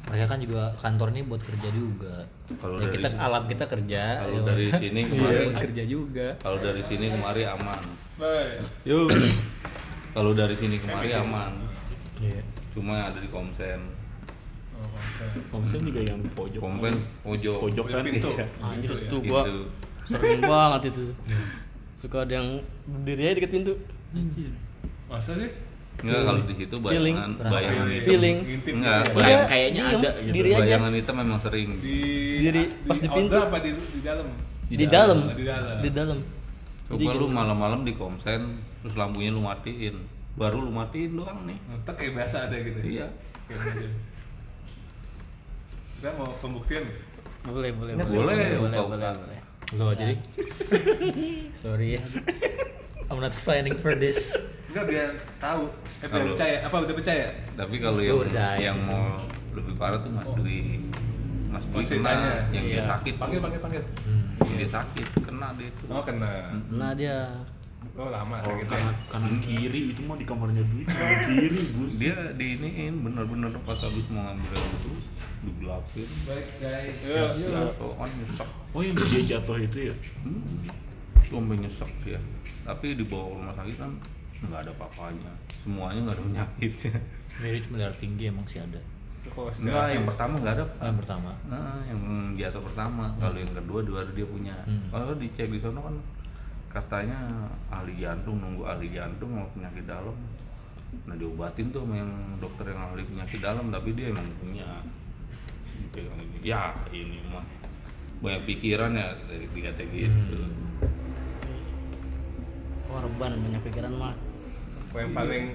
Mereka 0.04 0.26
kan 0.28 0.38
juga 0.38 0.64
kantor 0.76 1.08
ini 1.10 1.22
buat 1.24 1.39
kerja 1.41 1.70
juga. 1.72 2.16
Kalau 2.54 2.76
Ya, 2.78 2.91
kita 2.91 3.08
sini- 3.08 3.24
alat 3.24 3.44
kita 3.48 3.66
kerja. 3.66 4.04
kalau 4.20 4.36
ya. 4.38 4.46
dari 4.46 4.68
sini 4.74 5.00
Iya, 5.00 5.10
kemarin 5.10 5.41
buat 5.48 5.64
kerja 5.64 5.84
juga. 5.88 6.28
kalau 6.38 6.58
dari 6.60 6.82
sini 6.84 7.06
kemari 7.10 7.44
aman 7.48 7.82
Baik. 8.14 8.58
yuk 8.84 9.10
kalau 10.12 10.32
dari 10.34 10.54
sini 10.54 10.76
kemari 10.78 11.10
aman 11.14 11.52
Iya. 12.20 12.44
cuma 12.70 12.94
yang 12.96 13.08
ada 13.10 13.18
di 13.18 13.30
komsen 13.32 13.80
Oh. 14.84 14.92
Komsen 15.50 15.80
juga 15.82 16.02
yang 16.04 16.20
pojok. 16.32 16.60
kompen 16.60 16.94
pojok 17.24 17.58
Pojok 17.64 17.86
kan 17.88 18.04
Pintu. 18.04 18.32
iya. 18.34 18.46
Anjir 18.60 18.90
ya. 18.92 19.08
tuh 19.08 19.20
gua 19.24 19.42
gitu 19.44 19.64
sering 20.04 20.42
banget 20.44 20.82
itu. 20.92 21.04
Suka 21.96 22.28
ada 22.28 22.34
yang 22.36 22.48
berdiri 22.86 23.24
aja 23.24 23.36
deket 23.40 23.52
pintu. 23.54 23.74
Masa 25.08 25.32
sih? 25.34 25.52
enggak 25.94 26.26
kalau 26.26 26.42
di 26.44 26.56
situ 26.58 26.76
Feeling. 26.76 27.16
bayangan 27.16 27.32
bayangan 27.48 27.86
hitam 27.88 28.04
Feeling. 28.04 28.38
Ngintip 28.44 28.74
enggak 28.76 29.00
gitu 29.00 29.08
ya. 29.08 29.14
bayang, 29.16 29.30
Udah, 29.38 29.48
kayaknya 29.48 29.82
diem, 29.84 29.94
ada 29.94 30.10
gitu. 30.12 30.32
Diri 30.34 30.50
aja. 30.52 30.62
bayangan 30.66 30.92
hitam 30.92 31.16
memang 31.22 31.40
sering 31.40 31.70
Di 31.80 31.98
Diri 32.42 32.64
pas 32.84 32.98
di 32.98 33.08
pintu. 33.08 33.36
apa 33.38 33.58
di, 33.58 33.72
di 33.72 34.00
dalam? 34.02 34.28
Di 34.66 34.86
dalam. 34.90 35.18
Di 35.32 35.46
dalam. 35.46 35.78
Di 35.80 35.90
dalam. 35.90 36.20
coba 36.84 36.98
Jadi 37.00 37.06
lu 37.16 37.28
malam-malam 37.30 37.80
di 37.82 37.94
komsen 37.94 38.42
terus 38.82 38.94
lampunya 38.94 39.32
lu 39.32 39.40
matiin 39.40 39.96
baru 40.34 40.60
lu 40.60 40.72
matiin 40.74 41.16
doang 41.16 41.46
nih 41.46 41.56
Ngetek 41.64 41.96
kayak 41.96 42.14
biasa 42.18 42.36
ada 42.50 42.58
gitu. 42.60 42.80
ya? 42.84 42.90
iya 42.90 43.08
Kita 46.04 46.20
mau 46.20 46.36
pembuktian? 46.36 46.84
Boleh, 47.47 47.72
boleh, 47.72 47.95
Nggak 47.95 48.12
boleh, 48.12 48.20
boleh, 48.20 48.36
boleh, 48.60 48.76
buka-buka. 48.76 49.10
boleh, 49.16 49.20
boleh. 49.24 49.39
Lo 49.80 49.95
jadi. 49.95 50.16
Sorry 51.64 51.95
ya. 51.95 52.04
I'm 53.08 53.24
not 53.24 53.32
signing 53.32 53.80
for 53.80 53.95
this. 53.95 54.36
Enggak 54.68 54.84
biar 54.84 55.10
tahu. 55.39 55.72
Eh 56.04 56.08
biar 56.12 56.28
percaya. 56.28 56.58
Apa 56.68 56.76
udah 56.84 56.91
percaya? 56.91 57.28
tapi 57.56 57.80
kalau 57.80 58.04
yang 58.04 58.20
percaya 58.20 58.60
yang 58.60 58.76
mau 58.84 59.16
lebih 59.56 59.80
parah 59.80 59.95
tuh 59.95 60.12
mas 60.12 60.28
Dwi 60.36 60.84
mas 61.47 61.64
Oh, 61.64 61.80
Dwi 61.80 61.88
kena 61.88 62.36
yang 62.51 62.66
dia 62.68 62.76
Iya. 62.76 62.84
sakit 62.84 63.14
Panggil, 63.16 63.39
panggil, 63.39 63.62
panggil. 63.64 63.84
Hmm. 64.04 64.28
yang 64.43 64.56
dia 64.60 64.70
sakit 64.76 65.08
kena 65.24 65.56
dia 65.56 65.72
itu 65.72 65.84
Oh 65.88 66.04
kena. 66.04 66.51
Nah 66.68 66.91
dia 66.91 67.32
Oh 67.95 68.10
lama 68.10 68.43
Oh, 68.43 68.60
gitu. 68.60 68.68
kanan, 68.68 68.95
kanan 69.08 69.39
kiri 69.39 69.95
itu 69.95 70.04
mah 70.04 70.20
di 70.20 70.28
kamarnya 70.28 70.68
dulu 70.68 70.84
kanan 70.84 71.20
kiri 71.30 71.60
bus 71.80 71.93
dia 71.95 72.18
diiniin 72.36 72.93
bener-bener 72.99 73.56
pas 73.64 73.80
habis 73.80 74.04
mau 74.12 74.28
ngambil 74.28 74.51
itu 74.51 74.91
digelapin 75.44 76.10
Baik 76.26 76.48
guys. 76.60 76.98
jatuh 77.04 77.91
oh 77.94 78.08
nyesek 78.08 78.50
oh 78.74 78.82
yang 78.82 78.96
dia 78.96 79.22
jatuh 79.38 79.58
itu 79.60 79.78
ya 79.91 79.96
hmm. 80.24 81.60
nyesek 81.60 81.91
ya 82.08 82.20
tapi 82.64 82.96
dibawa 82.96 83.28
ke 83.28 83.36
rumah 83.38 83.56
sakit 83.60 83.76
kan 83.76 83.91
nggak 84.44 84.60
ada 84.68 84.72
apa-apanya 84.76 85.32
semuanya 85.64 86.00
nggak 86.08 86.16
ada 86.20 86.24
penyakitnya 86.24 86.96
Mirip 87.41 87.66
darah 87.74 87.96
tinggi 87.98 88.30
emang 88.30 88.46
sih 88.46 88.62
ada. 88.62 88.78
Kok 89.24 89.50
enggak 89.50 89.54
secara 89.58 89.89
yang 89.89 90.06
pertama 90.06 90.34
nggak 90.44 90.56
ada 90.60 90.66
Oh, 90.68 90.86
yang 90.86 91.00
pertama. 91.00 91.32
Nah, 91.50 91.80
yang 91.89 92.02
jatuh 92.38 92.62
pertama. 92.62 93.06
Kalau 93.18 93.38
yang 93.39 93.54
kedua 93.56 93.80
dua 93.82 94.02
dia 94.14 94.28
punya. 94.28 94.56
Hmm. 94.68 94.86
Kalau 94.94 95.18
dicek 95.18 95.50
di 95.50 95.58
sana 95.58 95.80
kan 95.82 95.96
katanya 96.70 97.18
ahli 97.70 97.94
jantung 97.98 98.41
nunggu 98.41 98.66
ahli 98.66 98.88
jantung 98.94 99.34
mau 99.34 99.48
penyakit 99.56 99.86
dalam. 99.89 100.14
Nah 101.10 101.16
diobatin 101.18 101.74
tuh 101.74 101.82
sama 101.82 101.98
yang 101.98 102.12
dokter 102.38 102.70
yang 102.70 102.82
ahli 102.94 103.02
penyakit 103.02 103.39
dalam 103.41 103.66
tapi 103.74 103.89
dia 103.98 104.14
emang 104.14 104.30
punya. 104.38 104.68
Gitu, 105.94 106.10
ya 106.41 106.74
ini 106.89 107.22
mah 107.30 107.46
banyak 108.20 108.50
pikiran 108.50 108.98
ya 108.98 109.14
dari 109.30 109.46
dikata 109.46 109.84
gitu. 109.86 110.41
korban 112.84 113.32
banyak 113.38 113.62
pikiran 113.62 113.94
mah. 113.94 114.14
yang 114.94 115.14
paling 115.14 115.46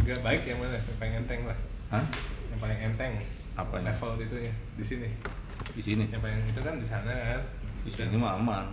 agak 0.00 0.18
baik 0.20 0.42
yang 0.48 0.58
mana? 0.60 0.76
Yang 0.80 0.96
paling 0.96 1.14
enteng 1.24 1.40
lah. 1.44 1.58
Hah? 1.92 2.04
Yang 2.52 2.60
paling 2.60 2.78
enteng. 2.80 3.12
Apanya? 3.56 3.92
Level 3.92 4.12
itu 4.20 4.36
ya 4.48 4.52
di 4.76 4.84
sini. 4.84 5.08
Di 5.76 5.82
sini. 5.84 6.04
Yang 6.08 6.22
paling 6.24 6.40
itu 6.48 6.60
kan 6.60 6.74
di 6.80 6.86
sana 6.88 7.12
kan. 7.12 7.42
Di 7.84 7.90
sini 7.92 8.16
mah 8.16 8.36
aman. 8.40 8.66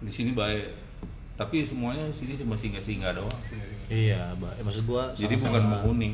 Di 0.00 0.12
sini 0.12 0.32
baik. 0.32 0.64
Tapi 1.36 1.68
semuanya 1.68 2.08
di 2.08 2.16
sini 2.16 2.32
cuma 2.40 2.56
singgah-singgah 2.56 3.12
doang. 3.12 3.40
Iya, 3.92 4.32
Mbak. 4.40 4.52
Eh, 4.56 4.64
maksud 4.64 4.84
gua 4.88 5.12
Jadi 5.12 5.36
bukan 5.36 5.52
sama-sama- 5.52 5.72
menghuni, 5.84 6.10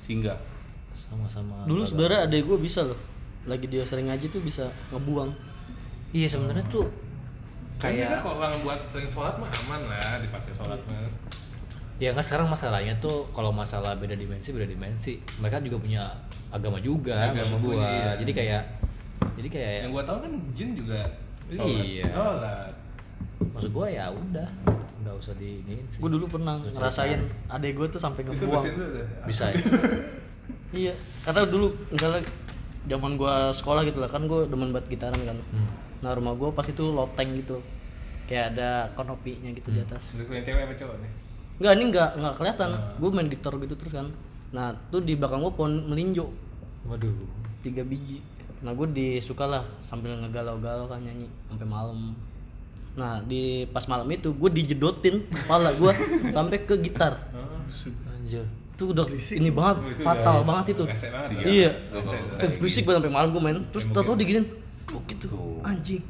singgah. 0.00 0.38
sama-sama. 0.96 1.68
Dulu 1.68 1.84
sebenarnya 1.84 2.24
adek 2.24 2.48
gue 2.48 2.58
bisa 2.58 2.80
loh. 2.80 2.96
Lagi 3.44 3.66
dia 3.66 3.82
sering 3.82 4.06
ngaji 4.06 4.26
tuh 4.28 4.40
bisa 4.40 4.64
ngebuang. 4.90 5.30
Iya 6.10 6.26
sebenarnya 6.28 6.64
tuh 6.66 6.86
Kayaknya 7.74 8.06
kayak 8.06 8.22
kalau 8.22 8.38
orang 8.38 8.62
buat 8.62 8.78
sering 8.78 9.04
sholat 9.04 9.34
mah 9.34 9.50
aman 9.50 9.90
lah 9.90 10.16
dipakai 10.18 10.52
sholat 10.52 10.78
mah. 10.86 11.10
ya 11.94 12.10
kan 12.10 12.22
sekarang 12.22 12.46
masalahnya 12.48 12.94
tuh 12.98 13.22
kalau 13.30 13.50
masalah 13.50 13.94
beda 13.94 14.14
dimensi 14.14 14.50
beda 14.50 14.66
dimensi 14.66 15.14
mereka 15.38 15.58
juga 15.60 15.78
punya 15.78 16.02
agama 16.50 16.78
juga 16.78 17.14
Agama 17.14 17.38
maksud 17.46 17.58
gua 17.60 17.74
iya. 17.78 18.10
jadi 18.18 18.32
kayak 18.34 18.62
jadi 19.34 19.48
kayak 19.48 19.70
Yang 19.82 19.92
gua 19.92 20.02
tahu 20.04 20.18
kan 20.20 20.32
jin 20.50 20.70
juga 20.74 21.00
iya 21.46 22.06
sholat. 22.08 22.72
maksud 23.52 23.70
gua 23.70 23.86
ya 23.86 24.06
udah 24.10 24.48
nggak 25.02 25.14
usah 25.14 25.34
diinin 25.36 25.84
sih 25.86 25.98
Gue 25.98 26.10
dulu 26.10 26.26
pernah 26.26 26.56
Nggak 26.56 26.70
usah 26.72 26.78
ngerasain 26.80 27.20
adek 27.46 27.72
gue 27.74 27.86
tuh 27.86 28.00
sampai 28.00 28.20
ngebuang. 28.24 28.64
bisa 29.26 29.44
ya 29.50 29.58
Iya, 30.74 30.94
karena 31.22 31.46
dulu 31.46 31.70
misalnya 31.86 32.26
zaman 32.84 33.16
gua 33.16 33.48
sekolah 33.50 33.82
gitu 33.88 33.98
lah 34.00 34.10
kan 34.12 34.28
gue 34.28 34.44
demen 34.48 34.70
banget 34.70 34.96
gitaran 34.98 35.20
kan. 35.24 35.38
Hmm. 35.40 35.68
Nah 36.04 36.10
rumah 36.12 36.36
gua 36.36 36.52
pas 36.52 36.66
itu 36.68 36.84
loteng 36.84 37.32
gitu, 37.40 37.60
kayak 38.28 38.56
ada 38.56 38.92
konopinya 38.92 39.50
gitu 39.52 39.72
di 39.72 39.80
atas. 39.80 40.20
Lu 40.20 40.28
punya 40.28 40.44
cewek 40.44 40.68
apa 40.68 40.74
cowok 40.76 40.96
nih? 41.00 41.10
Enggak 41.54 41.72
ini 41.72 41.84
enggak 41.88 42.10
enggak 42.20 42.34
kelihatan. 42.36 42.70
Gue 43.00 43.08
main 43.14 43.28
gitar 43.30 43.52
gitu 43.56 43.74
terus 43.78 43.92
kan. 43.94 44.06
Nah 44.52 44.76
tuh 44.92 45.00
di 45.00 45.16
belakang 45.16 45.40
gua 45.40 45.52
pohon 45.54 45.72
melinjo 45.88 46.28
waduh 46.84 47.12
tiga 47.64 47.80
biji. 47.80 48.20
Nah 48.60 48.72
gue 48.76 48.88
disuka 48.92 49.44
lah 49.44 49.64
sambil 49.80 50.16
ngegalau-galau 50.20 50.88
kan 50.88 51.00
nyanyi 51.00 51.28
sampai 51.48 51.68
malam. 51.68 52.12
Nah 52.94 53.24
di 53.24 53.64
pas 53.72 53.84
malam 53.88 54.06
itu 54.12 54.32
gue 54.36 54.50
dijedotin 54.52 55.24
kepala 55.28 55.72
gua 55.80 55.96
sampai 56.36 56.64
ke 56.68 56.76
gitar. 56.80 57.32
anjir 58.14 58.46
Itu 58.74 58.90
udah 58.90 59.06
ini 59.06 59.50
banget, 59.50 59.76
Oh, 59.78 59.86
itu 59.88 60.02
fatal 60.02 60.36
udah 60.36 60.44
banget 60.44 60.64
itu. 60.72 60.82
ya? 60.84 60.94
Iya. 61.40 61.70
Kalau 61.86 62.02
itu. 62.02 62.34
Eh, 62.36 62.50
berisik 62.58 62.82
banget 62.82 62.98
sampai 63.00 63.12
malam 63.12 63.28
gue 63.30 63.40
main. 63.40 63.56
Terus 63.70 63.84
tau-tau 63.88 64.14
ya? 64.14 64.20
diginin. 64.20 64.44
Tuh 64.84 65.00
gitu. 65.06 65.28
Anjing. 65.62 66.02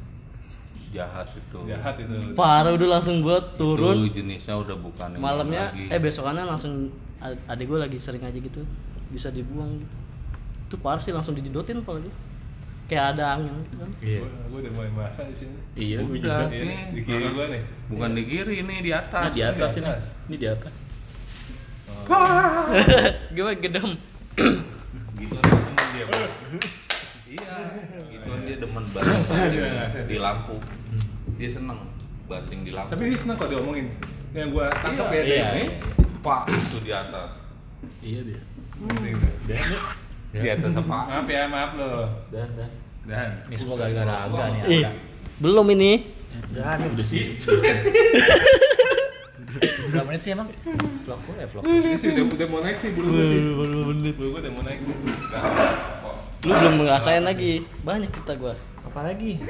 Jahat 0.89 1.27
itu. 1.29 1.59
Jahat 1.65 1.95
itu. 1.97 2.13
Parah 2.33 2.71
udah 2.71 2.89
langsung 2.91 3.19
gue 3.19 3.37
turun. 3.53 4.07
Itu 4.07 4.17
jenisnya 4.17 4.55
udah 4.55 4.75
bukan 4.75 5.07
Malamnya 5.15 5.69
lagi. 5.69 5.87
eh 5.87 5.99
besokannya 5.99 6.43
langsung 6.43 6.87
ad- 7.17 7.37
adik 7.45 7.67
gue 7.67 7.77
lagi 7.77 7.97
sering 7.97 8.23
aja 8.23 8.33
gitu. 8.33 8.63
Bisa 9.09 9.29
dibuang 9.29 9.77
gitu. 9.77 9.95
Itu 10.65 10.75
parah 10.77 10.97
sih 10.97 11.11
langsung 11.11 11.33
dijedotin 11.33 11.79
apalagi. 11.79 12.09
Kayak 12.85 13.17
ada 13.17 13.35
angin 13.35 13.49
gitu 13.59 13.75
kan. 13.75 13.89
iya 13.99 14.21
Gua, 14.21 14.29
gua 14.47 14.57
udah 14.61 14.71
mulai 14.71 14.91
merasa 14.91 15.21
di 15.23 15.33
sini. 15.35 15.57
iya 15.75 15.97
gue 15.99 16.15
Udah. 16.15 16.45
juga 16.45 16.53
Iya, 16.55 16.85
di 16.87 17.01
kiri 17.01 17.27
gua 17.29 17.45
nih. 17.47 17.61
bukan 17.89 18.09
di 18.13 18.23
kiri 18.23 18.53
ini 18.61 18.75
di 18.79 18.91
atas. 18.91 19.21
nah 19.21 19.31
di 19.31 19.41
atas 19.41 19.69
di 19.69 19.79
ini 19.79 19.89
atas. 19.89 20.05
ini 20.23 20.35
di 20.37 20.47
atas 20.47 20.73
gue 23.31 23.51
gedem. 23.59 23.89
Gitu 25.15 25.35
demen 25.35 25.61
dia. 25.91 26.05
Iya. 27.25 27.55
Gitu 28.07 28.29
dia 28.43 28.55
demen 28.57 28.83
banget 28.89 29.19
banting 29.25 30.05
di 30.05 30.17
lampu. 30.17 30.55
Dia 31.35 31.49
seneng 31.49 31.79
banting 32.25 32.59
di 32.61 32.71
lampu. 32.71 32.89
Tapi 32.91 33.03
dia 33.05 33.17
seneng 33.17 33.35
kalau 33.35 33.51
diomongin. 33.51 33.87
Yang 34.31 34.47
gua 34.51 34.67
tangkap 34.73 35.07
Iya, 35.07 35.15
ya 35.15 35.23
dia. 35.23 35.35
iya. 35.55 35.67
Pak 36.19 36.39
itu 36.49 36.77
di 36.81 36.91
atas. 36.91 37.29
iya 38.01 38.19
dia 38.21 38.41
Dan, 39.45 39.61
Di 40.35 40.49
atas 40.51 40.73
apa? 40.73 40.83
maaf 40.83 41.25
ya, 41.25 41.43
maaf 41.47 41.71
loh. 41.75 42.09
dan 42.27 42.49
dan 42.53 42.69
Dan 43.05 43.29
ini 43.47 43.55
semua 43.55 43.77
gara-gara 43.77 44.25
agak 44.25 44.47
nih 44.65 44.83
belum 45.37 45.65
ini. 45.71 45.91
udah 46.91 47.05
sih 47.05 47.37
berapa 49.55 50.05
menit 50.11 50.21
sih 50.21 50.31
emang 50.35 50.47
vlog 51.07 51.19
gue 51.23 51.35
ya 51.39 51.47
vlog 51.47 51.63
ini 51.63 51.95
sih 51.95 52.07
udah, 52.11 52.23
udah 52.27 52.47
mau 52.51 52.59
naik 52.59 52.77
sih 52.79 52.89
bulu 52.91 53.09
sih. 53.15 53.39
Baru 53.55 53.77
menit. 53.93 54.13
Bulu 54.19 54.27
gua 54.35 54.39
udah 54.43 54.51
mau 54.51 54.63
naik. 54.67 54.79
Lu 56.45 56.51
belum 56.53 56.73
ngerasain 56.83 57.23
lagi. 57.23 57.63
Banyak 57.83 58.09
cerita 58.11 58.33
gue. 58.35 58.53
apalagi 58.85 59.41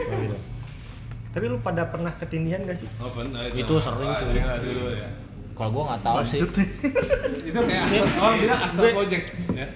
tapi 1.35 1.51
lu 1.51 1.59
pada 1.59 1.83
pernah 1.91 2.15
ketindihan 2.15 2.63
gak 2.63 2.79
sih 2.79 2.87
Oh 3.03 3.11
benar 3.11 3.51
Itu 3.51 3.75
sering 3.75 4.07
tuh. 4.15 4.31
Dulu 4.31 4.87
ya. 4.95 5.11
kalau 5.51 5.69
gue 5.75 5.83
nggak 5.83 6.01
tahu 6.07 6.17
sih 6.23 6.39
Itu 7.51 7.59
kayak 7.59 7.83
astral, 7.91 8.23
oh 8.23 8.31
bilang 8.39 8.59
astral 8.63 8.87
project 8.95 9.25
ya. 9.51 9.67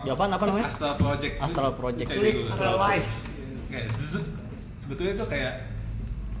Ya 0.00 0.16
apaan, 0.16 0.32
apa 0.32 0.44
namanya? 0.48 0.66
Astral 0.72 0.94
project. 0.96 1.34
Astral 1.42 1.72
project. 1.76 2.08
Sleep 2.08 2.36
dulu. 2.46 2.50
paralyzed 2.56 3.28
Kayak. 3.68 3.86
Sebetulnya 4.78 5.12
itu 5.18 5.26
kayak 5.26 5.52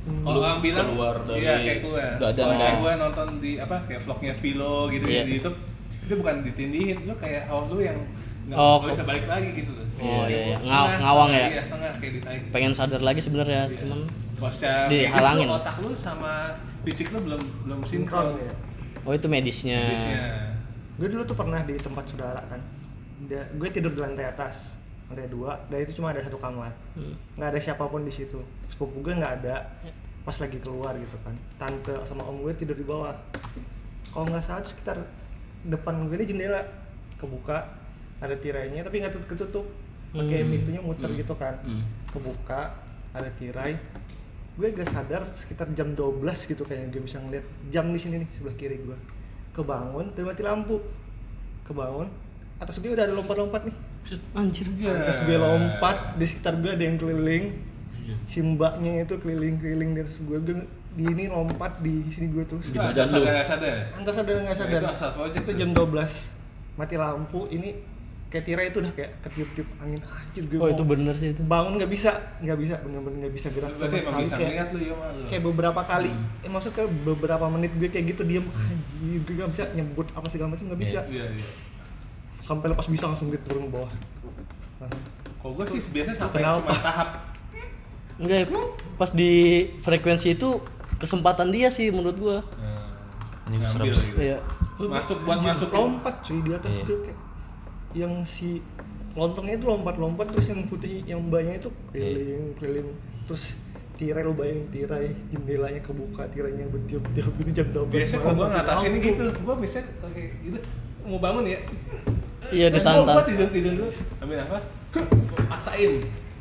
Kalau 0.00 0.40
orang 0.40 0.58
bilang 0.58 0.86
keluar 0.88 1.14
dari 1.22 1.40
iya 1.40 1.54
kayak 1.58 1.78
keluar. 1.82 2.10
badan 2.18 2.40
Kalau 2.40 2.56
kayak 2.56 2.76
gue 2.76 2.92
nonton 2.98 3.28
di 3.38 3.52
apa 3.56 3.76
kayak 3.84 4.00
vlognya 4.00 4.34
Vilo 4.34 4.76
gitu 4.88 5.04
Iya. 5.04 5.22
di 5.22 5.32
YouTube, 5.34 5.56
itu 6.00 6.14
bukan 6.14 6.34
ditindihin, 6.40 6.96
lu 7.02 7.14
kayak 7.14 7.42
hawa 7.46 7.62
lu 7.66 7.78
yang 7.78 7.98
nggak 8.42 8.56
Oh, 8.56 8.80
bisa 8.80 9.04
balik 9.04 9.24
lagi 9.24 9.48
gitu 9.54 9.70
loh. 9.70 9.86
Oh 9.98 10.24
iya, 10.24 10.40
iya. 10.46 10.56
Setengah, 10.56 10.80
Ngaw- 10.80 10.98
ngawang 10.98 11.30
ya. 11.30 11.46
Iya, 11.46 11.62
setengah 11.62 11.90
kayak 11.94 12.12
ditarik. 12.16 12.42
pengen 12.50 12.72
sadar 12.72 13.00
lagi 13.00 13.20
sebenarnya 13.20 13.62
cuman 13.76 14.00
Kalau 14.34 14.50
secara 14.50 14.80
medis 14.82 15.04
dihalangin. 15.04 15.46
lu, 15.46 15.54
otak 15.54 15.76
lu 15.78 15.90
sama 15.92 16.32
fisik 16.80 17.06
lu 17.10 17.18
belum 17.22 17.42
belum 17.62 17.78
sinkron. 17.84 18.40
ya. 18.40 18.54
oh 19.00 19.12
itu 19.12 19.26
medisnya 19.26 19.80
Medisnya. 19.86 20.24
gue 20.94 21.08
dulu 21.08 21.22
tuh 21.22 21.32
pernah 21.34 21.60
di 21.60 21.72
tempat 21.74 22.04
saudara 22.06 22.40
kan 22.46 22.60
Dia- 23.22 23.48
gue 23.50 23.68
tidur 23.68 23.92
di 23.92 24.00
lantai 24.00 24.24
atas 24.26 24.79
lantai 25.10 25.26
dua 25.26 25.58
dan 25.66 25.82
itu 25.82 25.98
cuma 25.98 26.14
ada 26.14 26.22
satu 26.22 26.38
kamar. 26.38 26.70
Hmm. 26.94 27.18
nggak 27.34 27.50
ada 27.50 27.58
siapa 27.58 27.82
pun 27.84 28.06
di 28.06 28.14
situ. 28.14 28.38
Sepupu 28.64 29.02
gue 29.02 29.10
nggak 29.12 29.42
ada. 29.42 29.66
Pas 30.22 30.36
lagi 30.38 30.62
keluar 30.62 30.94
gitu 30.94 31.18
kan. 31.20 31.34
Tante 31.58 31.98
sama 32.06 32.22
om 32.22 32.38
gue 32.40 32.54
tidur 32.54 32.78
di 32.78 32.86
bawah. 32.86 33.10
Kalau 34.08 34.30
nggak 34.30 34.38
salah 34.40 34.62
tuh 34.62 34.70
sekitar 34.70 35.02
depan 35.66 36.06
gue 36.06 36.14
ini 36.14 36.26
jendela. 36.26 36.62
Kebuka 37.18 37.58
ada 38.22 38.38
tirainya 38.38 38.86
tapi 38.86 39.02
nggak 39.02 39.12
tutup 39.12 39.28
ketutup. 39.28 39.66
Pakai 40.10 40.42
Hmm. 40.42 40.50
pintunya 40.54 40.80
muter 40.80 41.10
gitu 41.12 41.34
kan. 41.34 41.58
Hmm. 41.60 41.82
kebuka 42.08 42.70
ada 43.10 43.26
tirai. 43.34 43.74
Gue 44.54 44.70
gak 44.70 44.86
sadar 44.86 45.24
sekitar 45.30 45.66
jam 45.72 45.94
12 45.94 46.22
gitu 46.44 46.62
kayaknya 46.62 46.92
gue 46.92 47.02
bisa 47.02 47.18
ngeliat 47.18 47.42
jam 47.68 47.86
di 47.88 47.98
sini 47.98 48.22
nih 48.22 48.28
sebelah 48.30 48.54
kiri 48.54 48.78
gue. 48.78 48.94
Kebangun 49.50 50.14
dan 50.14 50.22
mati 50.22 50.42
lampu. 50.42 50.78
Kebangun 51.64 52.06
atas 52.60 52.78
gue 52.78 52.92
udah 52.92 53.08
ada 53.08 53.14
lompat-lompat 53.16 53.66
nih 53.66 53.74
anjir. 54.34 54.66
Atas 54.88 55.22
gue 55.22 55.36
lompat 55.36 56.16
di 56.18 56.24
sekitar 56.26 56.58
gue 56.58 56.70
ada 56.72 56.84
yang 56.84 56.96
keliling. 56.96 57.44
Si 58.26 58.42
mbaknya 58.42 59.06
itu 59.06 59.14
keliling-keliling 59.22 59.94
di 59.94 60.00
atas 60.02 60.18
gue 60.22 60.38
gue 60.42 60.56
di 60.90 61.04
ini 61.06 61.30
lompat 61.30 61.78
di 61.78 62.02
sini 62.10 62.26
gue 62.34 62.42
terus 62.42 62.74
Itu 62.74 62.82
ada 62.82 63.06
sadar 63.06 63.30
nggak 63.38 63.46
sadar. 63.46 63.76
Entah 63.94 64.14
sadar 64.14 64.34
nggak 64.42 64.56
Nah, 64.58 64.62
sadar 64.66 64.80
itu 64.82 64.88
asal 64.90 65.10
project 65.14 65.44
itu 65.46 65.52
jam 65.54 65.70
12 65.70 66.34
mati 66.74 66.94
lampu 66.98 67.46
ini 67.54 67.70
kayak 68.30 68.44
tirai 68.46 68.66
itu 68.70 68.78
udah 68.78 68.92
kayak 68.94 69.10
ketiup-tiup 69.26 69.68
angin. 69.82 69.98
Anjir 70.02 70.42
gue 70.50 70.58
oh 70.58 70.68
itu 70.70 70.82
bener 70.82 71.14
sih 71.14 71.28
itu. 71.34 71.42
Bangun 71.46 71.78
nggak 71.78 71.90
bisa 71.90 72.10
nggak 72.42 72.58
bisa 72.58 72.74
bener-bener 72.82 73.18
nggak 73.26 73.34
bisa 73.34 73.48
gerak 73.54 73.74
sama 73.74 73.86
emang 73.90 74.02
sekali. 74.02 74.22
bisa 74.22 74.34
kayak, 74.34 74.50
ngeliat 74.50 74.68
lu 74.70 74.78
ya 74.82 74.94
lu. 74.94 75.22
kayak 75.30 75.42
beberapa 75.46 75.80
kali 75.86 76.12
eh, 76.42 76.50
maksud 76.50 76.70
kayak 76.74 76.90
beberapa 77.06 77.46
menit 77.46 77.72
gue 77.78 77.88
kayak 77.90 78.06
gitu 78.14 78.22
diem. 78.26 78.46
Anjir 78.50 79.20
gue 79.22 79.34
nggak 79.38 79.50
bisa 79.54 79.64
nyebut 79.74 80.06
apa 80.14 80.26
segala 80.26 80.48
macam 80.58 80.64
nggak 80.70 80.80
bisa. 80.82 81.00
Iya 81.06 81.26
iya. 81.30 81.46
Sampai 82.50 82.66
lepas 82.66 82.86
bisa 82.86 83.06
langsung 83.06 83.30
gitu 83.30 83.46
turun 83.46 83.70
ke 83.70 83.72
bawah. 83.72 83.92
Nah, 84.82 84.90
Kalau 85.38 85.52
gue 85.54 85.64
sih 85.70 85.80
biasanya 85.88 86.16
sampai 86.18 86.42
Kenapa? 86.42 86.58
cuma 86.66 86.74
tahap. 86.82 87.08
Enggak 88.18 88.36
ya, 88.36 88.46
pas 88.98 89.10
di 89.10 89.30
frekuensi 89.80 90.34
itu 90.34 90.58
kesempatan 90.98 91.48
dia 91.48 91.70
sih 91.70 91.88
menurut 91.88 92.16
gua. 92.18 92.38
Ini 93.46 93.56
serem 93.56 93.86
ngambil 93.86 93.94
sih. 93.94 94.08
gitu. 94.08 94.20
iya 94.20 94.38
Masuk 94.76 95.16
buat 95.22 95.38
anjir, 95.38 95.48
masuk 95.48 95.70
lompat 95.70 96.14
cuy 96.20 96.38
di 96.40 96.50
atas 96.52 96.72
Iya. 96.72 96.84
gue 96.84 96.98
kayak 97.00 97.18
yang 97.90 98.12
si 98.22 98.62
lontongnya 99.12 99.58
itu 99.58 99.66
lompat-lompat 99.66 100.26
terus 100.30 100.46
yang 100.48 100.62
putih 100.66 101.02
yang 101.02 101.18
mbaknya 101.22 101.58
itu 101.58 101.68
keliling 101.90 102.44
keliling. 102.54 102.88
Terus 103.24 103.56
tirai 103.96 104.22
lo 104.22 104.32
bayangin 104.32 104.66
tirai 104.70 105.08
jendelanya 105.28 105.80
kebuka 105.80 106.24
tirainya 106.28 106.64
bertiup-tiup 106.66 107.34
itu 107.38 107.50
jam 107.52 107.66
12 107.68 107.90
Biasanya 107.90 108.20
kalau 108.20 108.34
gue 108.34 108.48
ngatasin 108.50 108.92
gitu, 108.98 109.22
gue 109.28 109.54
biasanya 109.56 109.84
kayak 110.04 110.30
gitu. 110.40 110.58
Mau 111.04 111.18
bangun 111.18 111.44
ya. 111.44 111.58
Iya, 112.50 112.66
disantet. 112.68 113.06
Gue 113.08 113.24
tidur 113.26 113.48
tidur 113.50 113.72
dulu, 113.76 113.88
ambil 114.18 114.36
nafas, 114.38 114.64
gua 114.90 115.02
paksain. 115.48 115.92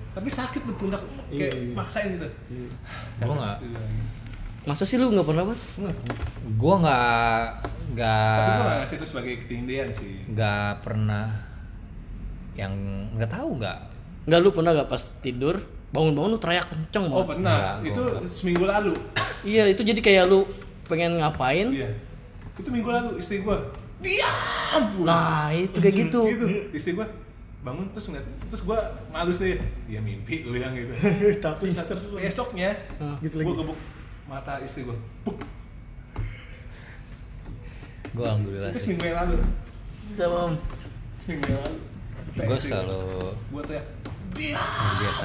Tapi 0.10 0.28
sakit 0.28 0.62
lu 0.64 0.74
pundak 0.74 1.02
kayak 1.28 1.32
Iya, 1.32 1.48
iya. 1.56 1.74
maksain 1.74 2.10
gitu. 2.12 2.28
Gua 3.20 3.36
nggak. 3.36 3.58
masa 4.62 4.84
sih 4.84 4.96
lu 4.96 5.08
nggak 5.08 5.24
pernah 5.24 5.44
banget 5.44 5.62
Nggak. 5.80 5.96
Gua 6.56 6.76
nggak 6.78 7.46
Tapi 7.56 7.80
gue 7.88 7.96
nggak 7.96 8.60
nggak 8.60 8.80
ngasih 8.80 8.96
itu 8.96 9.06
sebagai 9.08 9.34
ketindian 9.40 9.88
sih. 9.90 10.14
nggak 10.28 10.72
pernah 10.80 11.26
yang 12.54 12.74
nggak 13.12 13.32
tahu 13.32 13.56
nggak 13.56 13.78
nggak 14.26 14.40
lu 14.40 14.50
pernah 14.52 14.72
nggak 14.74 14.86
pas 14.88 15.04
tidur 15.18 15.56
bangun-bangun 15.90 16.30
lu 16.30 16.38
teriak 16.38 16.68
kenceng 16.68 17.06
Oh 17.08 17.24
banget 17.24 17.30
pernah, 17.34 17.56
Nggak, 17.56 17.74
gua 17.74 17.88
itu 17.88 18.02
nggak. 18.04 18.22
seminggu 18.30 18.66
lalu. 18.68 18.94
iya 19.44 19.64
itu 19.66 19.82
jadi 19.82 20.00
kayak 20.00 20.24
lu 20.28 20.46
pengen 20.86 21.18
ngapain 21.18 21.68
Iya. 21.72 21.90
Itu 22.54 22.70
minggu 22.70 22.90
lalu 22.90 23.10
istri 23.18 23.40
gue 23.40 23.58
diam. 24.00 24.84
nah 25.04 25.52
itu. 25.52 25.78
Kayak 25.80 25.96
gitu. 26.08 26.22
Gitu. 26.32 26.46
Istri 26.72 26.92
gue 26.96 27.08
bangun 27.60 27.92
terus 27.92 28.08
ngeliat 28.08 28.24
terus 28.48 28.64
gue 28.64 28.80
malus 29.12 29.38
deh 29.44 29.60
dia 29.92 30.00
mimpi 30.00 30.48
gue 30.48 30.52
bilang 30.56 30.72
gitu. 30.72 30.96
Tapi 31.46 31.68
seru. 31.68 32.16
besoknya 32.16 32.72
Gitu 33.20 33.44
gue 33.44 33.56
gebuk 33.56 33.76
mata 34.32 34.62
istri 34.64 34.88
gue 34.88 34.96
gue 38.10 38.26
alhamdulillah 38.26 38.72
itu 38.72 38.80
sih. 38.80 38.84
seminggu 38.90 39.06
yang 39.12 39.18
lalu. 39.28 39.38
Sama 40.16 40.42
seminggu 41.20 41.46
yang 41.52 41.62
lalu. 41.62 41.78
Gue 42.40 42.60
selalu 42.64 43.02
gue 43.36 43.62
tuh 43.68 43.76
ya 43.76 43.84
dia 44.38 44.56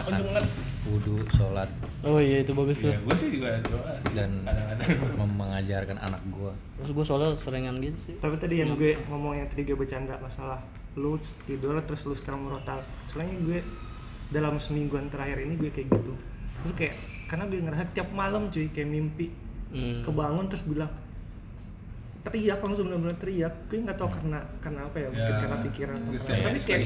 banget 0.09 0.47
wudhu 0.85 1.17
sholat. 1.33 1.69
Oh 2.05 2.21
iya 2.21 2.41
itu 2.41 2.53
bagus 2.53 2.77
tuh. 2.77 2.93
Iya, 2.93 3.01
gue 3.01 3.17
sih 3.17 3.29
juga 3.33 3.57
doa 3.65 3.97
sih 3.99 4.13
dan 4.13 4.31
kadang-kadang. 4.45 5.25
mengajarkan 5.41 5.97
anak 5.99 6.23
gue 6.29 6.53
terus 6.77 6.91
gue 6.93 7.05
soalnya 7.05 7.31
seringan 7.33 7.81
gitu 7.81 7.99
sih. 7.99 8.15
Tapi 8.21 8.37
tadi 8.37 8.61
yang 8.61 8.77
gue 8.77 8.97
ngomong 9.09 9.33
yang 9.35 9.49
tadi 9.49 9.65
gue 9.65 9.75
bercanda 9.75 10.17
masalah 10.19 10.61
lu 10.95 11.17
tidur 11.45 11.75
terus 11.83 12.05
lu 12.05 12.15
sekarang 12.15 12.45
merotal 12.45 12.79
sebenarnya 13.07 13.37
gue 13.41 13.59
dalam 14.29 14.57
semingguan 14.57 15.09
terakhir 15.09 15.41
ini 15.41 15.57
gue 15.57 15.71
kayak 15.71 15.89
gitu. 15.89 16.13
Terus 16.63 16.73
kayak 16.77 16.95
karena 17.27 17.45
gue 17.49 17.59
ngerasa 17.61 17.85
tiap 17.91 18.09
malam 18.13 18.49
cuy 18.49 18.69
kayak 18.69 18.89
mimpi 18.89 19.29
Hmm. 19.75 20.07
kebangun 20.07 20.47
terus 20.47 20.63
bilang 20.63 20.87
teriak 22.25 22.59
langsung 22.59 22.89
benar-benar 22.89 23.15
teriak. 23.15 23.53
Gue 23.67 23.79
nggak 23.79 23.95
tahu 23.95 24.09
karena 24.11 24.41
karena 24.59 24.81
apa 24.83 24.97
ya 24.97 25.09
mungkin 25.09 25.35
karena 25.39 25.57
pikiran 25.61 25.95
atau 25.95 26.09
apa. 26.09 26.25
ya, 26.25 26.37
tapi 26.41 26.59
kayak 26.59 26.83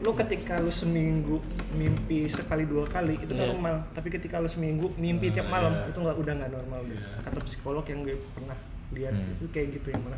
lu 0.00 0.10
ketika 0.16 0.54
lu 0.58 0.72
seminggu 0.72 1.36
mimpi 1.70 2.18
sekali 2.26 2.64
dua 2.64 2.84
kali 2.86 3.14
itu 3.16 3.30
Iya. 3.30 3.42
normal. 3.46 3.84
Tapi 3.92 4.08
ketika 4.08 4.36
lu 4.38 4.48
seminggu 4.48 4.96
mimpi 4.96 5.28
tiap 5.30 5.46
Ah, 5.46 5.52
malam 5.54 5.72
iya. 5.74 5.84
itu 5.86 5.98
nggak 5.98 6.16
udah 6.16 6.32
nggak 6.34 6.50
normal. 6.50 6.80
Iya. 6.82 7.20
kata 7.20 7.38
psikolog 7.42 7.84
yang 7.84 8.00
gue 8.02 8.16
pernah 8.32 8.56
lihat 8.88 9.12
Hmm. 9.12 9.34
itu 9.34 9.44
kayak 9.50 9.68
gitu 9.74 9.88
yang 9.90 10.02
mana 10.02 10.16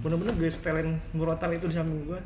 bener-bener 0.00 0.34
gue 0.34 0.48
setelin 0.48 0.88
murotal 1.10 1.50
itu 1.50 1.66
di 1.66 1.74
samping 1.74 2.06
gue. 2.06 2.20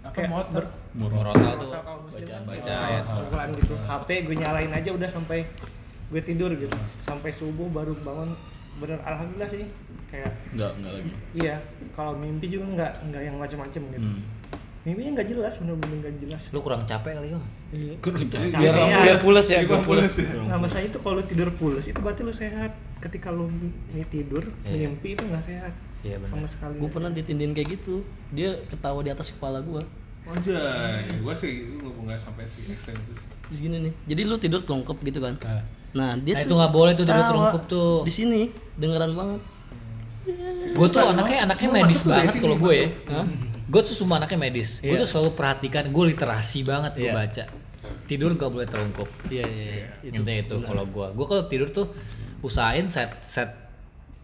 Apa 0.00 0.16
Kayak 0.16 0.30
motor 0.32 0.64
ber- 0.64 0.72
Murotal 0.92 1.52
tuh. 1.56 1.68
Bacaan- 1.70 2.44
bacaan. 2.44 2.80
ayat 2.80 3.04
Al-Quran 3.06 3.48
gitu. 3.54 3.74
HP 3.76 4.08
gue 4.22 4.34
nyalain 4.34 4.72
aja 4.72 4.90
udah 4.90 5.06
sampai 5.06 5.38
gue 6.08 6.20
tidur 6.20 6.50
gitu. 6.52 6.72
Sampai 7.00 7.30
subuh 7.30 7.68
baru 7.68 7.92
bangun 7.96 8.32
bener 8.80 8.98
alhamdulillah 8.98 9.46
sih 9.46 9.64
kayak 10.06 10.32
Enggak, 10.50 10.72
enggak 10.74 10.92
lagi. 10.94 11.10
iya 11.34 11.56
kalau 11.92 12.12
mimpi 12.14 12.46
juga 12.48 12.64
nggak 12.70 12.92
nggak 13.06 13.22
yang 13.22 13.36
macam-macam 13.36 13.82
gitu 13.86 14.00
Hmm. 14.02 14.22
mimpinya 14.80 15.10
nggak 15.14 15.28
jelas 15.28 15.54
bener-bener 15.54 15.96
nggak 16.00 16.14
jelas 16.18 16.42
lu 16.50 16.58
kurang 16.58 16.82
capek 16.82 17.12
kali 17.14 17.28
om 17.30 17.44
Iya. 17.70 17.94
biar 18.00 18.74
biar 18.74 18.74
biar 18.98 19.18
pules 19.18 19.46
ya 19.46 19.62
biar 19.62 19.84
pules 19.84 20.10
Nah, 20.42 20.56
masalah 20.56 20.82
itu 20.82 20.98
kalau 20.98 21.14
lu 21.16 21.24
tidur 21.24 21.52
pules 21.52 21.84
itu 21.84 21.94
berarti 21.96 22.20
lu 22.20 22.34
sehat. 22.34 22.72
Ketika 22.98 23.30
lu 23.30 23.46
tidur 24.08 24.42
Iya. 24.62 24.88
mimpi 24.88 25.14
itu 25.14 25.22
nggak 25.22 25.44
sehat. 25.44 25.70
Iya, 26.00 26.16
benar. 26.16 26.32
Sama 26.34 26.48
sekali. 26.48 26.74
gue 26.76 26.88
pernah 26.88 27.08
ditindin 27.08 27.52
kayak 27.52 27.78
gitu 27.78 28.02
dia 28.30 28.56
ketawa 28.66 29.00
di 29.00 29.10
atas 29.10 29.30
kepala 29.30 29.60
gue 29.60 29.84
Anjay, 30.22 31.16
gue 31.16 31.34
sih 31.34 31.52
gue 31.74 32.02
nggak 32.02 32.18
sampai 32.18 32.44
si 32.44 32.64
ekstrem 32.66 32.96
itu 32.98 33.14
sih. 33.16 33.28
Terus 33.44 33.58
gini 33.60 33.76
nih 33.80 33.92
jadi 34.06 34.20
lu 34.24 34.36
tidur 34.36 34.60
telungkup 34.60 34.96
gitu 35.00 35.18
kan 35.18 35.36
nah 35.90 36.14
dia 36.14 36.32
Nah, 36.32 36.40
tuh 36.40 36.46
itu 36.46 36.54
nggak 36.54 36.72
boleh 36.72 36.92
tuh 36.92 37.02
tidur 37.02 37.18
ketawa 37.18 37.30
telungkup 37.30 37.62
tuh. 37.66 37.92
di 38.02 38.12
sini 38.12 38.40
dengeran 38.74 39.12
banget. 39.12 39.40
Gue 40.70 40.86
tuh 40.86 41.02
anaknya 41.02 41.38
anaknya 41.44 41.68
medis 41.72 42.00
banget 42.02 42.38
kalau 42.38 42.56
gue. 42.56 42.74
ya 42.76 42.88
gue 43.66 43.80
tuh 43.80 43.94
semua 43.94 44.18
anaknya 44.18 44.38
medis. 44.40 44.78
Gue 44.78 44.92
Iya. 44.92 45.02
tuh 45.02 45.08
selalu 45.08 45.30
perhatikan 45.32 45.84
gue 45.86 46.04
literasi 46.08 46.62
banget 46.62 46.92
gue 46.96 47.06
Iya. 47.06 47.14
baca. 47.16 47.44
Tidur 48.06 48.34
gak 48.34 48.50
boleh 48.50 48.66
telungkup 48.66 49.06
iya 49.28 49.42
iya 49.42 49.66
iya. 49.72 49.86
Intinya 50.04 50.34
itu 50.40 50.56
kalau 50.60 50.82
gue 50.84 51.06
gue 51.08 51.26
kalau 51.26 51.44
tidur 51.46 51.68
tuh 51.70 51.86
usahain 52.40 52.86
set 52.86 53.10
set. 53.20 53.50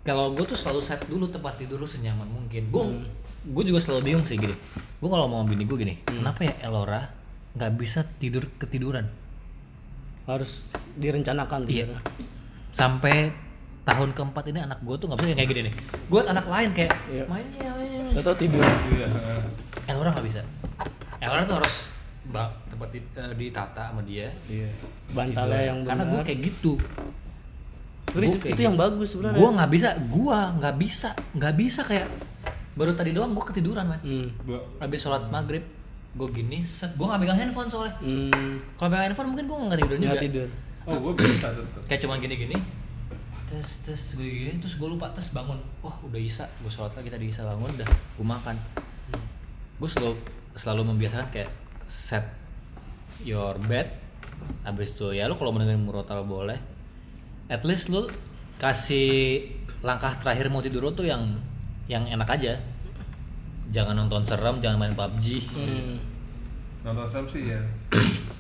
Kalau 0.03 0.31
gue 0.31 0.43
tuh 0.45 0.55
selalu 0.55 0.81
set 0.81 1.03
dulu 1.05 1.27
tempat 1.27 1.55
tidur 1.57 1.77
lu 1.77 1.87
senyaman 1.87 2.27
mungkin. 2.27 2.67
Gue 2.69 2.85
gue 3.45 3.65
juga 3.65 3.79
selalu 3.79 4.03
bingung 4.05 4.25
sih 4.25 4.35
gini. 4.35 4.55
Gue 4.97 5.09
kalau 5.09 5.27
mau 5.27 5.43
bini 5.43 5.63
gue 5.63 5.75
gini 5.77 5.95
kenapa 6.05 6.43
ya 6.43 6.55
Elora 6.63 7.11
nggak 7.53 7.73
bisa 7.75 8.05
tidur 8.17 8.47
ketiduran 8.57 9.07
harus 10.27 10.53
direncanakan 10.95 11.65
Iya. 11.65 11.87
sampai 12.71 13.31
tahun 13.83 14.11
keempat 14.13 14.45
ini 14.51 14.59
anak 14.61 14.83
gue 14.83 14.95
tuh 14.99 15.07
nggak 15.07 15.19
bisa 15.23 15.31
kayak 15.33 15.49
gini 15.49 15.61
nih. 15.71 15.75
Gue 16.07 16.21
anak 16.21 16.47
lain 16.47 16.71
kayak 16.75 16.93
Iya. 17.07 17.25
mainnya 17.31 17.71
mainnya 17.73 18.03
Gak 18.13 18.25
tau 18.25 18.35
tidur. 18.35 18.63
Iya. 18.91 19.07
Elora 19.87 20.11
nggak 20.11 20.27
bisa. 20.27 20.41
Elora 21.17 21.43
tuh 21.43 21.57
harus 21.63 21.77
bang 22.27 22.51
tempat 22.67 22.89
di- 22.91 23.07
eh, 23.15 23.33
ditata 23.33 23.83
sama 23.89 24.03
dia. 24.03 24.27
Iya. 24.47 24.71
Bantalnya 25.09 25.63
yang 25.65 25.79
karena 25.87 26.05
gue 26.05 26.19
benar. 26.19 26.27
kayak 26.27 26.41
gitu. 26.43 26.73
Terus 28.07 28.31
Gua 28.33 28.41
kayak 28.43 28.55
itu 28.55 28.61
yang 28.63 28.75
gitu. 28.75 28.85
bagus 28.85 29.09
sebenarnya. 29.15 29.39
Gue 29.39 29.49
nggak 29.53 29.71
bisa 29.71 29.89
gue 30.01 30.39
nggak 30.59 30.75
bisa 30.77 31.09
nggak 31.33 31.55
bisa 31.55 31.81
kayak 31.83 32.07
baru 32.75 32.93
tadi 32.93 33.11
doang 33.15 33.31
gue 33.33 33.45
ketiduran 33.47 33.87
man 33.87 34.01
hmm. 34.03 34.29
Habis 34.79 34.99
sholat 35.01 35.31
maghrib 35.31 35.63
gue 36.17 36.29
gini 36.33 36.65
set 36.65 36.97
gue 36.97 37.05
nggak 37.05 37.21
megang 37.21 37.39
handphone 37.39 37.69
soalnya. 37.69 37.95
Hmm. 38.01 38.57
kalau 38.73 38.89
megang 38.89 39.13
handphone 39.13 39.29
mungkin 39.37 39.45
gue 39.45 39.57
nggak 39.69 39.81
tidur 39.85 39.97
juga. 40.01 40.09
nggak 40.09 40.25
tidur. 40.25 40.49
Oh 40.89 40.97
gue 41.03 41.13
bisa 41.21 41.47
tetep. 41.53 41.83
kayak 41.85 42.01
cuma 42.07 42.15
gini 42.17 42.35
gini 42.41 42.57
tes 43.47 43.69
tes 43.87 44.01
gue 44.19 44.27
gini 44.27 44.59
terus 44.59 44.75
gue 44.81 44.89
lupa 44.89 45.13
tes 45.13 45.29
bangun. 45.31 45.61
Wah 45.85 45.97
udah 46.03 46.21
isa 46.21 46.49
gue 46.65 46.73
sholat 46.73 46.97
lagi 46.97 47.13
tadi 47.13 47.29
isa 47.29 47.45
bangun 47.45 47.69
udah 47.69 47.89
gue 47.89 48.27
makan. 48.27 48.57
Gue 49.77 49.89
selalu 49.93 50.17
selalu 50.57 50.83
membiasakan 50.97 51.29
kayak 51.29 51.53
set 51.85 52.25
your 53.23 53.55
bed 53.69 53.87
habis 54.67 54.93
itu 54.93 55.15
ya 55.17 55.29
lu 55.31 55.37
kalau 55.37 55.53
mau 55.53 55.61
dengerin 55.61 55.85
murotal 55.85 56.25
boleh. 56.25 56.57
At 57.47 57.63
least 57.63 57.93
lu 57.93 58.09
kasih 58.57 59.45
langkah 59.85 60.17
terakhir 60.17 60.49
mau 60.49 60.65
tidur 60.65 60.89
lu 60.89 60.93
tuh 60.97 61.05
yang 61.05 61.39
yang 61.87 62.09
enak 62.09 62.27
aja 62.27 62.59
jangan 63.69 63.95
nonton 63.97 64.23
serem 64.23 64.57
jangan 64.57 64.79
main 64.79 64.93
PUBG 64.93 65.25
Hmm. 65.49 65.97
nonton 66.83 67.03
serem 67.03 67.27
sih 67.27 67.43
ya 67.49 67.61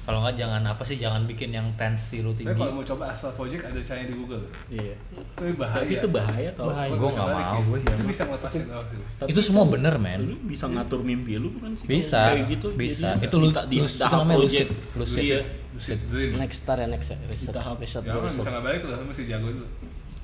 kalau 0.02 0.22
nggak 0.22 0.36
jangan 0.36 0.62
apa 0.62 0.78
sih 0.80 0.96
jangan 0.96 1.26
bikin 1.26 1.50
yang 1.50 1.66
tensi 1.74 2.22
lu 2.22 2.30
tapi 2.30 2.46
tinggi 2.46 2.54
kalau 2.56 2.72
mau 2.72 2.84
coba 2.84 3.10
asal 3.10 3.34
project 3.34 3.62
ada 3.64 3.80
caranya 3.80 4.06
di 4.06 4.14
Google 4.14 4.44
Iya. 4.68 4.94
tapi 5.34 5.50
bahaya 5.52 5.82
Tapi 5.82 5.94
itu 5.96 6.08
bahaya 6.08 6.50
tau. 6.52 6.70
Bahaya. 6.70 6.90
Gua 6.92 7.08
bisa 7.08 7.18
nggak 7.18 7.34
mau, 7.34 7.42
ya. 7.42 7.58
gue. 7.60 7.78
itu 7.82 8.04
bisa 8.06 8.22
ngelepasin 8.24 8.62
oh, 8.68 8.82
gitu. 8.86 9.02
Tapi 9.18 9.28
itu 9.28 9.40
semua 9.42 9.64
bener 9.66 9.94
men 9.96 10.20
Lu 10.22 10.36
bisa 10.46 10.64
ngatur 10.64 11.00
mimpi 11.02 11.32
lu 11.36 11.50
bukan 11.52 11.74
sih? 11.74 11.86
Bisa, 11.86 12.20
kayak 12.30 12.46
gitu. 12.48 12.66
bisa. 12.72 13.08
Jadi 13.14 13.26
Itu 13.26 13.36
lu- 13.36 13.50
di, 13.50 13.58
di 13.66 13.76
itu 13.82 14.04
namanya 14.04 14.38
project. 14.38 14.68
lucid, 14.94 15.10
lucid. 15.18 15.42
Lucid 15.74 15.98
dream 16.08 16.30
next 16.38 16.58
star 16.58 16.76
ya 16.78 16.86
next 16.86 17.10
ya 17.10 17.16
riset 17.26 17.52
Tahap- 17.52 17.76
riset 17.76 18.00
ya 18.00 18.14
kan 18.14 18.24
bisa 18.24 18.48
nggak 18.48 18.64
balik 18.64 18.80
loh 18.80 18.96
lu 18.96 19.04
mesti 19.10 19.22
jago 19.26 19.48
dulu 19.50 19.66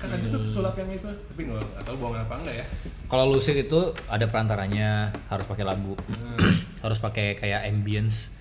kan 0.03 0.19
ada 0.19 0.27
tuh 0.27 0.43
sulap 0.43 0.75
yang 0.75 0.91
itu 0.91 1.07
tapi 1.07 1.41
nggak 1.47 1.83
tahu 1.87 1.95
bohong 1.95 2.19
apa 2.19 2.33
enggak 2.43 2.55
ya 2.59 2.65
kalau 3.07 3.31
lucid 3.31 3.55
itu 3.55 3.95
ada 4.11 4.25
perantaranya 4.27 5.15
harus 5.31 5.47
pakai 5.47 5.63
lagu 5.63 5.95
Hmm. 6.03 6.59
harus 6.83 6.99
pakai 6.99 7.39
kayak 7.39 7.71
ambience 7.71 8.35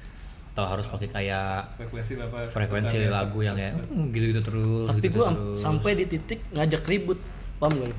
atau 0.52 0.68
harus 0.68 0.84
pakai 0.84 1.08
kayak 1.08 1.78
frekuensi 1.80 2.12
berapa 2.18 2.38
frekuensi 2.50 2.96
ya. 3.06 3.08
lagu 3.08 3.40
yang 3.40 3.56
kayak 3.56 3.72
hmm, 3.78 4.12
gitu-gitu 4.12 4.42
terus 4.44 4.86
tapi 4.90 5.00
gitu 5.00 5.16
gue 5.16 5.26
terus. 5.30 5.56
sampai 5.56 5.90
di 5.96 6.04
titik 6.10 6.40
ngajak 6.52 6.82
ribut 6.84 7.18
paham 7.56 7.78
gak 7.78 7.88
lu 7.88 7.96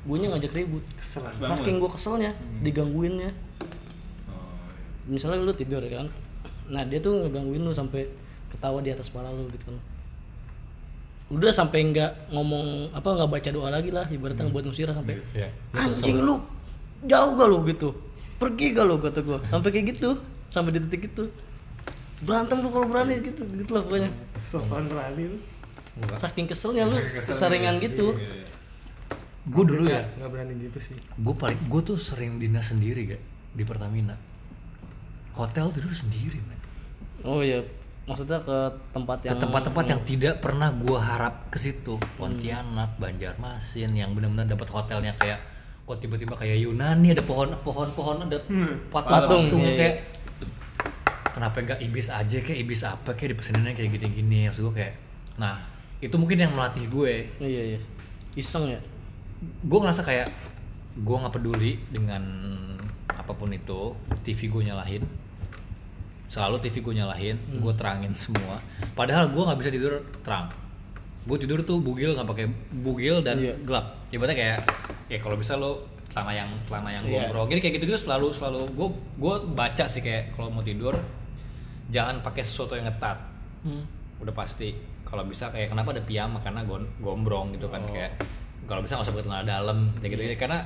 gue 0.00 0.16
ngajak 0.32 0.52
ribut 0.56 0.84
Kesel. 0.96 1.28
Saking 1.28 1.76
gue 1.76 1.90
keselnya 1.92 2.32
digangguinnya 2.64 3.36
oh, 4.32 4.32
iya. 4.32 5.12
misalnya 5.12 5.44
lu 5.44 5.52
tidur 5.52 5.82
kan 5.90 6.08
nah 6.70 6.86
dia 6.88 7.02
tuh 7.02 7.26
ngegangguin 7.26 7.68
lu 7.68 7.74
sampai 7.74 8.08
ketawa 8.48 8.80
di 8.80 8.94
atas 8.94 9.12
kepala 9.12 9.34
lu 9.34 9.50
gitu 9.52 9.68
kan 9.68 9.76
udah 11.30 11.50
sampai 11.54 11.86
nggak 11.94 12.34
ngomong 12.34 12.90
apa 12.90 13.06
nggak 13.06 13.30
baca 13.30 13.48
doa 13.54 13.68
lagi 13.70 13.94
lah 13.94 14.02
ibaratnya 14.10 14.50
buat 14.50 14.66
ngusir 14.66 14.90
sampai 14.90 15.22
Iya. 15.30 15.48
anjing 15.78 16.26
lu 16.26 16.42
jauh 17.06 17.32
gak 17.32 17.48
lu? 17.48 17.58
Gitu. 17.64 17.88
Pergi 18.36 18.76
gak 18.76 18.84
lu? 18.84 19.00
kata 19.00 19.20
gua. 19.24 19.38
Sampai 19.48 19.70
kayak 19.72 19.86
gitu 19.96 20.18
sampai 20.50 20.76
di 20.76 20.80
titik 20.84 21.08
itu. 21.14 21.24
Berantem 22.20 22.60
lu 22.60 22.68
kalau 22.68 22.90
berani 22.90 23.22
gitu 23.24 23.46
gitu 23.46 23.70
lah 23.72 23.82
pokoknya. 23.86 24.10
Sosokan 24.44 24.90
berani 24.90 25.32
lu. 25.32 25.38
Saking 26.18 26.50
keselnya 26.50 26.84
lu 26.90 26.98
keseringan 27.00 27.78
gitu. 27.80 28.12
Iya, 28.18 28.44
iya. 28.44 28.46
gue 29.40 29.64
dulu 29.64 29.88
ya. 29.88 30.04
nggak 30.20 30.30
berani 30.34 30.52
gitu 30.68 30.78
sih. 30.82 30.96
Gue 31.16 31.32
paling 31.32 31.56
gue 31.56 31.80
tuh 31.80 31.96
sering 31.96 32.36
dinas 32.36 32.68
sendiri 32.68 33.16
gak 33.16 33.22
di 33.56 33.64
Pertamina. 33.64 34.18
Hotel 35.38 35.72
tidur 35.72 35.94
sendiri 35.94 36.36
men. 36.42 36.60
Oh 37.24 37.40
iya 37.40 37.64
maksudnya 38.10 38.42
ke 38.42 38.58
tempat 38.90 39.22
ke 39.22 39.30
yang 39.30 39.38
tempat-tempat 39.38 39.84
yang 39.86 40.02
tidak 40.02 40.34
pernah 40.42 40.74
gue 40.74 40.98
harap 40.98 41.46
ke 41.54 41.62
situ. 41.62 41.94
Pontianak 42.18 42.98
Banjarmasin 42.98 43.94
yang 43.94 44.10
benar-benar 44.18 44.50
dapat 44.50 44.66
hotelnya 44.74 45.14
kayak 45.14 45.38
kok 45.86 46.02
tiba-tiba 46.02 46.34
kayak 46.34 46.58
Yunani 46.58 47.14
ada 47.14 47.22
pohon 47.22 47.54
pohon 47.62 47.86
pohon 47.94 48.26
ada 48.26 48.42
Patung, 48.90 48.90
patung-patung 48.90 49.62
iya, 49.62 49.70
iya. 49.70 49.78
kayak. 49.78 49.96
Kenapa 51.30 51.56
enggak 51.62 51.78
ibis 51.78 52.10
aja 52.10 52.38
kayak 52.42 52.58
ibis 52.66 52.82
apa 52.82 53.14
kayak 53.14 53.38
dipeseninnya 53.38 53.78
kayak 53.78 53.90
gini-gini. 53.94 54.50
Maksud 54.50 54.66
gue 54.66 54.74
kayak 54.82 54.94
nah 55.38 55.62
itu 56.02 56.18
mungkin 56.18 56.42
yang 56.42 56.52
melatih 56.58 56.90
gue. 56.90 57.30
Iya 57.38 57.78
iya. 57.78 57.80
Iseng 58.34 58.66
ya? 58.66 58.82
Gue 59.62 59.78
ngerasa 59.78 60.02
kayak 60.02 60.34
gue 60.98 61.16
nggak 61.16 61.34
peduli 61.38 61.78
dengan 61.86 62.22
apa 63.06 63.30
pun 63.30 63.54
itu 63.54 63.94
TV 64.26 64.50
gue 64.50 64.66
nyalahin 64.66 65.06
selalu 66.30 66.62
TV 66.62 66.78
gue 66.80 66.94
nyalahin 66.96 67.36
gue 67.52 67.72
terangin 67.74 68.14
semua. 68.14 68.62
Padahal 68.94 69.26
gue 69.28 69.42
nggak 69.42 69.58
bisa 69.58 69.70
tidur 69.70 69.92
terang. 70.22 70.46
Gue 71.20 71.36
tidur 71.36 71.60
tuh 71.60 71.76
bugil 71.76 72.14
nggak 72.14 72.24
pakai 72.24 72.46
bugil 72.72 73.20
dan 73.20 73.36
Iya. 73.36 73.54
gelap. 73.60 73.86
Ibaratnya 74.08 74.38
kayak 74.38 74.58
ya 75.06 75.18
kalau 75.18 75.34
bisa 75.34 75.54
lo 75.54 75.84
celana 76.06 76.30
yang 76.32 76.50
celana 76.64 76.90
yang 76.92 77.04
Iya. 77.04 77.26
gombrong 77.26 77.46
gini 77.48 77.60
kayak 77.60 77.74
gitu 77.76 77.84
gitu 77.88 78.00
selalu 78.00 78.30
selalu 78.30 78.62
gue 78.68 78.88
gue 79.16 79.34
baca 79.52 79.84
sih 79.84 80.00
kayak 80.00 80.30
kalau 80.32 80.48
mau 80.48 80.62
tidur 80.62 80.94
jangan 81.88 82.18
pakai 82.20 82.42
sesuatu 82.42 82.74
yang 82.74 82.86
ngetat 82.86 83.18
udah 84.16 84.32
pasti. 84.32 84.70
Kalau 85.02 85.26
bisa 85.26 85.50
kayak 85.50 85.68
kenapa 85.68 85.90
ada 85.90 86.00
piyama? 86.00 86.38
Karena 86.38 86.62
gombrong 86.96 87.50
gitu 87.50 87.66
kan 87.66 87.82
kayak 87.84 88.14
kalau 88.64 88.78
bisa 88.78 88.94
nggak 88.94 89.02
usah 89.02 89.12
pakai 89.12 89.26
celana 89.26 89.42
dalam 89.42 89.78
kayak 89.98 90.10
gitu 90.14 90.22
karena 90.38 90.62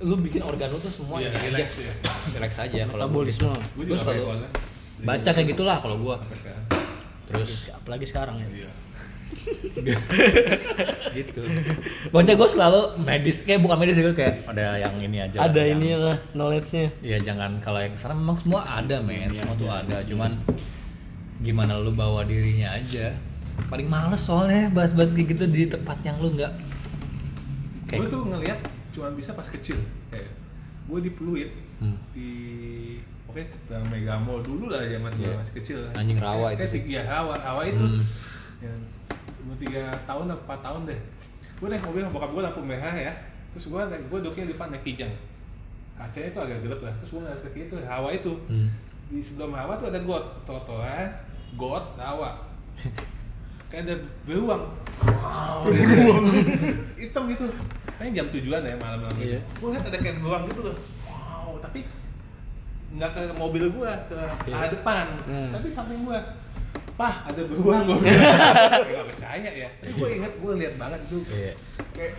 lu 0.00 0.16
bikin 0.16 0.40
organ 0.40 0.68
lu 0.68 0.78
tuh 0.78 0.88
semua 0.88 1.16
Iya, 1.16 1.28
ini 1.28 1.36
aja 1.36 1.46
relax 1.54 1.68
ya. 1.78 1.92
relax 2.34 2.52
aja 2.58 2.80
kalau 2.84 3.04
metabolisme 3.04 3.50
Gue 3.74 3.84
gue 3.84 3.96
selalu 3.96 4.22
kolnya. 4.26 4.48
baca 5.00 5.30
kayak 5.30 5.48
gitulah 5.48 5.76
kalau 5.76 5.96
gua 5.96 6.16
terus 7.26 7.50
apalagi 7.70 8.04
sekarang 8.04 8.36
ya 8.36 8.48
Iya. 8.50 8.70
gitu 11.12 11.42
pokoknya 12.08 12.34
gue 12.34 12.48
selalu 12.48 12.80
medis 13.00 13.40
kayak 13.40 13.60
bukan 13.60 13.76
medis 13.78 13.94
gue 13.94 14.10
kayak 14.10 14.42
ada 14.44 14.74
yang 14.76 14.94
ini 14.98 15.18
aja 15.20 15.36
ada 15.40 15.60
yang- 15.60 15.78
ini 15.78 15.94
lah 15.94 16.18
knowledge-nya 16.32 16.90
Iya 17.00 17.18
jangan 17.22 17.58
kalau 17.58 17.78
yang 17.78 17.92
ke 17.92 18.00
sana 18.00 18.12
memang 18.12 18.34
semua 18.34 18.60
ada 18.62 18.98
men, 18.98 19.30
semua 19.30 19.54
tuh 19.54 19.68
ada. 19.68 20.02
Cuman 20.02 20.34
gimana 21.40 21.76
lu 21.76 21.90
bawa 21.90 22.22
dirinya 22.22 22.74
aja. 22.74 23.14
Paling 23.66 23.86
males 23.86 24.18
soalnya 24.18 24.68
bahas-bahas 24.68 25.10
kayak 25.10 25.28
gitu 25.30 25.44
di 25.46 25.64
tempat 25.66 25.96
yang 26.00 26.16
lu 26.18 26.32
nggak 26.32 26.50
gue 26.50 26.66
kayak 27.96 28.06
tuh 28.08 28.22
ngeliat 28.24 28.58
cuma 29.00 29.10
bisa 29.10 29.32
pas 29.32 29.48
kecil. 29.48 29.80
Kayak 30.08 30.28
gue 30.84 30.98
di 31.00 31.10
Pluit 31.10 31.50
Hmm. 31.80 31.96
di 32.12 32.30
oke 33.24 33.40
sedang 33.40 33.80
Mega 33.88 34.14
Mall 34.14 34.44
dulu 34.44 34.68
lah 34.68 34.84
zaman 34.84 35.08
gue 35.14 35.24
Iya. 35.24 35.32
masih 35.34 35.54
kecil 35.56 35.78
Anjing 35.90 36.20
rawa 36.20 36.52
itu 36.52 36.60
Kayak 36.60 36.68
sih. 36.68 36.80
tiga 36.84 37.00
rawa 37.06 37.34
rawa 37.34 37.62
itu. 37.64 37.80
Hmm. 37.80 38.04
yang 38.60 38.76
umur 39.40 39.56
tiga 39.56 39.82
tahun 40.04 40.28
atau 40.28 40.44
empat 40.44 40.60
tahun 40.60 40.80
deh. 40.84 41.00
Gue 41.56 41.66
naik 41.66 41.80
mobil 41.80 42.00
sama 42.00 42.12
bokap 42.12 42.30
gue 42.30 42.42
lampu 42.44 42.60
merah 42.60 42.92
ya. 42.92 43.12
Terus 43.50 43.64
gue 43.66 43.80
naik 43.82 44.04
gue 44.06 44.18
duduknya 44.20 44.44
di 44.44 44.52
depan 44.52 44.68
naik 44.68 44.84
kijang. 44.84 45.12
Kacanya 45.96 46.28
itu 46.28 46.38
agak 46.38 46.58
gelap 46.60 46.80
lah. 46.82 46.92
Terus 46.94 47.10
gue 47.10 47.20
ngeliat 47.20 47.40
ke 47.40 47.48
kiri 47.50 47.64
itu 47.66 47.76
rawa 47.80 48.08
itu. 48.10 48.32
Hmm. 48.46 48.68
di 49.08 49.18
sebelum 49.18 49.50
rawa 49.50 49.74
tuh 49.74 49.88
ada 49.88 49.98
got 50.00 50.24
trotoar 50.44 51.08
got 51.56 51.84
rawa. 51.96 52.30
Kayak 53.72 53.82
ada 53.82 53.94
beruang. 54.22 54.62
Wow 55.00 55.64
hitam 57.00 57.24
gitu 57.26 57.48
kayaknya 58.00 58.16
jam 58.16 58.26
tujuan 58.32 58.62
ya 58.62 58.74
malam-malam 58.74 59.12
gitu 59.14 59.28
Iya. 59.28 59.40
gue 59.52 59.68
liat 59.70 59.84
ada 59.84 59.98
kayak 59.98 60.16
beruang 60.18 60.42
gitu 60.46 60.60
loh 60.64 60.76
wow 61.04 61.52
tapi 61.60 61.80
nggak 62.90 63.10
ke 63.12 63.20
mobil 63.30 63.64
gua 63.70 63.92
ke 64.08 64.16
arah 64.48 64.66
depan 64.66 65.06
Hmm. 65.22 65.52
tapi 65.52 65.68
samping 65.68 66.02
gua 66.02 66.18
pah 66.96 67.22
ada 67.24 67.40
beruang 67.42 67.84
gua 67.84 67.96
bilang. 68.00 68.82
nggak 68.82 69.06
percaya 69.06 69.50
ya 69.54 69.68
tapi 69.76 69.92
gue 69.92 70.08
inget 70.10 70.32
gue 70.34 70.52
lihat 70.56 70.74
banget 70.74 71.00
itu 71.04 71.18
Iya. 71.28 71.52
kayak 71.92 72.12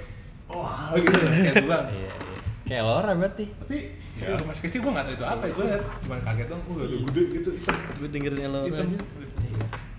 wah 0.48 0.94
gitu 0.94 1.12
kayak 1.20 1.56
beruang 1.60 1.86
Iya, 1.90 1.98
iya. 1.98 2.40
Kayak 2.62 2.84
Laura 2.88 3.12
berarti. 3.14 3.46
tapi 3.58 3.78
ya. 4.16 4.32
masih 4.40 4.62
kecil 4.64 4.80
gue 4.80 4.92
nggak 4.92 5.06
tahu 5.06 5.16
itu 5.18 5.26
apa 5.28 5.44
gue 5.46 5.66
liat 5.66 5.84
cuma 6.00 6.16
kaget 6.22 6.48
dong 6.48 6.62
gue 6.64 6.74
udah 6.78 6.88
gede 7.04 7.22
gitu 7.34 7.50
hitam 7.52 7.76
gue 7.98 8.08
dengerin 8.08 8.40
Elora 8.40 8.66
hitam 8.66 8.88
aja 8.88 9.00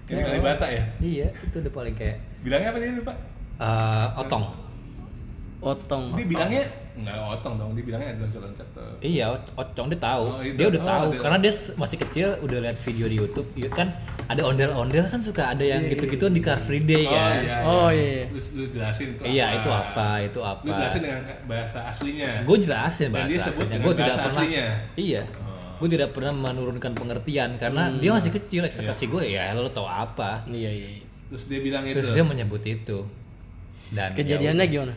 ini 0.09 0.20
kali 0.22 0.41
bata 0.41 0.66
ya 0.68 0.85
Iya, 0.99 1.26
itu 1.35 1.57
udah 1.59 1.72
paling 1.72 1.95
kayak 1.95 2.16
bilangnya 2.41 2.68
apa 2.70 2.78
dia 2.78 2.93
lupa 2.95 3.12
eh, 3.59 4.07
otong. 4.16 4.45
Otong 5.63 6.13
dia 6.13 6.27
bilangnya 6.27 6.65
nggak 6.93 7.15
otong 7.33 7.55
dong 7.55 7.71
dia 7.73 7.85
bilangnya 7.85 8.19
loncat-loncat 8.19 8.67
tuh 8.69 8.91
Iya, 9.01 9.31
ot- 9.31 9.49
Ocong 9.55 9.89
dia 9.89 9.97
tahu. 9.97 10.25
Oh, 10.29 10.43
dia 10.43 10.67
udah 10.69 10.77
Oh, 10.77 10.87
tahu 10.87 11.07
dia- 11.09 11.21
karena 11.21 11.39
dia 11.41 11.53
masih 11.73 11.97
kecil 11.99 12.29
udah 12.37 12.59
lihat 12.61 12.79
video 12.79 13.07
di 13.07 13.17
YouTube. 13.17 13.49
Iya 13.55 13.71
kan 13.71 13.89
ada 14.25 14.43
ondel-ondel 14.43 15.03
kan 15.05 15.19
suka 15.19 15.49
ada 15.49 15.65
yang 15.65 15.81
gitu-gitu 15.85 16.29
di 16.29 16.39
Car 16.39 16.59
Free 16.59 16.83
Day 16.83 17.03
oh 17.03 17.11
kan. 17.11 17.35
iya 17.39 17.57
Oh, 17.63 17.89
iya 17.89 18.07
iya. 18.13 18.25
Terus 18.29 18.47
lu 18.53 18.65
jelasin 18.69 19.07
itu 19.09 19.23
Iya, 19.25 19.47
itu 19.57 19.71
apa, 19.71 20.09
itu 20.21 20.41
apa. 20.41 20.61
lu 20.61 20.71
jelasin 20.75 21.01
dengan 21.01 21.21
bahasa 21.45 21.79
aslinya 21.85 22.31
Gue 22.43 22.57
jelasin 22.59 23.07
Dan 23.07 23.15
bahasa 23.17 23.31
dia 23.31 23.41
sebut 23.41 23.55
aslinya. 23.65 23.79
Gue 23.81 23.95
tidak 23.95 24.07
bahasa 24.11 24.23
pernah. 24.23 24.43
aslinya. 24.43 24.67
Iya. 24.95 25.23
Oh. 25.33 25.79
Gue 25.79 25.89
tidak 25.91 26.09
pernah 26.13 26.33
menurunkan 26.35 26.93
pengertian 26.93 27.51
karena 27.57 27.83
dia 27.95 28.11
masih 28.13 28.31
kecil. 28.33 28.63
Ekspektasi 28.63 29.05
gue 29.09 29.23
ya 29.31 29.51
lo 29.53 29.67
tau 29.69 29.87
apa. 29.87 30.45
iya 30.45 30.69
iya 30.69 30.89
terus 31.27 31.49
dia 31.49 31.59
bilang 31.59 31.81
itu 31.83 31.97
Terus 31.97 32.13
dia 32.13 32.21
menyebut 32.23 32.61
itu. 32.63 32.99
Dan 33.89 34.13
kejadiannya 34.13 34.67
gimana 34.67 34.93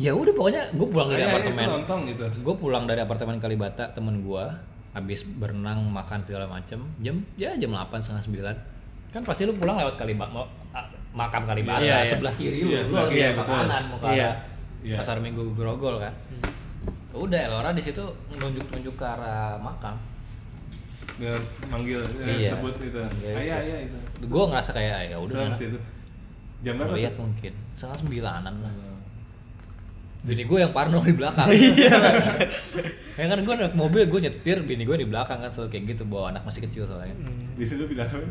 Ya 0.00 0.12
udah 0.12 0.32
pokoknya 0.32 0.62
gue 0.72 0.88
pulang 0.88 1.08
dari 1.08 1.20
Iya, 1.20 1.26
iya, 1.26 1.34
apartemen. 1.36 1.64
nonton 1.68 1.98
gitu 2.08 2.24
Gue 2.40 2.54
pulang 2.56 2.84
dari 2.88 3.00
apartemen 3.00 3.36
Kalibata 3.36 3.84
temen 3.90 4.24
gue 4.24 4.44
habis 4.90 5.22
berenang 5.22 5.84
makan 5.86 6.18
segala 6.20 6.48
macem 6.48 6.82
jam 6.98 7.20
ya 7.36 7.54
jam 7.54 7.70
8 7.70 7.94
setengah 8.00 8.24
9 8.58 9.12
kan 9.12 9.22
pasti 9.22 9.44
lu 9.44 9.52
pulang 9.52 9.76
lewat 9.76 9.94
Kalibata 9.94 10.30
mau 10.30 10.42
ah, 10.72 10.82
makam 11.12 11.44
Kalibata 11.44 11.78
Iya, 11.80 12.00
iya. 12.00 12.08
sebelah 12.08 12.32
kiri 12.32 12.58
lu 12.60 12.72
Iya, 12.72 12.80
lu 12.82 12.94
harus 12.96 13.12
betul. 13.12 13.38
makanan 13.38 13.82
mau 13.86 13.98
ke 13.98 14.06
Iya. 14.08 14.24
arah 14.24 14.36
Iya. 14.80 14.96
pasar 14.96 15.16
minggu 15.20 15.42
grogol 15.52 16.00
kan 16.00 16.14
udah 17.12 17.38
Elora 17.38 17.70
di 17.70 17.82
situ 17.82 18.00
nunjuk 18.32 18.64
nunjuk 18.66 18.94
ke 18.94 19.04
arah 19.04 19.54
makam 19.56 19.94
dia 21.16 21.36
manggil 21.68 22.00
eh, 22.18 22.40
Iya. 22.40 22.50
sebut 22.50 22.74
itu 22.80 22.98
Iya, 23.20 23.34
ayah 23.36 23.58
itu. 23.60 23.68
ayah 23.68 23.78
itu 23.84 23.96
gue 24.24 24.44
ngerasa 24.48 24.70
kayak 24.72 24.98
ya 25.06 25.16
udah 25.20 25.38
jam 26.60 26.74
berapa 26.74 26.96
lihat 26.96 27.14
mungkin 27.14 27.52
setengah 27.72 27.98
sembilanan 28.00 28.54
lah 28.58 28.72
bini 30.22 30.44
gue 30.44 30.58
yang 30.58 30.70
parno 30.70 31.00
di 31.00 31.12
belakang 31.12 31.48
iya 31.56 31.96
ya 33.14 33.24
kan 33.26 33.38
gue 33.38 33.54
naik 33.54 33.72
mobil 33.72 34.04
gue 34.04 34.20
nyetir 34.22 34.60
bini 34.60 34.82
gue 34.82 34.96
di 34.96 35.04
belakang 35.04 35.38
kan 35.38 35.48
selalu 35.48 35.68
kayak 35.70 35.84
gitu 35.90 36.02
bawa 36.04 36.30
anak 36.30 36.42
masih 36.42 36.60
kecil 36.62 36.84
soalnya 36.84 37.16
Di 37.54 37.64
situ 37.64 37.84
bilang 37.84 38.04
apa? 38.06 38.28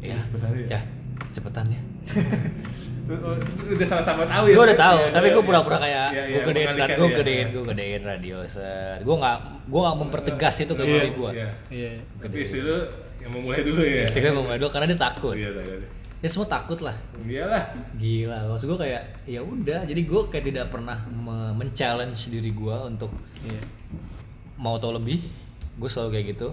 ya 0.00 0.18
cepetan 0.22 0.50
ya. 0.52 0.66
ya 0.68 0.80
cepetan 1.30 1.66
ya 1.68 1.80
Udah 3.04 3.84
sama-sama 3.84 4.24
tahu 4.24 4.48
ya. 4.48 4.56
gue 4.56 4.64
udah 4.64 4.78
tahu 4.80 4.96
Iya, 4.98 5.12
tapi 5.12 5.26
iya, 5.26 5.34
gue 5.34 5.42
iya. 5.42 5.48
pura-pura 5.48 5.76
kayak 5.76 6.06
Iya, 6.08 6.22
gue 6.24 6.32
iya, 6.32 6.40
gedein 6.42 6.66
mengalihkan 6.66 6.96
gue 6.96 7.04
ya. 7.06 7.16
gedein 7.16 7.46
gue 7.46 7.62
gedein 7.64 8.02
radio 8.02 8.36
set 8.44 8.98
gue 8.98 9.14
nggak 9.14 9.36
gue 9.64 9.80
nggak 9.80 9.96
mempertegas 10.00 10.54
itu 10.58 10.72
ke 10.72 10.82
Iya, 10.82 10.88
istri 10.90 11.08
gue 11.12 11.30
iya. 11.30 11.48
Iya. 11.68 11.90
Tapi 12.18 12.36
istri 12.40 12.60
lu 12.60 12.76
yang 13.20 13.30
memulai 13.30 13.60
dulu 13.60 13.80
ya. 13.80 14.02
istri 14.02 14.18
gue 14.20 14.32
mau 14.32 14.48
dulu 14.50 14.68
karena 14.68 14.86
dia 14.86 14.98
takut 14.98 15.36
Iya, 15.36 15.50
takut. 15.52 15.80
Ya 16.24 16.28
semua 16.32 16.48
takut 16.48 16.80
lah. 16.80 16.96
Iyalah. 17.20 17.68
gila 18.00 18.48
maksud 18.48 18.72
gue 18.72 18.78
kayak 18.80 19.02
ya 19.28 19.44
udah. 19.44 19.84
Jadi 19.84 20.00
gue 20.02 20.20
kayak 20.32 20.44
tidak 20.48 20.66
pernah 20.72 20.96
me- 21.04 21.52
men-challenge 21.52 22.32
diri 22.32 22.48
gue 22.48 22.76
untuk 22.88 23.12
Iya. 23.44 23.60
mau 24.56 24.80
tahu 24.80 24.96
lebih. 24.96 25.20
Gue 25.76 25.84
selalu 25.84 26.16
kayak 26.16 26.26
gitu. 26.32 26.48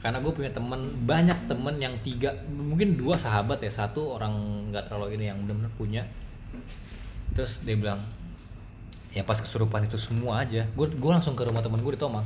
Karena 0.00 0.24
gue 0.24 0.32
punya 0.32 0.48
temen 0.48 0.88
banyak 1.04 1.36
temen 1.44 1.74
yang 1.76 1.92
tiga 2.00 2.32
mungkin 2.48 2.96
dua 2.96 3.20
sahabat 3.20 3.60
ya. 3.60 3.68
Satu 3.68 4.16
orang 4.16 4.32
nggak 4.72 4.88
terlalu 4.88 5.20
ini 5.20 5.28
yang 5.28 5.44
benar-benar 5.44 5.72
punya. 5.76 6.02
Terus 7.36 7.60
dia 7.60 7.76
bilang 7.76 8.00
ya 9.12 9.20
pas 9.20 9.36
kesurupan 9.36 9.84
itu 9.84 10.00
semua 10.00 10.48
aja. 10.48 10.64
Gue 10.72 10.88
gue 10.88 11.10
langsung 11.12 11.36
ke 11.36 11.44
rumah 11.44 11.60
temen 11.60 11.76
gue 11.78 11.92
di 11.92 12.00
Tomang 12.00 12.24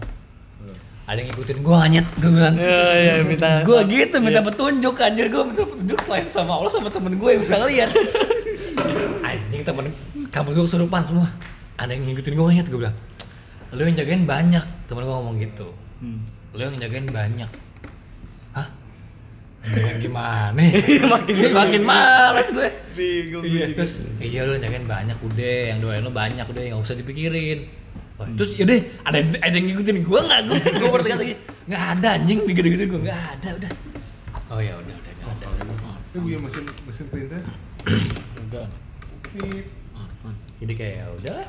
ada 1.02 1.18
yang 1.18 1.28
ngikutin 1.28 1.58
gue 1.60 1.76
anyet 1.76 2.06
gue 2.14 2.30
bilang. 2.30 2.54
Iya, 2.54 2.82
iya, 2.94 3.12
minta- 3.26 3.62
gue 3.62 3.78
gitu 3.90 4.16
minta 4.22 4.40
petunjuk 4.40 4.94
anjir 4.96 5.26
gue 5.26 5.42
minta 5.42 5.64
petunjuk 5.66 5.98
selain 5.98 6.26
sama 6.30 6.52
Allah 6.56 6.70
sama 6.70 6.88
temen 6.88 7.18
gue 7.18 7.28
yang 7.28 7.42
bisa 7.42 7.58
ngeliat. 7.58 7.90
Anjing 9.26 9.62
temen 9.62 9.84
kamu 10.30 10.48
gue 10.52 10.64
kesurupan 10.64 11.02
semua. 11.02 11.28
Ada 11.74 11.90
yang 11.92 12.06
ngikutin 12.06 12.32
gue 12.32 12.46
anyet 12.48 12.66
gue 12.66 12.78
bilang. 12.78 12.96
Lu 13.72 13.82
yang 13.82 13.96
jagain 13.96 14.22
banyak. 14.24 14.64
Temen 14.86 15.02
gue 15.02 15.12
ngomong 15.12 15.36
gitu. 15.38 15.68
Hmm. 15.98 16.22
lu 16.52 16.60
yang 16.60 16.78
jagain 16.78 17.08
banyak. 17.08 17.50
Hah? 18.52 18.68
Jagain 19.64 19.98
gimana? 19.98 20.52
Makin 21.18 21.34
makin 21.50 21.82
malas 21.82 22.50
gue 22.50 22.68
Bingung. 22.92 23.40
iya 23.40 23.72
terus 23.72 24.04
iya 24.20 24.44
lu 24.44 24.54
yang 24.54 24.62
jagain 24.62 24.86
banyak 24.86 25.18
udah. 25.18 25.60
Yang 25.74 25.78
doain 25.82 26.02
lu 26.04 26.12
banyak 26.12 26.46
udah. 26.46 26.62
Nggak 26.62 26.80
usah 26.80 26.94
dipikirin 26.94 27.81
Wah, 28.22 28.28
terus 28.32 28.50
yaudah 28.54 28.78
ada 29.02 29.16
yang- 29.18 29.34
ada 29.36 29.52
yang 29.52 29.66
ngikutin 29.66 29.96
gue 30.00 30.20
nggak 30.22 30.40
gue 30.44 30.58
gue 30.72 30.88
bertanya 30.88 31.16
lagi 31.22 31.34
nggak 31.64 31.82
ada 31.92 32.08
anjing 32.14 32.38
gitu 32.44 32.68
gitu 32.68 32.84
gue 32.88 33.00
nggak 33.02 33.22
ada 33.34 33.48
udah 33.52 33.70
oh 34.48 34.60
ya 34.60 34.74
udah 34.76 34.94
udah 34.94 35.12
nggak 35.12 35.32
ada 35.34 35.46
Itu 36.06 36.18
punya 36.20 36.38
mesin 36.38 36.64
mesin 36.84 37.06
printer. 37.08 37.40
Enggak. 38.36 38.68
Pip. 39.24 39.64
jadi 40.58 40.72
kayak 40.72 40.94
ya 40.94 41.06
udah 41.10 41.32
lah. 41.34 41.48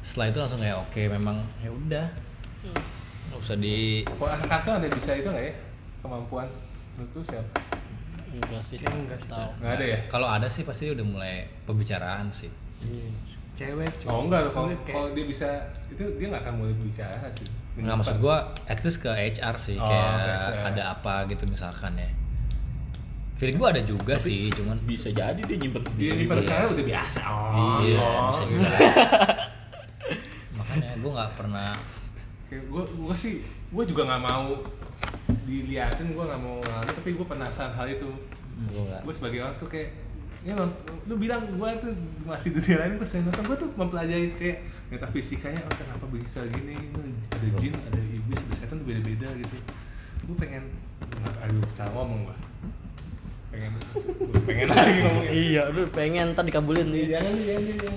setelah 0.00 0.26
itu 0.28 0.38
langsung 0.38 0.60
kayak 0.60 0.76
oke 0.78 1.02
memang 1.10 1.36
ya 1.58 1.68
udah 1.68 2.06
nggak 3.26 3.36
usah 3.36 3.56
di 3.56 4.06
Kalau 4.06 4.30
anak 4.30 4.46
kantor 4.46 4.72
ada 4.78 4.88
bisa 4.88 5.10
itu 5.12 5.26
nggak 5.26 5.44
ya? 5.44 5.54
Kemampuan 6.00 6.48
menurut 6.94 7.12
lu 7.12 7.22
siapa? 7.24 7.50
Enggak 8.30 8.62
sih. 8.62 8.78
Enggak. 8.78 9.18
Tahu. 9.24 9.50
Nggak 9.58 9.72
ada 9.72 9.84
ya? 9.84 9.98
kalau 10.06 10.28
ada 10.28 10.46
sih 10.46 10.62
pasti 10.62 10.88
udah 10.88 11.02
mulai 11.02 11.34
pembicaraan 11.64 12.30
sih 12.30 12.48
Iya. 12.80 13.10
Cewek, 13.54 13.90
cowok. 14.02 14.10
Oh 14.10 14.20
enggak, 14.26 14.40
kalau 14.50 14.68
kalau 14.82 15.08
dia 15.14 15.24
bisa 15.24 15.48
itu 15.86 16.02
dia 16.18 16.26
nggak 16.26 16.42
akan 16.42 16.54
mulai 16.58 16.74
bicara 16.74 17.26
sih. 17.32 17.46
Nggak 17.74 17.96
maksud 17.96 18.16
gua 18.18 18.36
at 18.66 18.78
least 18.82 18.98
ke 18.98 19.10
HR 19.10 19.54
sih 19.56 19.74
Oh, 19.74 19.86
kayak 19.86 20.06
HR. 20.10 20.54
ada 20.74 20.82
apa 20.92 21.14
gitu 21.26 21.46
misalkan 21.46 21.94
ya. 21.94 22.10
Feeling 23.34 23.58
gua 23.58 23.70
ada 23.70 23.82
juga 23.82 24.14
sih, 24.14 24.46
cuman 24.50 24.78
Bisa 24.82 25.10
jadi 25.10 25.38
dia 25.38 25.56
nyimpen 25.58 25.82
Dia 25.94 26.14
sendiri. 26.14 26.18
ini 26.18 26.24
pada 26.26 26.42
Iya. 26.42 26.66
udah 26.70 26.84
biasa. 26.84 27.20
Oh, 27.26 27.78
iya 27.80 27.98
oh. 27.98 28.26
bisa 28.30 28.42
juga. 28.46 28.76
Makanya 30.58 30.90
gua 30.98 31.10
nggak 31.14 31.32
pernah 31.34 31.70
Kayak 32.44 32.64
gua, 32.70 32.82
gua 32.86 33.14
sih, 33.14 33.42
gua 33.70 33.82
juga 33.82 34.02
nggak 34.06 34.22
mau 34.22 34.50
diliatin, 35.42 36.06
gua 36.14 36.24
nggak 36.30 36.40
mau 36.42 36.56
ngalamin, 36.58 36.94
tapi 36.94 37.10
gua 37.14 37.26
penasaran 37.26 37.74
hal 37.74 37.86
itu. 37.88 38.10
Gue 39.02 39.10
sebagai 39.10 39.42
orang 39.42 39.58
tuh 39.58 39.66
kayak 39.66 39.90
ya 40.44 40.52
lu 41.08 41.14
bilang 41.16 41.40
gua 41.56 41.72
tuh 41.80 41.96
masih 42.28 42.52
dunia 42.52 42.76
lain 42.84 43.00
gua 43.00 43.08
sering 43.08 43.24
nonton 43.24 43.44
gua 43.48 43.56
tuh 43.56 43.70
mempelajari 43.80 44.28
kayak 44.36 44.58
metafisikanya 44.92 45.60
oh 45.64 45.72
kenapa 45.72 46.04
bisa 46.12 46.44
gini 46.44 46.76
ada 47.32 47.48
jin 47.56 47.72
ada 47.88 47.96
iblis 47.96 48.40
ada 48.44 48.54
setan 48.54 48.76
tuh 48.84 48.86
beda-beda 48.86 49.32
gitu 49.40 49.56
gua 50.28 50.36
pengen 50.36 50.68
nggak 51.00 51.34
aduh 51.48 51.64
salah 51.72 51.96
ngomong 51.96 52.28
gua 52.28 52.36
pengen 53.48 53.72
gua 54.20 54.40
pengen 54.44 54.68
lagi 54.68 54.98
ngomongnya 55.00 55.32
Iya, 55.32 55.60
aduh 55.72 55.86
pengen 55.88 56.26
tadi 56.36 56.50
kabulin 56.52 56.92
nih. 56.92 57.06
jangan 57.16 57.34
jangan 57.40 57.62
jangan 57.64 57.94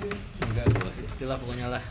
Enggak 0.47 0.65
gua 0.71 0.91
sih. 0.93 1.05
Itulah 1.17 1.37
pokoknya 1.37 1.67
lah. 1.69 1.83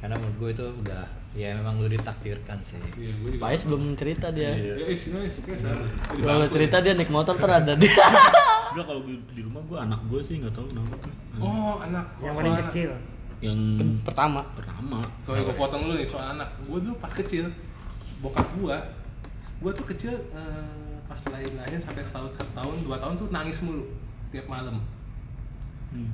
Karena 0.00 0.14
menurut 0.16 0.36
gua 0.40 0.50
itu 0.52 0.64
udah 0.82 1.04
ya 1.36 1.52
memang 1.52 1.76
udah 1.76 1.92
ditakdirkan 1.92 2.58
sih. 2.64 2.80
iya 2.96 3.12
gua 3.20 3.28
juga 3.28 3.42
Pais 3.44 3.62
belum 3.68 3.82
cerita 3.92 4.26
dia. 4.32 4.56
ya 4.56 4.72
no 4.80 4.88
sama 4.88 5.84
Di 6.16 6.20
Kalau 6.24 6.46
cerita 6.48 6.76
dia 6.80 6.92
naik 6.96 7.12
motor 7.12 7.36
ter 7.36 7.50
ada 7.52 7.76
dia. 7.76 7.92
Udah 8.76 8.84
kalau 8.84 9.00
di 9.08 9.40
rumah 9.40 9.60
gue 9.64 9.78
anak 9.78 10.00
gue 10.08 10.20
sih 10.20 10.36
nggak 10.36 10.52
tahu 10.52 10.68
tuh. 10.68 10.84
ya. 10.84 11.40
oh 11.40 11.80
anak 11.80 12.04
yang 12.20 12.34
paling 12.36 12.56
anak. 12.56 12.64
kecil. 12.68 12.90
Yang 13.40 13.60
Pertama. 14.04 14.40
pertama. 14.52 14.98
Soalnya 15.24 15.48
gue 15.48 15.56
potong 15.56 15.82
dulu 15.84 15.94
nih 15.96 16.08
soal 16.08 16.36
anak. 16.36 16.48
Gue 16.64 16.80
dulu 16.84 16.92
pas 16.96 17.08
kecil, 17.08 17.48
bokap 18.20 18.44
gue, 18.56 18.76
gue 19.60 19.72
tuh 19.76 19.86
kecil 19.92 20.12
eh, 20.12 20.96
pas 21.04 21.20
lahir 21.32 21.52
lahir 21.56 21.80
sampai 21.80 22.04
setahun 22.04 22.36
satu 22.36 22.52
tahun 22.52 22.76
dua 22.84 22.96
tahun 23.00 23.14
tuh 23.16 23.28
nangis 23.32 23.60
mulu 23.60 23.84
tiap 24.28 24.44
malam. 24.44 24.80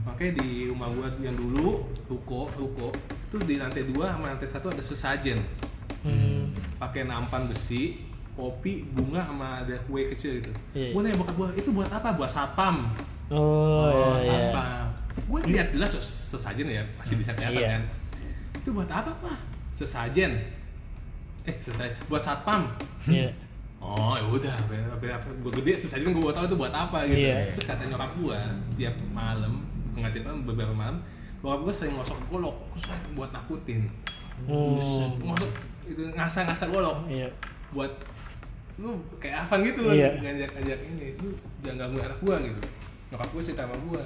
Makanya 0.06 0.38
di 0.38 0.70
rumah 0.70 0.86
gue 0.90 1.06
yang 1.22 1.34
dulu 1.34 1.82
ruko 2.06 2.46
ruko 2.54 2.94
tuh 3.32 3.40
di 3.42 3.56
lantai 3.56 3.88
dua 3.88 4.12
sama 4.12 4.28
lantai 4.28 4.44
satu 4.44 4.68
ada 4.68 4.84
sesajen 4.84 5.40
Hmm. 6.02 6.50
pakai 6.76 7.06
nampan 7.06 7.46
besi 7.46 8.02
kopi 8.34 8.82
bunga 8.90 9.22
sama 9.22 9.62
ada 9.62 9.78
kue 9.86 10.02
kecil 10.10 10.42
gitu. 10.42 10.50
Iya. 10.74 10.90
Gue 10.90 11.00
nanya 11.06 11.14
bokap 11.14 11.34
gue 11.38 11.48
itu 11.62 11.70
buat 11.70 11.86
apa? 11.86 12.18
Buat 12.18 12.26
sapam. 12.26 12.90
Oh, 13.30 13.86
iya, 13.86 14.06
iya. 14.18 14.26
sampah. 14.26 14.70
Gue 15.30 15.40
lihat 15.46 15.70
jelas 15.70 15.94
oh, 15.94 16.02
sesajen 16.02 16.66
ya, 16.66 16.82
masih 16.98 17.14
bisa 17.14 17.30
kelihatan 17.38 17.54
Iya. 17.60 17.68
kan. 17.78 17.82
Itu 18.58 18.74
buat 18.74 18.90
apa, 18.90 19.14
Pak? 19.14 19.38
Sesajen. 19.70 20.32
Eh, 21.46 21.54
sesajen 21.62 21.94
buat 22.10 22.20
satpam. 22.20 22.66
Iya. 23.06 23.30
Oh, 23.82 24.14
ya 24.14 24.22
udah, 24.22 24.54
gue 25.42 25.52
gede 25.58 25.74
sesajen 25.74 26.14
gue 26.14 26.22
tahu 26.30 26.46
itu 26.46 26.54
buat 26.54 26.70
apa 26.70 27.02
gitu. 27.02 27.18
Iya. 27.26 27.50
Terus 27.58 27.66
kata 27.66 27.90
nyokap 27.90 28.14
gue 28.14 28.38
tiap 28.78 28.94
malam, 29.10 29.58
tiap 29.90 30.22
malam 30.22 30.46
beberapa 30.46 30.70
malam, 30.70 31.02
bokap 31.42 31.60
gue 31.60 31.74
sering 31.74 31.94
ngosok 31.94 32.18
golok, 32.26 32.56
"Usah, 32.72 32.94
buat 33.12 33.30
nakutin. 33.30 33.90
Hmm. 34.46 35.18
Ngosok 35.18 35.50
itu 35.84 36.02
ngasah-ngasah 36.14 36.68
golok 36.68 37.04
Iya. 37.06 37.28
buat 37.70 37.90
lu 38.78 38.96
kayak 39.18 39.46
apa 39.46 39.60
gitu 39.60 39.84
loh 39.84 39.92
Iya. 39.92 40.16
ngajak-ngajak 40.16 40.78
ini 40.80 41.06
lu 41.18 41.28
jangan 41.60 41.76
ganggu 41.86 41.98
anak 42.00 42.18
gua 42.18 42.36
gitu 42.40 42.60
nyokap 43.12 43.28
gua 43.28 43.42
cerita 43.42 43.62
sama 43.62 43.76
gua 43.84 44.02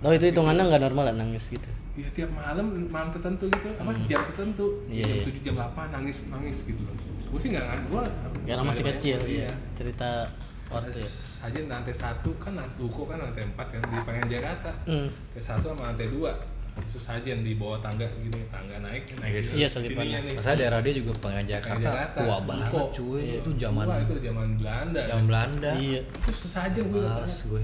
Oh 0.00 0.12
itu 0.12 0.32
hitungannya 0.32 0.64
nggak 0.64 0.82
normal 0.82 1.04
lah 1.12 1.16
nangis 1.18 1.52
gitu. 1.52 1.68
ya 1.92 2.08
tiap 2.16 2.30
malam 2.32 2.88
malam 2.88 3.10
tertentu 3.10 3.44
gitu 3.50 3.68
apa 3.76 3.92
jam 4.06 4.24
tertentu 4.24 4.66
Iya, 4.88 5.04
jam 5.04 5.10
iya. 5.12 5.24
tujuh 5.26 5.42
jam 5.42 5.54
delapan 5.58 5.86
nangis 5.90 6.18
nangis 6.32 6.56
gitu 6.64 6.80
loh 6.80 6.94
gua 7.28 7.38
sih 7.38 7.48
nggak 7.52 7.64
nggak 7.66 7.80
gua 7.92 8.02
Karena 8.46 8.62
masih 8.64 8.84
kecil 8.86 9.18
iya. 9.26 9.50
Cerita 9.74 10.24
waktu 10.70 10.96
ya. 10.96 11.08
Saja 11.40 11.56
lantai 11.64 11.90
satu 11.90 12.30
kan 12.36 12.52
ruko 12.76 13.02
kan 13.04 13.16
lantai 13.16 13.40
empat 13.42 13.66
kan 13.70 13.80
di 13.82 13.96
Pangan 13.98 14.28
Jakarta 14.28 14.70
Hmm. 14.84 15.08
lantai 15.08 15.40
satu 15.42 15.66
sama 15.66 15.82
lantai 15.86 16.08
dua 16.08 16.32
sesajen 16.80 17.40
di 17.40 17.54
bawah 17.54 17.76
tangga 17.78 18.04
gini 18.14 18.40
tangga 18.48 18.76
naik 18.78 19.08
naik 19.14 19.48
Iya, 19.50 19.64
sininya 19.64 19.68
selipannya. 19.68 20.18
nih 20.22 20.34
Masa 20.34 20.52
daerah 20.54 20.80
dia 20.80 20.94
juga 20.94 21.12
pengen 21.18 21.44
Jakarta, 21.46 21.76
Pengen 21.76 21.88
Jakarta. 21.90 22.18
tua 22.18 22.36
banget 22.42 22.70
Ruko. 22.70 22.84
cuy. 22.90 23.20
Iya. 23.20 23.36
Itu 23.38 23.50
zaman 23.58 23.84
Wah, 23.84 23.98
itu 23.98 24.14
zaman 24.18 24.48
Belanda 24.54 25.00
zaman 25.02 25.24
Belanda. 25.26 25.70
Iya. 25.74 26.00
itu 26.04 26.30
sesajen 26.30 26.84
gue 26.86 27.02
Males 27.02 27.36
gue. 27.42 27.62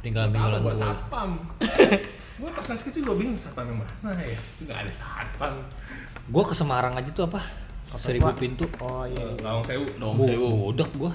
Tinggal 0.00 0.24
tinggalan 0.30 0.60
buat 0.60 0.76
satpam 0.78 1.30
gue 2.40 2.50
pas 2.50 2.66
masih 2.66 2.84
kecil 2.86 3.02
gue 3.04 3.16
bingung 3.16 3.38
satpam 3.38 3.64
yang 3.66 3.78
mana 3.80 4.20
ya 4.20 4.38
nggak 4.60 4.78
ada 4.78 4.92
satpam 4.92 5.54
Gue 6.26 6.40
ke 6.42 6.54
Semarang 6.54 6.92
aja 6.92 7.10
tuh 7.10 7.24
apa? 7.26 7.40
Seribu 7.94 8.32
pintu. 8.34 8.64
Oh 8.78 9.04
iya. 9.04 9.20
Eh, 9.22 9.36
lawang 9.38 9.60
sewu 9.60 9.84
Dong 9.94 10.16
Bu- 10.16 10.24
sewu. 10.24 10.48
Budek 10.66 10.90
gue. 10.94 11.12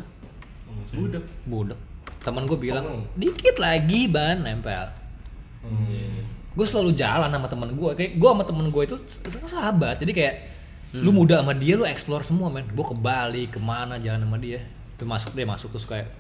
Budek 0.92 1.26
Budek. 1.44 1.80
Temen 2.20 2.44
gue 2.44 2.58
bilang, 2.58 2.86
Oh. 2.86 3.04
dikit 3.16 3.56
lagi 3.58 4.06
ban 4.06 4.40
nempel. 4.40 4.90
Gue 6.52 6.66
selalu 6.66 6.92
jalan 6.94 7.30
sama 7.30 7.48
temen 7.48 7.70
gue. 7.72 7.92
Kayak 7.94 8.12
gue 8.16 8.30
sama 8.30 8.44
temen 8.44 8.68
gue 8.68 8.84
itu 8.84 8.96
sahabat. 9.46 9.96
Jadi 9.98 10.12
kayak 10.12 10.36
lu 10.92 11.12
muda 11.12 11.40
sama 11.40 11.54
dia 11.54 11.78
lu 11.78 11.86
explore 11.86 12.22
semua 12.22 12.50
men. 12.50 12.66
Gue 12.68 12.84
ke 12.84 12.96
Bali 12.96 13.48
ke 13.48 13.58
mana 13.58 13.96
jalan 13.98 14.26
sama 14.26 14.38
dia. 14.38 14.60
Tuh 14.96 15.06
masuk 15.06 15.32
deh 15.32 15.46
masuk 15.46 15.72
terus 15.72 15.86
kayak 15.86 16.12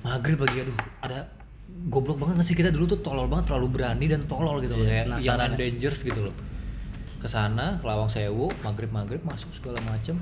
maghrib 0.00 0.36
lagi 0.36 0.60
aduh 0.60 0.76
ada 1.00 1.24
goblok 1.88 2.20
banget 2.20 2.34
gak 2.36 2.46
sih 2.46 2.54
kita 2.54 2.68
dulu 2.68 2.84
tuh 2.86 3.00
tolol 3.00 3.26
banget 3.26 3.48
terlalu 3.48 3.68
berani 3.72 4.06
dan 4.06 4.28
tolol 4.28 4.60
gitu 4.60 4.76
loh 4.76 4.84
Iya, 4.84 5.08
kayak 5.08 5.24
yang 5.24 5.38
ya. 5.40 5.56
dangerous 5.56 6.00
gitu 6.04 6.20
loh 6.28 6.34
ke 7.16 7.26
sana 7.26 7.80
ke 7.80 7.84
Lawang 7.84 8.12
Sewu 8.12 8.52
maghrib 8.60 8.92
maghrib 8.92 9.24
masuk 9.24 9.48
segala 9.50 9.80
macem 9.82 10.20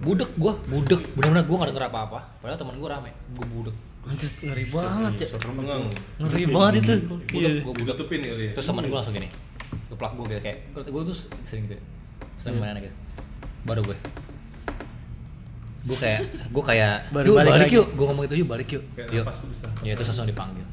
budek 0.00 0.30
gua. 0.36 0.52
Budek. 0.66 1.00
Bener-bener 1.12 1.44
gua 1.44 1.56
gak 1.60 1.68
denger 1.70 1.84
apa-apa. 1.88 2.18
Padahal 2.40 2.58
temen 2.58 2.74
gua 2.80 2.88
rame. 2.96 3.10
Gua 3.32 3.46
budek. 3.46 3.76
Anjir 4.00 4.32
ngeri 4.40 4.64
banget 4.72 5.12
ya. 5.20 5.26
Ngeri 6.18 6.44
banget 6.48 6.72
itu. 6.80 6.94
Iya. 7.36 7.50
Gue 7.60 7.74
Ditutupin 7.76 8.20
kali 8.24 8.44
ya. 8.48 8.52
Terus 8.56 8.66
temen 8.66 8.82
gue 8.88 8.96
langsung 8.96 9.12
gini. 9.12 9.28
Geplak 9.92 10.12
gue 10.16 10.24
gitu 10.26 10.40
kayak 10.40 10.58
Gue 10.72 11.02
tuh 11.04 11.16
sering 11.44 11.68
gitu 11.68 11.76
ya. 11.76 11.82
Sering 12.40 12.56
Iya. 12.56 12.64
main 12.64 12.76
gitu. 12.80 12.96
Baru 13.68 13.80
gue 13.84 13.96
Gue 15.84 15.96
kayak 16.00 16.20
Gue 16.48 16.64
kayak 16.64 17.12
Baru 17.12 17.28
Yuk 17.28 17.36
balik 17.36 17.52
balik, 17.52 17.64
lagi." 17.68 17.76
yuk. 17.76 17.88
Gue 17.92 18.06
ngomong 18.08 18.24
itu 18.24 18.34
yuk 18.40 18.48
balik 18.48 18.68
yuk. 18.72 18.84
Kayak 18.96 19.08
Yuk. 19.12 19.24
nafas 19.28 19.38
tuh 19.44 19.48
bisa. 19.52 19.66
Ya 19.84 19.92
terus 19.92 20.08
langsung 20.08 20.28
dipanggil. 20.28 20.64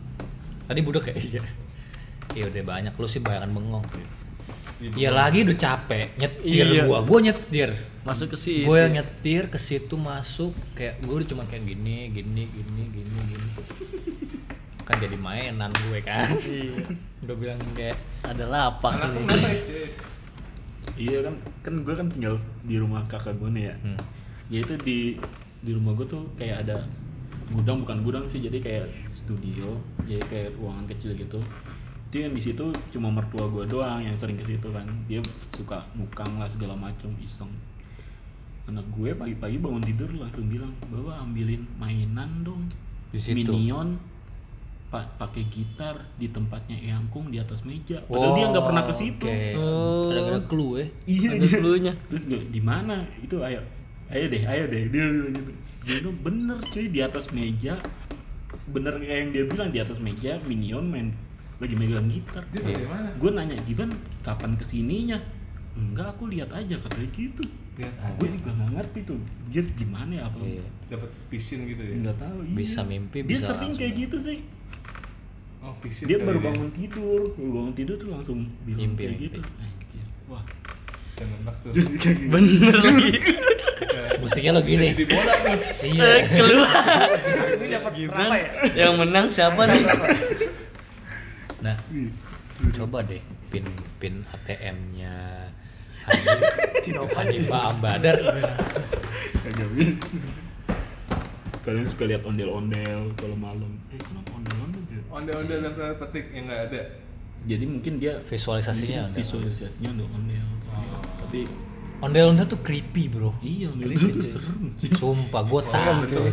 Tadi 0.63 0.79
budak 0.79 1.01
kayak 1.03 1.17
iya. 1.19 1.41
Iya 2.31 2.43
udah 2.47 2.63
banyak. 2.63 2.93
Lu 2.95 3.07
sih 3.07 3.19
bayangan 3.19 3.51
bengong 3.51 3.83
Iya 4.77 5.09
lagi 5.09 5.41
udah 5.41 5.57
capek 5.57 6.13
Nyetir 6.15 6.65
Iya. 6.69 6.83
gua 6.85 7.01
Gue 7.01 7.19
nyetir 7.23 7.69
Masuk 8.05 8.31
ke 8.31 8.37
situ. 8.37 8.63
Gue 8.63 8.77
yang 8.79 8.93
nyetir 8.93 9.49
ke 9.49 9.57
situ 9.57 9.97
masuk 9.97 10.53
Kayak 10.71 11.01
gue 11.01 11.15
udah 11.17 11.27
cuma 11.27 11.43
kayak 11.45 11.65
gini 11.65 12.13
Gini 12.13 12.45
Gini 12.45 12.83
Gini 12.87 13.17
Gini 13.25 13.49
Kan 14.85 15.01
jadi 15.01 15.17
mainan 15.17 15.73
gue 15.73 15.99
kan 15.99 16.29
Iya. 16.39 16.77
Gue 17.25 17.35
bilang 17.35 17.57
kayak 17.73 17.97
Ada 18.21 18.45
lapak? 18.45 18.93
Iya 20.95 21.19
kan, 21.21 21.35
kan 21.61 21.73
gue 21.83 21.93
kan 21.93 22.07
tinggal 22.07 22.35
di 22.63 22.75
rumah 22.77 23.05
kakak 23.05 23.37
gue 23.37 23.49
nih 23.51 23.69
ya. 23.69 23.75
Hmm. 23.83 23.99
Ya 24.47 24.59
itu 24.63 24.73
di 24.81 24.97
di 25.59 25.71
rumah 25.73 25.93
gue 25.93 26.07
tuh 26.07 26.23
kayak 26.35 26.63
ada 26.63 26.87
gudang 27.51 27.83
bukan 27.83 28.01
gudang 28.01 28.25
sih 28.25 28.39
jadi 28.39 28.57
kayak 28.57 28.85
studio 29.11 29.75
jadi 30.03 30.19
kayak 30.25 30.49
ruangan 30.55 30.85
kecil 30.85 31.11
gitu 31.13 31.39
dia 32.07 32.27
yang 32.27 32.35
di 32.35 32.43
situ 32.43 32.65
cuma 32.95 33.11
mertua 33.11 33.51
gue 33.51 33.67
doang 33.67 33.99
yang 33.99 34.15
sering 34.15 34.39
ke 34.39 34.45
situ 34.47 34.67
kan 34.71 34.87
dia 35.11 35.19
suka 35.51 35.83
nukang 35.95 36.39
lah 36.39 36.47
segala 36.47 36.75
macam 36.75 37.11
iseng 37.19 37.51
anak 38.67 38.83
gue 38.95 39.15
pagi-pagi 39.15 39.59
bangun 39.59 39.83
tidur 39.83 40.11
langsung 40.15 40.47
bilang 40.47 40.71
bawa 40.87 41.23
ambilin 41.23 41.63
mainan 41.79 42.43
dong 42.43 42.67
Di 43.11 43.19
situ? 43.19 43.51
minion 43.51 43.99
pak 44.87 45.19
pakai 45.19 45.43
gitar 45.51 45.99
di 46.15 46.31
tempatnya 46.31 46.79
Eyangkung 46.79 47.27
di 47.27 47.43
atas 47.43 47.67
meja 47.67 47.99
padahal 48.07 48.39
dia 48.39 48.45
nggak 48.55 48.65
pernah 48.71 48.83
ke 48.87 48.93
situ 48.95 49.27
Oke. 49.27 49.51
Oh. 49.59 50.07
Ada 50.07 50.19
ada 50.23 50.41
clue 50.47 50.79
ya. 50.79 50.85
Iya, 51.03 51.29
Ada 51.35 51.47
clue-nya. 51.59 51.93
Terus 52.07 52.23
gue 52.31 52.39
di 52.47 52.61
mana? 52.63 53.03
Itu 53.19 53.43
ayo. 53.43 53.59
Ayo 54.07 54.31
deh, 54.31 54.47
ayo 54.47 54.63
deh. 54.71 54.87
Dia 54.87 55.03
bilang 55.11 55.35
gitu. 55.35 55.51
Dia 55.83 55.95
bilang 55.99 56.17
bener 56.23 56.57
cuy 56.71 56.85
di 56.87 56.99
atas 57.03 57.35
meja. 57.35 57.75
Bener 58.71 58.95
kayak 58.95 59.17
yang 59.19 59.29
dia 59.35 59.43
bilang 59.43 59.69
di 59.75 59.79
atas 59.83 59.99
meja 59.99 60.39
Minion 60.47 60.87
main 60.87 61.11
lagi 61.57 61.73
megang 61.73 62.07
gitar. 62.07 62.43
Dia 62.47 62.61
dari 62.61 62.85
mana? 62.85 63.09
Gue 63.13 63.31
nanya, 63.31 63.57
"Giban 63.61 63.89
kapan 64.21 64.53
ke 64.53 64.63
sininya?" 64.63 65.17
Enggak, 65.73 66.09
aku 66.11 66.25
lihat 66.27 66.49
aja 66.49 66.73
katanya 66.75 67.09
gitu. 67.11 67.45
Lihat 67.77 67.93
Gue 68.17 68.29
juga 68.31 68.49
nggak 68.51 68.71
ngerti 68.73 68.99
tuh. 69.03 69.19
Dia 69.47 69.61
gimana 69.67 70.11
ya 70.11 70.23
apa? 70.25 70.37
Iya. 70.39 70.65
Dapat 70.87 71.09
vision 71.27 71.59
gitu 71.63 71.77
ya. 71.79 71.93
Enggak 71.95 72.17
tahu. 72.17 72.37
iya. 72.41 72.55
Bisa 72.55 72.79
mimpi, 72.81 73.17
Dia 73.19 73.29
bisa 73.31 73.45
sering 73.47 73.61
langsung. 73.61 73.77
kayak 73.77 73.93
gitu 73.95 74.17
sih. 74.19 74.37
Oh, 75.59 75.73
vision. 75.79 76.05
Dia 76.05 76.17
baru 76.19 76.39
ya. 76.39 76.45
bangun 76.49 76.69
tidur, 76.71 77.21
baru 77.31 77.49
bangun 77.53 77.73
tidur 77.73 77.95
tuh 77.95 78.09
langsung 78.09 78.37
bilang 78.63 78.79
Mimpi, 78.83 78.97
kayak 78.99 79.11
mimpi. 79.13 79.25
gitu. 79.27 79.39
Anjir. 79.59 80.05
Wah. 80.27 80.43
Bisa 81.07 81.21
nembak 81.23 81.55
tuh. 81.59 81.71
Terus 81.73 81.87
kayak 81.95 82.15
gitu. 82.15 82.29
Bener 82.29 82.75
lagi. 82.83 83.11
Musiknya 84.17 84.51
lo 84.51 84.61
gini. 84.63 84.87
Jadi 84.89 85.05
bola 85.05 85.33
tuh. 85.35 85.59
Iya. 85.85 86.01
Eh, 86.03 86.19
keluar. 86.27 86.69
Ini 87.53 87.65
dapat 87.71 87.91
berapa 87.93 88.33
ya? 88.33 88.49
Yang 88.75 88.93
menang 88.97 89.27
siapa 89.29 89.61
nih? 89.67 89.83
Nah, 91.57 91.75
coba 92.73 93.01
deh 93.01 93.21
pin 93.49 93.65
pin 93.97 94.21
ATM-nya 94.29 95.13
Hanifah 97.15 97.61
Ambadar. 97.73 98.17
Kalian 101.65 101.83
suka 101.83 102.07
lihat 102.07 102.23
ondel-ondel 102.23 103.11
kalau 103.19 103.35
malam. 103.35 103.75
Eh, 103.91 103.99
kenapa 103.99 104.31
ondel-ondel? 104.31 104.81
ya? 104.87 105.01
Ondel-ondel 105.11 105.59
dan 105.67 105.73
tanda 105.75 105.95
petik 105.99 106.25
yang 106.31 106.47
nggak 106.47 106.61
ada. 106.71 106.81
Jadi 107.43 107.65
mungkin 107.67 107.93
dia 107.99 108.13
Visualisasinya 108.23 109.11
ondel. 109.11 109.17
visualisasinya 109.19 109.89
ondel-ondel. 109.91 110.47
Oh. 110.71 111.03
Tapi 111.27 111.43
Ondel-ondel 111.97 112.45
tuh 112.45 112.61
creepy, 112.61 113.09
Bro. 113.09 113.33
iya 113.41 113.73
ondel-ondel 113.73 114.21
tuh 114.21 114.29
serem. 114.37 114.69
Sumpah, 114.93 115.41
gue 115.41 115.61
sih. 115.61 115.81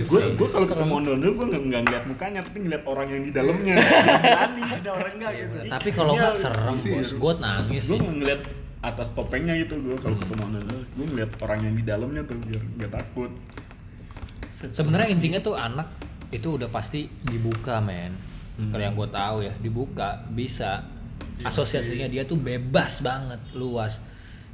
Gue 0.04 0.22
gue 0.36 0.48
kalau 0.52 0.66
ketemu 0.68 0.92
ondel-ondel 0.92 1.32
gue 1.32 1.46
nggak 1.48 1.82
ngeliat 1.88 2.04
mukanya 2.04 2.40
tapi 2.44 2.58
ngeliat 2.60 2.84
orang 2.84 3.08
yang 3.08 3.22
di 3.24 3.32
dalamnya. 3.32 3.74
Berani. 3.80 4.60
Ada 4.60 4.90
orangnya 4.92 5.28
gitu. 5.32 5.54
Tapi 5.64 5.88
kalau 5.90 6.12
Iya, 6.12 6.20
nggak 6.20 6.34
serem, 6.36 6.74
bos. 6.76 7.10
Gue 7.14 7.32
nangis 7.40 7.82
Gue 7.82 7.96
sih. 7.96 7.98
nggak 7.98 8.14
ngeliat 8.20 8.40
atas 8.84 9.08
topengnya 9.16 9.56
gitu 9.56 9.74
gue 9.80 9.96
kalau 9.96 10.16
ketemu 10.20 10.42
ondel-ondel. 10.44 10.80
Gue 10.92 11.06
ngeliat 11.08 11.30
orang 11.40 11.58
yang 11.64 11.74
di 11.74 11.84
dalamnya 11.84 12.22
tuh 12.22 12.36
biar 12.38 12.62
nggak 12.76 12.92
takut. 12.92 13.30
Sebenarnya 14.52 15.08
intinya 15.08 15.40
tuh 15.40 15.56
anak 15.56 15.88
itu 16.28 16.48
udah 16.50 16.68
pasti 16.68 17.08
dibuka, 17.20 17.80
men. 17.80 18.12
Kalau 18.54 18.82
yang 18.82 18.94
gue 18.94 19.08
tahu 19.08 19.36
ya, 19.42 19.52
dibuka 19.56 20.28
bisa. 20.28 20.84
Asosiasinya 21.40 22.06
dia 22.06 22.22
tuh 22.22 22.36
bebas 22.36 23.00
banget, 23.00 23.40
luas. 23.52 23.98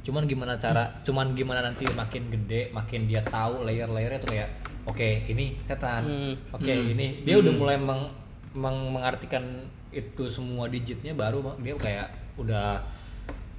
Cuman 0.01 0.25
gimana 0.25 0.55
cara, 0.55 0.89
cuman 1.01 1.31
gimana 1.31 1.61
nanti 1.61 1.85
makin 1.87 2.29
gede, 2.29 2.69
makin 2.71 3.05
dia 3.05 3.21
tahu 3.21 3.61
layer-layernya 3.63 4.17
tuh 4.17 4.29
kayak, 4.29 4.49
oke 4.83 5.09
ini 5.25 5.57
setan, 5.61 6.01
Hmm. 6.01 6.33
oke 6.51 6.65
ini 6.67 7.21
dia 7.21 7.37
udah 7.37 7.53
mulai 7.53 7.77
meng, 7.77 8.09
meng- 8.51 8.91
mengartikan 8.91 9.45
itu 9.89 10.25
semua 10.25 10.65
digitnya 10.65 11.13
baru 11.13 11.53
dia 11.57 11.75
kayak 11.75 12.07
udah 12.35 12.81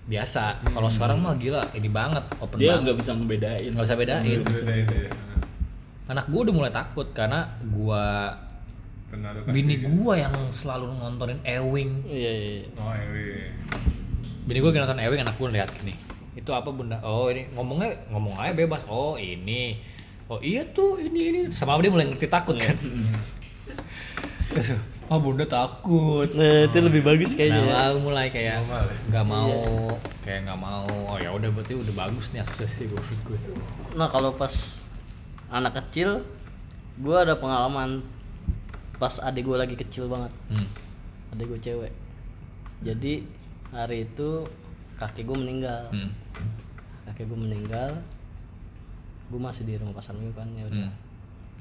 biasa. 0.03 0.59
Kalau 0.67 0.91
sekarang 0.91 1.19
mah 1.19 1.35
gila, 1.35 1.63
ini 1.73 1.87
banget, 1.87 2.27
open 2.37 2.59
Dia 2.59 2.75
banget. 2.75 2.83
nggak 2.83 2.97
bisa 2.99 3.11
ngebedain. 3.15 3.71
Nggak 3.71 3.85
bisa 3.85 3.97
bedain. 3.97 4.39
Beda 4.43 4.75
itu 4.77 4.97
ya. 5.01 5.11
anak 6.05 6.27
gue 6.27 6.41
udah 6.43 6.53
mulai 6.53 6.69
takut 6.69 7.09
karena 7.15 7.47
kasih 9.45 9.55
bini 9.55 9.75
ya. 9.75 9.87
gua 9.87 10.15
yang 10.19 10.35
selalu 10.51 10.91
nontonin 10.91 11.39
Ewing 11.43 12.05
Iya, 12.05 12.33
iya. 12.33 12.53
iya. 12.59 12.69
Oh, 12.75 12.91
ewe. 12.91 13.49
bini 14.43 14.59
gua 14.59 14.69
lagi 14.69 14.81
nonton 14.83 14.99
Ewing 14.99 15.21
anak 15.23 15.37
gua 15.37 15.49
lihat 15.49 15.69
gini 15.71 15.95
itu 16.33 16.51
apa 16.53 16.73
bunda 16.73 16.97
oh 17.05 17.29
ini 17.29 17.45
ngomongnya 17.53 17.93
ngomong 18.09 18.35
aja 18.41 18.57
bebas 18.57 18.81
oh 18.89 19.21
ini 19.21 19.77
oh 20.33 20.41
iya 20.41 20.65
tuh 20.73 20.97
ini 20.97 21.21
ini 21.29 21.41
sama 21.53 21.77
dia 21.85 21.93
mulai 21.93 22.09
ngerti 22.09 22.29
takut 22.29 22.57
kan 22.57 22.77
oh 25.13 25.19
bunda 25.21 25.45
takut 25.45 26.29
Nah, 26.33 26.65
itu 26.65 26.79
lebih 26.81 27.05
bagus 27.05 27.37
kayaknya. 27.37 27.69
ya. 27.69 27.69
nah 27.69 27.93
mulai 28.01 28.33
kayak 28.33 28.65
ya? 28.65 28.81
nggak 29.13 29.27
mau 29.29 29.93
kayak 30.25 30.49
nggak 30.49 30.61
mau 30.61 30.89
oh 30.89 31.21
ya 31.21 31.29
udah 31.37 31.53
berarti 31.53 31.77
udah 31.77 31.93
bagus 31.93 32.33
nih 32.33 32.41
asosiasi 32.41 32.89
gue 32.89 33.01
gue 33.29 33.39
Nah 33.93 34.09
kalau 34.09 34.33
pas 34.33 34.89
anak 35.53 35.85
kecil, 35.85 36.25
gue 36.97 37.17
ada 37.17 37.37
pengalaman 37.37 38.01
pas 38.97 39.21
adik 39.21 39.45
gue 39.45 39.57
lagi 39.59 39.77
kecil 39.77 40.09
banget, 40.09 40.33
hmm. 40.49 40.69
adik 41.37 41.45
gue 41.53 41.61
cewek. 41.61 41.93
Jadi 42.81 43.29
hari 43.69 44.09
itu 44.09 44.49
kakek 45.03 45.25
gue 45.25 45.35
meninggal, 45.37 45.91
Hmm. 45.91 46.11
kakek 47.05 47.27
gue 47.27 47.35
meninggal, 47.37 47.91
gue 49.27 49.41
masih 49.41 49.65
di 49.65 49.75
rumah 49.75 49.93
pasar 49.93 50.15
minggu 50.15 50.31
kan 50.33 50.47
ya 50.53 50.63
udah. 50.65 50.87
Hmm. 50.87 50.95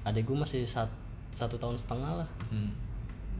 Adik 0.03 0.23
gue 0.23 0.37
masih 0.37 0.61
sat- 0.63 0.93
satu 1.29 1.55
tahun 1.55 1.75
setengah 1.75 2.21
lah. 2.21 2.29
Hmm. 2.47 2.69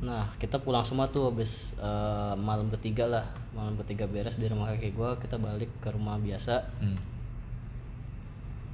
Nah 0.02 0.26
kita 0.36 0.58
pulang 0.58 0.82
semua 0.82 1.06
tuh 1.06 1.30
habis 1.30 1.78
eh, 1.78 2.34
malam 2.36 2.66
ketiga 2.70 3.06
lah, 3.06 3.26
malam 3.52 3.78
ketiga 3.78 4.06
beres 4.06 4.36
di 4.36 4.45
rumah 4.45 4.72
kakek 4.72 4.91
gue, 4.91 5.10
kita 5.20 5.38
balik 5.38 5.70
ke 5.78 5.89
rumah 5.89 6.18
biasa. 6.18 6.66
Hmm. 6.78 6.97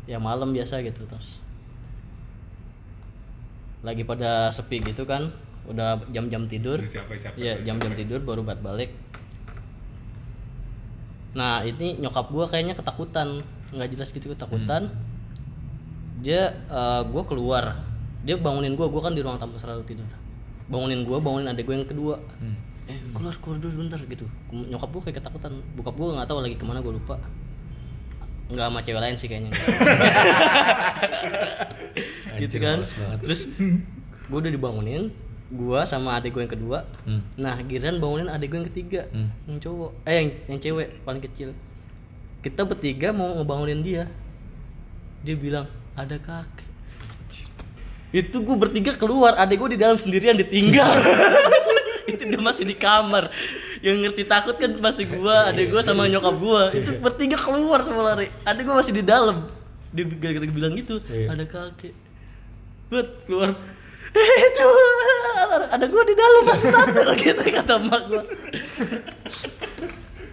ya 0.07 0.15
malam 0.15 0.55
biasa 0.55 0.80
gitu 0.80 1.03
terus 1.03 1.43
lagi 3.84 4.03
pada 4.03 4.47
sepi 4.49 4.80
gitu 4.82 5.03
kan 5.03 5.28
udah 5.67 5.99
jam-jam 6.09 6.47
tidur 6.47 6.80
ya 7.36 7.59
jam-jam 7.61 7.91
tidur 7.91 8.23
baru 8.23 8.39
buat 8.41 8.59
balik 8.59 8.95
nah 11.36 11.63
ini 11.63 11.99
nyokap 11.99 12.30
gua 12.30 12.45
kayaknya 12.47 12.75
ketakutan. 12.78 13.43
Nggak 13.73 13.89
jelas 13.97 14.09
gitu 14.15 14.32
ketakutan. 14.32 14.91
Dia 16.23 16.55
eh, 16.69 17.01
gua 17.09 17.23
keluar. 17.28 17.84
Dia 18.23 18.38
bangunin 18.39 18.75
gua. 18.75 18.88
Gua 18.88 19.01
kan 19.03 19.13
di 19.15 19.21
ruang 19.23 19.41
tamu 19.41 19.59
selalu 19.59 19.84
tidur. 19.84 20.07
Bangunin 20.71 21.03
gua 21.03 21.17
bangunin 21.19 21.47
adik 21.51 21.67
gua 21.67 21.75
yang 21.80 21.88
kedua. 21.88 22.15
Hmm. 22.39 22.55
eh 22.88 22.95
keluar 23.11 23.36
keluar 23.43 23.59
dulu 23.59 23.84
bentar 23.84 23.99
gitu. 23.99 24.25
Nyokap 24.53 24.89
gua 24.93 25.01
kayak 25.03 25.17
ketakutan. 25.19 25.59
Bokap 25.75 25.95
gua 25.99 26.21
nggak 26.21 26.28
tahu 26.32 26.39
lagi 26.39 26.55
ke 26.55 26.63
mana 26.63 26.80
gua 26.80 26.95
lupa. 26.95 27.15
Nggak 28.47 28.67
sama 28.71 28.80
cewek 28.80 29.01
lain 29.03 29.15
sih 29.19 29.28
kayaknya. 29.28 29.51
Gitu 32.38 32.61
kan? 32.61 32.86
terus 33.17 33.49
gue 34.28 34.38
udah 34.38 34.51
dibangunin 34.51 35.09
gua 35.50 35.84
sama 35.84 36.14
adik 36.14 36.32
gue 36.32 36.41
yang 36.41 36.52
kedua. 36.52 36.80
Hmm. 37.02 37.24
nah 37.36 37.56
giliran 37.60 37.98
bangunin 37.98 38.28
adik 38.28 38.48
gue 38.48 38.58
yang 38.58 38.70
ketiga 38.70 39.02
Hmm. 39.10 39.30
yang 39.45 39.58
cowok. 39.58 39.91
Eh 40.04 40.14
yang 40.14 40.28
yang 40.48 40.60
cewek 40.60 40.88
paling 41.02 41.22
kecil. 41.22 41.50
Kita 42.39 42.62
bertiga 42.62 43.10
mau 43.10 43.32
ngebangunin 43.34 43.80
dia. 43.80 44.04
Dia 45.22 45.36
bilang 45.36 45.66
ada 45.93 46.16
kakek. 46.16 46.68
Itu 48.10 48.39
gue 48.39 48.56
bertiga 48.56 48.95
keluar 48.95 49.36
adik 49.36 49.58
gue 49.58 49.70
di 49.70 49.80
dalam 49.80 49.95
sendirian 49.95 50.36
ditinggal. 50.36 50.88
Itu 52.08 52.24
dia 52.24 52.39
masih 52.39 52.64
di 52.64 52.72
kamar. 52.72 53.28
Yang 53.78 53.98
ngerti 54.00 54.24
takut 54.26 54.56
kan 54.56 54.72
masih 54.74 55.06
gua 55.08 55.52
adik 55.52 55.70
gue 55.70 55.82
sama 55.82 56.08
nyokap 56.08 56.36
gua. 56.36 56.72
Itu 56.72 56.95
bertiga 56.98 57.36
keluar 57.36 57.84
semua 57.84 58.04
lari. 58.06 58.32
Adik 58.41 58.64
gue 58.64 58.72
masih 58.74 58.93
di 58.93 59.04
dalam. 59.04 59.52
Dia 59.91 60.04
gara-gara 60.06 60.48
bilang 60.48 60.72
gitu 60.74 61.04
Iya. 61.04 61.36
ada 61.36 61.43
kakek. 61.43 61.91
Buat 62.88 63.08
keluar 63.24 63.50
itu 64.16 64.68
ada- 65.68 65.88
gue 65.88 66.03
di 66.05 66.16
dalam 66.16 66.43
masih 66.43 66.70
satu 66.70 67.01
gitu 67.22 67.43
kata 67.43 67.74
emak 67.78 68.01
gue 68.05 68.24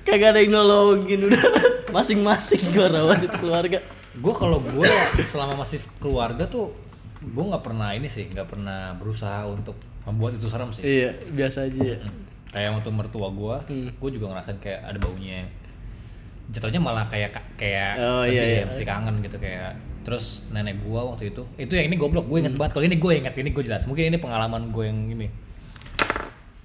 kagak 0.05 0.37
ada 0.37 0.41
yang 0.41 0.53
nolongin 0.53 1.20
udah. 1.27 1.43
Masing-masing 1.89 2.61
gue 2.70 2.87
rawat 2.87 3.22
itu 3.22 3.35
keluarga. 3.35 3.79
Gue 4.14 4.33
kalau 4.33 4.59
gue 4.61 4.85
selama 5.25 5.62
masih 5.62 5.81
keluarga 5.97 6.45
tuh 6.45 6.75
gue 7.18 7.41
nggak 7.43 7.64
pernah 7.64 7.91
ini 7.91 8.05
sih 8.05 8.29
nggak 8.29 8.47
pernah 8.47 8.93
berusaha 8.95 9.49
untuk 9.49 9.75
membuat 10.05 10.37
itu 10.37 10.47
serem 10.47 10.70
sih. 10.70 10.83
Iya 10.83 11.11
biasa 11.31 11.64
aja 11.64 11.81
ya. 11.81 11.99
Kayak 12.53 12.70
untuk 12.79 12.93
mertua 12.95 13.29
gue 13.31 13.57
Hmm. 13.66 13.91
gue 13.91 14.11
juga 14.12 14.31
ngerasain 14.31 14.61
kayak 14.61 14.81
ada 14.85 14.99
baunya. 15.01 15.49
Jatuhnya 16.53 16.79
malah 16.79 17.09
kayak 17.09 17.33
kayak 17.57 17.97
Oh, 17.97 18.22
sedih 18.22 18.37
iya, 18.37 18.43
ya, 18.45 18.55
iya. 18.61 18.64
masih 18.68 18.85
kangen 18.85 19.25
gitu 19.25 19.41
kayak 19.41 19.72
terus 20.05 20.44
nenek 20.48 20.78
gue 20.78 21.00
waktu 21.00 21.32
itu 21.32 21.42
itu 21.57 21.72
yang 21.72 21.88
ini 21.88 21.96
goblok 21.96 22.28
gue 22.28 22.38
inget 22.38 22.55
banget. 22.55 22.72
Kalau 22.72 22.84
ini 22.84 22.96
gue 22.96 23.12
inget 23.16 23.34
ini 23.34 23.50
gue 23.50 23.64
jelas. 23.64 23.84
Mungkin 23.84 24.05
ini 24.07 24.18
pengalaman 24.18 24.68
gue 24.68 24.84
yang 24.84 25.00
ini. 25.09 25.28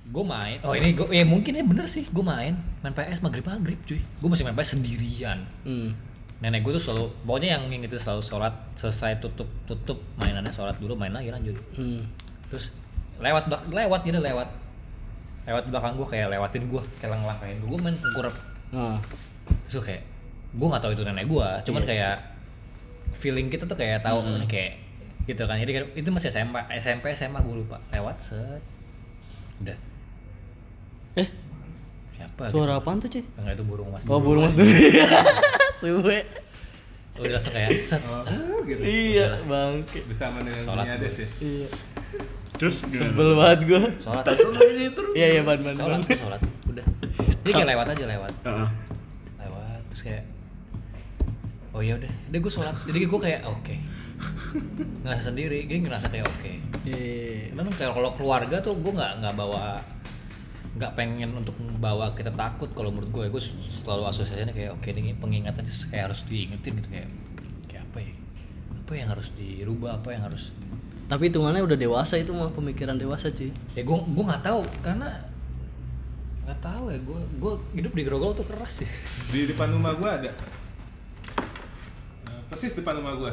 Gue 0.10 0.24
main 0.24 0.58
oh 0.62 0.74
ini 0.74 0.92
gue 0.92 1.06
ya 1.08 1.22
mungkin 1.22 1.54
ya 1.54 1.62
bener 1.62 1.86
sih 1.86 2.04
gue 2.04 2.20
main 2.20 2.58
main 2.82 2.92
PS 2.92 3.22
maghrib 3.22 3.46
maghrib 3.46 3.80
cuy. 3.84 4.02
Gue 4.02 4.30
masih 4.30 4.44
main 4.44 4.54
PS 4.54 4.76
sendirian. 4.76 5.48
Hmm. 5.64 5.96
nenek 6.40 6.64
gue 6.64 6.72
tuh 6.74 6.84
selalu 6.86 7.12
pokoknya 7.24 7.60
yang 7.60 7.68
itu 7.68 7.96
selalu 7.96 8.24
sholat 8.24 8.56
selesai 8.74 9.20
tutup 9.20 9.52
tutup 9.66 10.00
mainannya 10.16 10.50
sholat 10.50 10.76
dulu 10.76 10.96
main 10.96 11.12
lagi 11.12 11.30
lanjut. 11.30 11.56
Hmm. 11.74 12.00
terus 12.48 12.72
lewat 13.20 13.48
belak- 13.48 13.68
lewat 13.70 14.02
gitu 14.04 14.18
lewat. 14.18 14.48
Lewat 15.44 15.64
belakang 15.68 15.94
gue 15.96 16.08
kayak 16.08 16.28
lewatin 16.30 16.64
gue 16.66 16.82
kayak 17.00 17.12
lang 17.12 17.22
langkahin 17.26 17.58
gue 17.58 17.68
gue 17.68 17.80
main 17.80 17.96
tengkurap 17.96 18.36
Nah, 18.70 19.02
terus 19.66 19.74
gue 19.76 19.86
kayak 19.90 20.04
gue 20.50 20.68
nggak 20.68 20.82
tahu 20.82 20.92
itu 20.94 21.04
nenek 21.04 21.26
gue 21.26 21.48
cuman 21.66 21.82
kayak 21.84 22.16
feeling 23.18 23.48
kita 23.50 23.66
tuh 23.66 23.78
kayak 23.78 24.06
tahu 24.06 24.22
ini 24.26 24.46
kayak 24.46 24.72
gitu 25.26 25.46
kan. 25.46 25.58
Jadi 25.62 25.98
itu 25.98 26.10
masih 26.10 26.30
SMP 26.34 26.56
SMP 26.78 27.14
SMA 27.14 27.40
gue 27.42 27.56
lupa. 27.66 27.78
Lewat 27.94 28.18
set. 28.22 28.62
Udah. 29.62 29.78
Eh 31.18 31.30
siapa 32.20 32.52
suara 32.52 32.76
apaan 32.76 33.00
tuh 33.00 33.08
cuy 33.08 33.24
gitu. 33.24 33.32
enggak 33.40 33.56
itu 33.56 33.64
burung 33.64 33.96
mas 33.96 34.04
oh 34.04 34.20
burung 34.20 34.44
mas 34.44 34.56
suwe. 35.80 36.20
Udah 37.16 37.32
langsung 37.36 37.52
kayak 37.56 37.80
set. 37.80 38.04
Oh, 38.04 38.60
gitu. 38.68 38.80
iya 38.84 39.40
bangke. 39.48 40.04
Bersama 40.04 40.44
dengan 40.44 40.64
Sholat 40.64 41.00
Ades 41.00 41.16
ya. 41.24 41.28
iya. 41.40 41.68
Terus 42.60 42.84
sebel 42.92 43.40
banget 43.40 43.60
gue 43.72 43.82
sholat. 44.04 44.24
Iya 45.16 45.28
iya 45.40 45.42
ban 45.48 45.64
ban 45.64 45.76
sholat 45.80 46.04
sholat. 46.12 46.42
Udah. 46.68 46.86
Jadi 47.40 47.52
kayak 47.56 47.70
lewat 47.72 47.88
aja 47.96 48.06
lewat. 48.08 48.34
Heeh. 48.44 48.70
lewat 49.40 49.80
terus 49.92 50.02
kayak 50.04 50.24
oh 51.80 51.84
ya 51.84 51.96
udah. 51.96 52.12
Udah 52.12 52.40
gue 52.44 52.52
sholat. 52.52 52.76
Jadi 52.84 53.00
gue 53.08 53.20
kayak 53.24 53.42
oke. 53.48 53.76
Ngerasa 55.08 55.32
sendiri. 55.32 55.64
Gue 55.64 55.80
ngerasa 55.80 56.12
kayak 56.12 56.28
oke. 56.28 56.52
Iya. 56.84 57.56
Cuman 57.56 57.72
kayak 57.72 57.96
kalau 57.96 58.12
keluarga 58.20 58.60
tuh 58.60 58.76
gue 58.76 58.92
nggak 58.92 59.24
nggak 59.24 59.36
bawa 59.40 59.80
nggak 60.76 60.92
pengen 60.94 61.34
untuk 61.34 61.56
bawa 61.80 62.14
kita 62.14 62.30
takut 62.36 62.70
kalau 62.76 62.94
menurut 62.94 63.10
gue 63.10 63.26
gue 63.32 63.44
selalu 63.84 64.06
asosiasinya 64.12 64.54
kayak 64.54 64.76
oke 64.76 64.86
ini 64.92 65.16
pengingatan 65.16 65.64
kayak 65.64 66.12
harus 66.12 66.28
diingetin 66.28 66.84
gitu. 66.84 66.90
Kayak 66.92 67.10
kayak 67.72 67.84
apa 67.88 67.98
ya? 68.04 68.14
Apa 68.84 68.92
yang 69.00 69.08
harus 69.08 69.28
dirubah? 69.40 70.04
Apa 70.04 70.10
yang 70.12 70.24
harus 70.28 70.52
tapi 71.10 71.34
hitungannya 71.34 71.66
udah 71.66 71.74
dewasa 71.74 72.22
itu 72.22 72.30
mah 72.30 72.54
pemikiran 72.54 72.94
dewasa 72.94 73.34
cuy. 73.34 73.50
Ya 73.74 73.82
gue 73.82 73.98
gue 73.98 74.24
nggak 74.28 74.44
tahu. 74.46 74.62
Karena 74.86 75.10
nggak 76.46 76.60
tahu 76.62 76.94
ya 76.94 77.00
gue 77.02 77.20
gue 77.42 77.54
hidup 77.82 77.94
di 77.98 78.04
Grogol 78.06 78.38
tuh 78.38 78.46
keras 78.46 78.86
sih. 78.86 78.90
Di 79.34 79.50
depan 79.50 79.74
rumah 79.74 79.98
gua 79.98 80.22
ada. 80.22 80.59
Persis 82.50 82.74
depan 82.74 82.98
rumah 82.98 83.14
gua. 83.16 83.32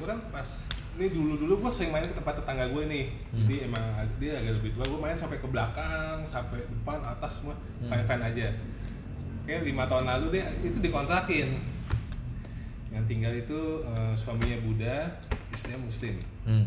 Gua 0.00 0.06
kan 0.16 0.18
pas 0.32 0.48
ini 0.98 1.12
dulu 1.12 1.36
dulu 1.36 1.54
gua 1.64 1.72
sering 1.72 1.92
main 1.92 2.04
ke 2.04 2.16
tempat 2.16 2.40
tetangga 2.40 2.66
gue 2.72 2.82
nih. 2.88 3.06
Jadi 3.32 3.54
emang 3.68 3.84
dia 4.16 4.40
agak 4.40 4.60
lebih 4.60 4.72
tua. 4.74 4.84
Gua 4.88 5.00
main 5.04 5.16
sampai 5.16 5.38
ke 5.38 5.48
belakang, 5.48 6.24
sampai 6.24 6.64
depan, 6.64 6.98
atas 7.04 7.40
semua 7.40 7.54
fine 7.84 8.04
fine 8.08 8.22
aja. 8.24 8.48
Kayak 9.44 9.62
lima 9.68 9.84
tahun 9.84 10.08
lalu 10.08 10.40
dia 10.40 10.46
itu 10.64 10.80
dikontrakin. 10.80 11.48
Yang 12.90 13.04
tinggal 13.06 13.32
itu 13.36 13.60
eh, 13.86 14.12
suaminya 14.18 14.58
Buddha, 14.66 15.06
istrinya 15.54 15.78
Muslim. 15.84 16.18
hmm. 16.48 16.66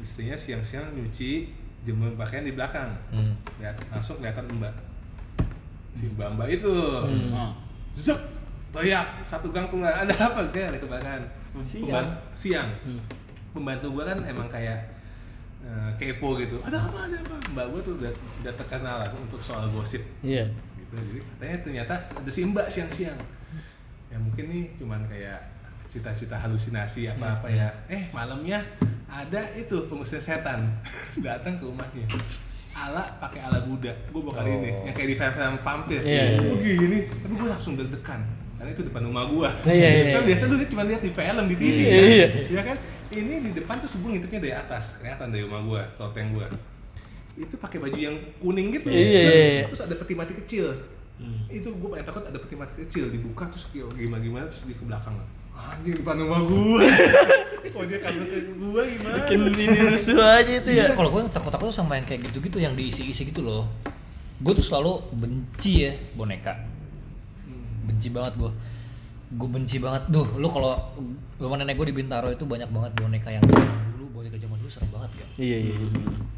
Istrinya 0.00 0.34
siang-siang 0.34 0.96
nyuci 0.96 1.52
jemur 1.84 2.12
pakaian 2.16 2.48
di 2.48 2.56
belakang. 2.56 2.90
Hmm. 3.12 3.36
Lihat 3.60 3.76
masuk 3.92 4.18
kelihatan 4.20 4.48
mbak. 4.56 4.74
Si 5.92 6.08
mbak 6.16 6.28
mbak 6.36 6.48
itu. 6.50 6.74
Oh. 7.30 7.52
Zuk, 7.94 8.18
teriak 8.70 9.06
satu 9.26 9.50
gang 9.50 9.66
tuh 9.66 9.82
nggak 9.82 9.96
ada 10.06 10.14
apa? 10.14 10.40
Kayak 10.54 10.66
ada 10.74 10.78
kebakaran. 10.78 11.22
Siang. 11.60 11.86
Pemban- 11.90 12.18
siang. 12.32 12.68
Hmm. 12.86 13.02
pembantu 13.50 13.90
gua 13.90 14.06
kan 14.06 14.22
emang 14.22 14.46
kayak 14.46 14.78
eh, 15.66 15.90
kepo 15.98 16.38
gitu. 16.38 16.62
Ada 16.62 16.86
apa? 16.86 17.10
Ada 17.10 17.18
apa? 17.18 17.34
Mbak 17.50 17.66
gua 17.74 17.80
tuh 17.82 17.94
udah 17.98 18.12
udah 18.42 18.52
terkenal 18.54 18.96
lah 19.02 19.10
untuk 19.10 19.42
soal 19.42 19.66
gosip. 19.74 19.98
Iya. 20.22 20.46
Gitu. 20.78 20.94
Jadi 20.94 21.18
katanya 21.18 21.56
ternyata 21.66 21.94
ada 21.98 22.30
si 22.30 22.46
mbak 22.46 22.70
siang-siang. 22.70 23.18
Ya 24.06 24.16
mungkin 24.22 24.44
nih 24.46 24.64
cuman 24.78 25.02
kayak 25.10 25.50
cita-cita 25.90 26.38
halusinasi 26.38 27.10
apa 27.10 27.42
apa 27.42 27.50
ya. 27.50 27.66
Eh 27.90 28.06
malamnya 28.14 28.62
ada 29.10 29.42
itu 29.58 29.90
pengusir 29.90 30.22
setan. 30.22 30.70
Datang 31.26 31.58
ke 31.58 31.66
rumahnya. 31.66 32.06
Ala 32.70 33.02
pakai 33.18 33.42
ala 33.42 33.66
Buddha. 33.66 33.90
Gue 34.14 34.22
bakal 34.22 34.46
ini 34.46 34.70
yang 34.86 34.94
kayak 34.94 35.08
di 35.10 35.16
film-film 35.18 35.58
vampir. 35.58 36.00
Iya, 36.06 36.38
iya, 36.38 36.54
oh 36.54 36.54
gini 36.54 36.98
tapi 37.10 37.34
gue 37.34 37.48
langsung 37.50 37.74
deg-degan 37.74 38.22
karena 38.60 38.76
itu 38.76 38.82
depan 38.84 39.02
rumah 39.08 39.24
gue 39.24 39.48
Iya, 39.64 39.72
iya, 39.72 39.88
iya. 39.88 40.12
kan 40.20 40.22
biasa 40.28 40.42
lu 40.52 40.54
cuma 40.68 40.82
lihat 40.84 41.00
di 41.00 41.10
film 41.16 41.44
di 41.48 41.56
TV 41.56 41.78
Iya, 41.80 41.88
kan? 41.88 42.04
iya. 42.04 42.26
ya 42.52 42.62
kan? 42.68 42.76
Ini 43.10 43.34
di 43.40 43.50
depan 43.56 43.74
tuh 43.80 43.88
gue 43.88 44.10
ngintipnya 44.12 44.40
dari 44.44 44.54
atas 44.54 45.00
kelihatan 45.00 45.32
dari 45.32 45.42
rumah 45.48 45.64
gue 45.64 45.82
loteng 45.96 46.28
gue 46.36 46.46
itu 47.40 47.56
pakai 47.56 47.78
baju 47.80 47.96
yang 47.96 48.16
kuning 48.36 48.68
gitu. 48.76 48.92
Iya, 48.92 49.00
iya, 49.00 49.22
iya. 49.32 49.62
terus 49.64 49.80
ada 49.80 49.96
peti 49.96 50.12
mati 50.12 50.36
kecil. 50.36 50.76
Itu 51.48 51.72
gue 51.72 51.88
paling 51.88 52.04
takut 52.04 52.20
ada 52.20 52.36
peti 52.36 52.52
mati 52.52 52.74
kecil 52.84 53.08
dibuka 53.08 53.48
terus 53.48 53.64
kayak 53.72 53.96
gimana 53.96 54.20
gimana 54.20 54.44
terus 54.52 54.68
di 54.68 54.76
ke 54.76 54.84
belakang. 54.84 55.16
Anjing 55.56 55.96
depan 56.04 56.16
rumah 56.20 56.40
gue 56.44 56.84
oh 57.76 57.84
dia 57.84 57.98
kabur 58.00 58.24
ke 58.28 58.38
gue 58.44 58.82
gimana? 58.96 59.14
Bikin 59.24 59.40
ini 59.56 59.78
rusuh 59.88 60.20
aja 60.20 60.52
itu 60.52 60.70
ya. 60.72 60.92
Kalau 60.92 61.08
gue 61.12 61.22
takut-takut 61.32 61.72
tuh 61.72 61.76
sama 61.80 61.96
yang 61.96 62.04
kayak 62.04 62.28
gitu-gitu 62.28 62.60
yang 62.60 62.76
diisi-isi 62.76 63.28
gitu 63.28 63.40
loh. 63.40 63.68
Gue 64.40 64.52
tuh 64.52 64.64
selalu 64.64 65.00
benci 65.16 65.88
ya 65.88 65.92
boneka. 66.16 66.69
Benci 67.86 68.08
banget 68.10 68.32
gue. 68.36 68.50
Gue 69.30 69.48
benci 69.48 69.76
banget. 69.78 70.02
Duh, 70.10 70.26
lu 70.36 70.48
kalau 70.50 70.74
rumah 71.38 71.56
nenek 71.56 71.78
gue 71.78 71.86
di 71.88 71.96
Bintaro 71.96 72.28
itu 72.28 72.42
banyak 72.42 72.66
banget 72.68 72.92
boneka 72.98 73.30
yang 73.30 73.44
zaman 73.46 73.94
dulu, 73.94 74.06
boneka 74.18 74.36
zaman 74.36 74.56
dulu 74.58 74.70
serem 74.70 74.90
banget 74.90 75.10
kan. 75.22 75.28
iya 75.38 75.56
iya 75.70 75.76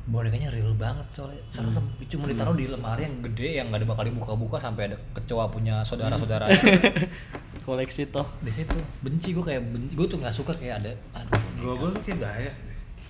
Bonekanya 0.03 0.49
real 0.53 0.77
banget 0.77 1.07
soalnya 1.17 1.41
serem. 1.49 1.73
Cuma 2.07 2.29
ditaruh 2.29 2.53
di 2.53 2.69
lemari 2.69 3.09
yang 3.09 3.17
gede 3.25 3.49
yang 3.57 3.73
gak 3.73 3.81
ada 3.81 3.87
bakal 3.89 4.05
dibuka-buka 4.05 4.61
sampai 4.61 4.93
ada 4.93 4.97
kecoa 5.17 5.49
punya 5.49 5.81
saudara-saudara 5.83 6.47
koleksi 7.67 8.11
toh 8.11 8.27
di 8.43 8.53
situ. 8.53 8.77
Benci 9.01 9.33
gue 9.33 9.41
kayak 9.41 9.63
benci. 9.73 9.93
Gue 9.97 10.07
tuh 10.11 10.19
nggak 10.21 10.35
suka 10.35 10.53
kayak 10.53 10.83
ada 10.85 10.93
aduh 11.17 11.41
gue 11.63 11.73
gue 11.79 11.89
tuh 11.97 12.03
kayak 12.05 12.19
bahaya 12.21 12.53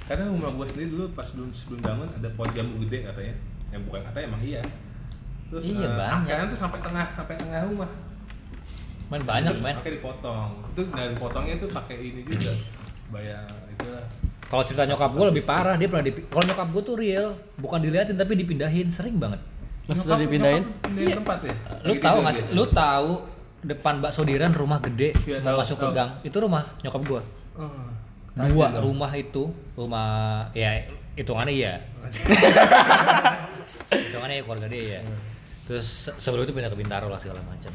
karena 0.04 0.28
rumah 0.28 0.50
gue 0.52 0.66
sendiri 0.68 0.88
dulu 0.92 1.04
pas 1.16 1.24
belum 1.32 1.50
sebelum 1.56 1.80
bangun 1.80 2.08
ada 2.20 2.28
pohon 2.36 2.50
jambu 2.52 2.74
gede 2.84 3.08
katanya 3.08 3.34
yang 3.72 3.82
bukan 3.88 4.00
katanya 4.04 4.26
emang 4.28 4.42
iya 4.44 4.62
terus 5.48 5.62
Iya, 5.68 5.88
eh, 5.88 5.94
banyak. 5.96 6.52
tuh 6.52 6.58
sampai 6.58 6.78
tengah 6.84 7.06
sampai 7.16 7.34
tengah 7.40 7.60
rumah 7.64 7.88
Main 9.12 9.22
banyak, 9.22 9.52
Itu 9.52 9.60
men. 9.60 9.76
pakai 9.76 9.92
dipotong 9.94 10.48
itu 10.66 10.82
dan 10.88 11.10
potongnya 11.14 11.54
tuh 11.56 11.68
pakai 11.68 11.96
ini 12.00 12.20
juga 12.24 12.48
bayar 13.10 13.44
itulah 13.68 14.04
Kalau 14.42 14.64
cerita 14.64 14.84
nyokap 14.84 15.10
gue 15.10 15.26
lebih 15.28 15.44
parah, 15.44 15.76
dia 15.76 15.84
pernah 15.86 16.00
dipi- 16.02 16.24
Kalau 16.26 16.44
nyokap 16.46 16.68
gue 16.70 16.82
tuh 16.82 16.94
real, 16.94 17.26
bukan 17.56 17.78
diliatin 17.78 18.16
tapi 18.16 18.32
dipindahin, 18.34 18.88
sering 18.88 19.16
banget. 19.16 19.40
maksudnya 19.82 20.00
Nyokap- 20.14 20.22
dipindahin 20.22 20.62
nyokap 20.64 20.92
Iya. 20.94 21.14
tempat 21.14 21.38
ya 21.42 21.54
Lu 21.82 21.92
tahu 21.98 22.16
nggak 22.18 22.34
sih? 22.34 22.44
Lu 22.50 22.64
tahu 22.66 23.10
depan 23.62 23.94
bakso 23.98 24.22
Diran 24.22 24.50
rumah 24.50 24.80
gede 24.80 25.12
Iya, 25.20 25.38
mau 25.38 25.48
tahu, 25.50 25.58
masuk 25.60 25.76
ke 25.76 25.84
tahu. 25.84 25.92
gang, 25.94 26.10
itu 26.22 26.36
rumah 26.38 26.62
nyokap 26.80 27.02
gue. 27.02 27.20
oh, 27.54 27.88
Dua 28.32 28.48
tajam 28.64 28.72
dong. 28.72 28.82
rumah 28.88 29.12
itu, 29.14 29.42
rumah 29.74 30.08
ya 30.52 30.70
hitungannya 31.12 31.52
iya. 31.54 31.74
hitungannya 33.92 34.36
ya 34.36 34.42
keluarga 34.42 34.66
dia 34.66 34.82
ya. 34.90 35.00
Terus 35.62 35.86
se- 36.02 36.16
sebelum 36.18 36.42
itu 36.42 36.52
pindah 36.52 36.68
ke 36.68 36.76
Bintaro 36.76 37.06
lah 37.06 37.16
segala 37.16 37.40
macam. 37.42 37.72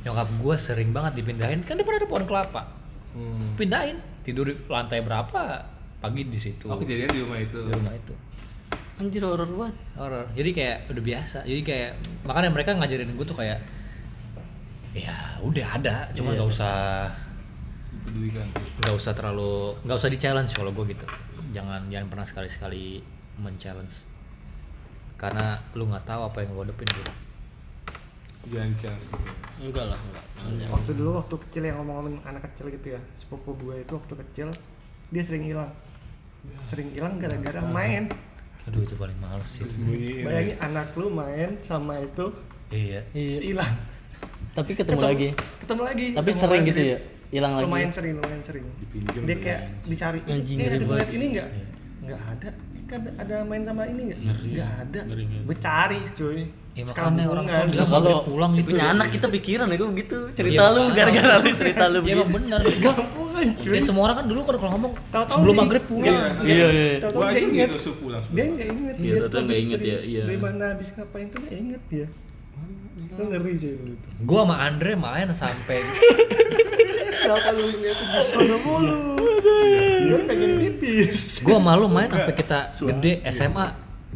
Nyokap 0.00 0.28
gue 0.36 0.54
sering 0.54 0.90
banget 0.90 1.18
dipindahin, 1.18 1.60
kan 1.62 1.74
depan 1.74 1.98
ada 1.98 2.06
pohon 2.06 2.24
kelapa. 2.24 2.62
Hmm. 3.10 3.54
Pindahin, 3.54 3.98
tidur 4.20 4.44
di 4.44 4.54
lantai 4.64 5.00
berapa? 5.00 5.64
Pagi 5.98 6.22
di 6.24 6.38
situ. 6.38 6.66
oh 6.66 6.78
kejadian 6.78 7.10
di 7.10 7.20
rumah 7.20 7.38
itu 7.38 7.58
Di 7.58 7.74
rumah 7.74 7.90
itu. 7.90 8.14
anjir 8.98 9.22
horor 9.22 9.46
banget 9.46 9.76
horor 9.94 10.26
jadi 10.32 10.50
kayak 10.50 10.76
udah 10.90 11.02
biasa 11.04 11.38
jadi 11.42 11.62
kayak 11.62 11.90
makanya 12.22 12.50
mereka 12.50 12.70
ngajarin 12.74 13.14
gue 13.14 13.22
tuh 13.22 13.34
kayak 13.34 13.62
ya 14.90 15.14
udah 15.38 15.66
ada 15.74 16.10
cuma 16.10 16.30
Iya. 16.30 16.42
nggak 16.42 16.50
usah 16.50 16.74
pedulikan 18.02 18.46
nggak 18.82 18.94
usah 18.94 19.12
terlalu 19.14 19.78
nggak 19.82 19.96
usah 19.96 20.10
di 20.10 20.18
challenge 20.18 20.50
kalau 20.50 20.74
gue 20.74 20.84
gitu 20.90 21.06
jangan 21.50 21.86
jangan 21.86 22.10
pernah 22.10 22.26
sekali 22.26 22.48
sekali 22.50 22.84
men 23.38 23.54
challenge 23.54 24.02
karena 25.14 25.62
lu 25.74 25.86
nggak 25.86 26.02
tahu 26.02 26.22
apa 26.24 26.38
yang 26.42 26.50
lo 26.54 26.62
hadapin 26.62 26.90
gitu 26.90 27.12
jangan 28.48 28.68
bicara 28.70 28.96
seperti 28.96 29.24
itu 29.24 29.34
enggak 29.62 29.84
lah 29.86 30.00
enggak 30.00 30.24
Enggak. 30.40 30.68
waktu 30.70 30.90
dulu 30.92 31.10
waktu 31.16 31.34
kecil 31.40 31.62
yang 31.64 31.76
ngomong-ngomongin 31.78 32.20
anak 32.22 32.42
kecil 32.46 32.66
gitu 32.68 32.86
ya 32.90 33.00
sepupu 33.12 33.50
gue 33.54 33.74
itu 33.78 33.92
waktu 33.92 34.14
kecil 34.18 34.48
dia 35.08 35.22
sering 35.22 35.44
hilang 35.44 35.70
sering 36.58 36.88
hilang 36.90 37.16
gara-gara 37.16 37.60
main 37.62 38.08
Aduh 38.64 38.84
itu 38.84 38.92
paling 38.94 39.16
males 39.16 39.48
sih. 39.48 39.64
Bayangin 40.20 40.60
anak 40.60 40.92
lu 40.92 41.08
main 41.08 41.56
sama 41.58 41.96
itu 41.98 42.28
Iya. 42.68 43.00
Iya. 43.10 43.38
hilang 43.42 43.72
Tapi 44.52 44.76
ketemu 44.76 45.00
lagi. 45.00 45.28
ketemu 45.58 45.82
lagi 45.82 46.06
Tapi 46.12 46.20
ketemu 46.26 46.36
sering 46.38 46.60
lagi. 46.60 46.70
gitu 46.70 46.82
ya. 46.84 46.98
Hilang 47.28 47.52
lagi. 47.54 47.64
lumayan 47.64 47.90
sering 47.90 48.12
lumayan 48.14 48.40
sering 48.40 48.64
Dipinjem 48.78 49.22
dia 49.24 49.36
kayak 49.38 49.60
dicari 49.82 50.20
eh 50.20 50.36
ada 50.36 50.44
ngeliat 50.44 50.84
banget. 50.84 51.08
ini 51.10 51.24
nggak 51.30 51.48
nggak 52.04 52.20
ada 52.30 52.48
ada 52.90 53.36
main 53.42 53.62
sama 53.62 53.82
ini 53.84 54.00
nggak? 54.06 54.18
Ngeri, 54.20 54.48
nggak 54.50 54.70
ada. 54.80 55.00
Ngeri, 55.04 55.24
ngeri. 55.24 55.44
gue 55.44 55.56
cari 55.58 56.00
cuy. 56.10 56.40
Ya 56.70 56.86
Sekarang 56.86 57.10
makanya 57.12 57.28
orang 57.28 57.44
tua 57.44 57.64
bilang 57.66 57.88
kalau 57.90 58.20
pulang 58.22 58.50
gitu. 58.54 58.70
punya 58.70 58.84
anak 58.88 59.06
kita 59.10 59.26
pikiran 59.28 59.66
ya 59.66 59.76
gue 59.76 59.88
gitu. 59.98 60.18
Cerita 60.30 60.62
Iya, 60.62 60.64
lu 60.70 60.82
gara-gara 60.92 61.34
lu 61.36 61.50
cerita 61.52 61.84
lu 61.86 61.98
Iya 62.06 62.14
emang. 62.16 62.42
Gua 62.78 62.92
cuy. 63.58 63.74
Ya 63.74 63.80
semua 63.80 64.02
orang 64.06 64.16
kan 64.16 64.26
dulu 64.26 64.40
kalau 64.40 64.70
ngomong 64.70 64.92
Tahu-tahu 65.08 65.36
sebelum 65.36 65.52
dia- 65.52 65.60
maghrib 65.60 65.84
pulang. 65.84 66.06
Iya. 66.06 66.22
iya 66.44 66.66
iya. 66.70 66.86
Tahu-tahu 66.98 67.18
Gua 67.18 67.26
dia 67.26 67.42
pulang 67.92 68.22
dia 68.30 68.66
inget 68.70 68.94
Iya, 68.94 68.94
dia 68.94 69.10
tahu-tahu 69.10 69.26
tuh 69.28 69.38
nggak 69.38 69.42
habis 69.44 69.58
inget 69.60 69.80
dari, 69.80 69.90
ya, 69.90 69.98
iya. 70.00 70.22
dari 70.22 70.38
mana 70.38 70.64
habis 70.70 70.88
ngapain 70.92 71.26
tuh 71.28 71.38
nggak 71.40 71.54
inget 71.56 71.82
dia 71.88 72.06
lu 73.18 73.24
ngeri 73.34 73.52
lu 73.58 73.92
itu 73.98 74.08
Gua 74.22 74.46
sama 74.46 74.56
Andre 74.62 74.92
main 74.94 75.28
sampai 75.34 75.78
kenapa 77.18 77.48
lu 77.50 77.64
di 77.66 77.90
sana 78.30 78.56
mulu 78.62 78.96
gue 80.08 80.20
pengen 80.24 80.50
pipis 80.62 81.42
gua 81.42 81.58
malu 81.60 81.86
main 81.90 82.08
sampai 82.08 82.34
kita 82.34 82.70
gede 82.72 83.20
SMA. 83.28 83.66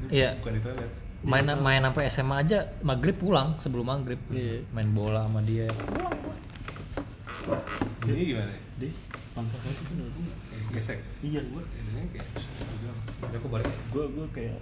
Iya. 0.08 0.40
Bukan 0.40 0.52
di 0.56 0.60
toilet. 0.64 0.90
Main 1.22 1.46
main 1.60 1.82
sampai 1.84 2.04
SMA 2.08 2.36
aja 2.42 2.58
maghrib 2.80 3.16
pulang 3.18 3.54
sebelum 3.60 3.86
maghrib. 3.86 4.18
Main 4.72 4.88
bola 4.96 5.28
sama 5.28 5.44
dia. 5.44 5.68
Ini 8.08 8.22
gimana? 8.34 8.54
Tuh. 8.80 8.92
Kayak 9.32 10.72
Gesek. 10.72 10.98
Iya, 11.20 11.40
gua 11.52 11.62
Ini 11.64 12.08
kayak 12.12 12.26
Aku 13.36 13.48
balik. 13.48 13.68
gua 13.92 14.04
gua 14.08 14.26
kayak 14.32 14.56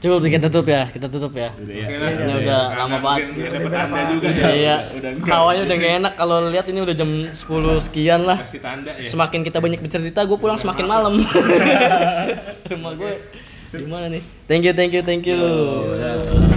coba 0.00 0.16
kita 0.24 0.48
tutup 0.48 0.66
ya 0.66 0.82
kita 0.88 1.06
tutup 1.06 1.32
ya 1.32 1.52
udah 1.52 1.74
ya. 1.74 1.84
Oke 1.84 1.96
lah. 1.96 2.10
Ini 2.10 2.32
udah 2.40 2.60
Karena 2.64 2.80
lama 2.80 2.98
banget. 2.98 3.20
mungkin 3.20 3.44
Udah 3.44 3.52
dapet 3.52 3.70
tanda 3.70 4.00
juga 4.08 4.28
ya. 4.30 4.48
iya 4.50 4.76
udah 4.90 5.10
enggak. 5.12 5.28
hawanya 5.30 5.60
udah 5.60 5.76
gak 5.76 5.92
enak 6.00 6.12
kalau 6.16 6.36
lihat 6.48 6.66
ini 6.66 6.80
udah 6.80 6.94
jam 6.96 7.10
10 7.28 7.36
sekian 7.84 8.20
lah 8.24 8.38
Kasih 8.40 8.60
tanda 8.60 8.92
ya. 8.92 9.06
semakin 9.06 9.40
kita 9.44 9.58
banyak 9.60 9.80
bercerita 9.80 10.20
gue 10.24 10.38
pulang 10.40 10.56
semakin 10.56 10.86
malam 10.86 11.14
rumah 12.70 12.92
gue 12.96 13.12
gimana 13.70 14.06
nih 14.08 14.22
thank 14.48 14.64
you 14.64 14.72
thank 14.72 14.90
you 14.90 15.02
thank 15.02 15.22
you 15.22 16.48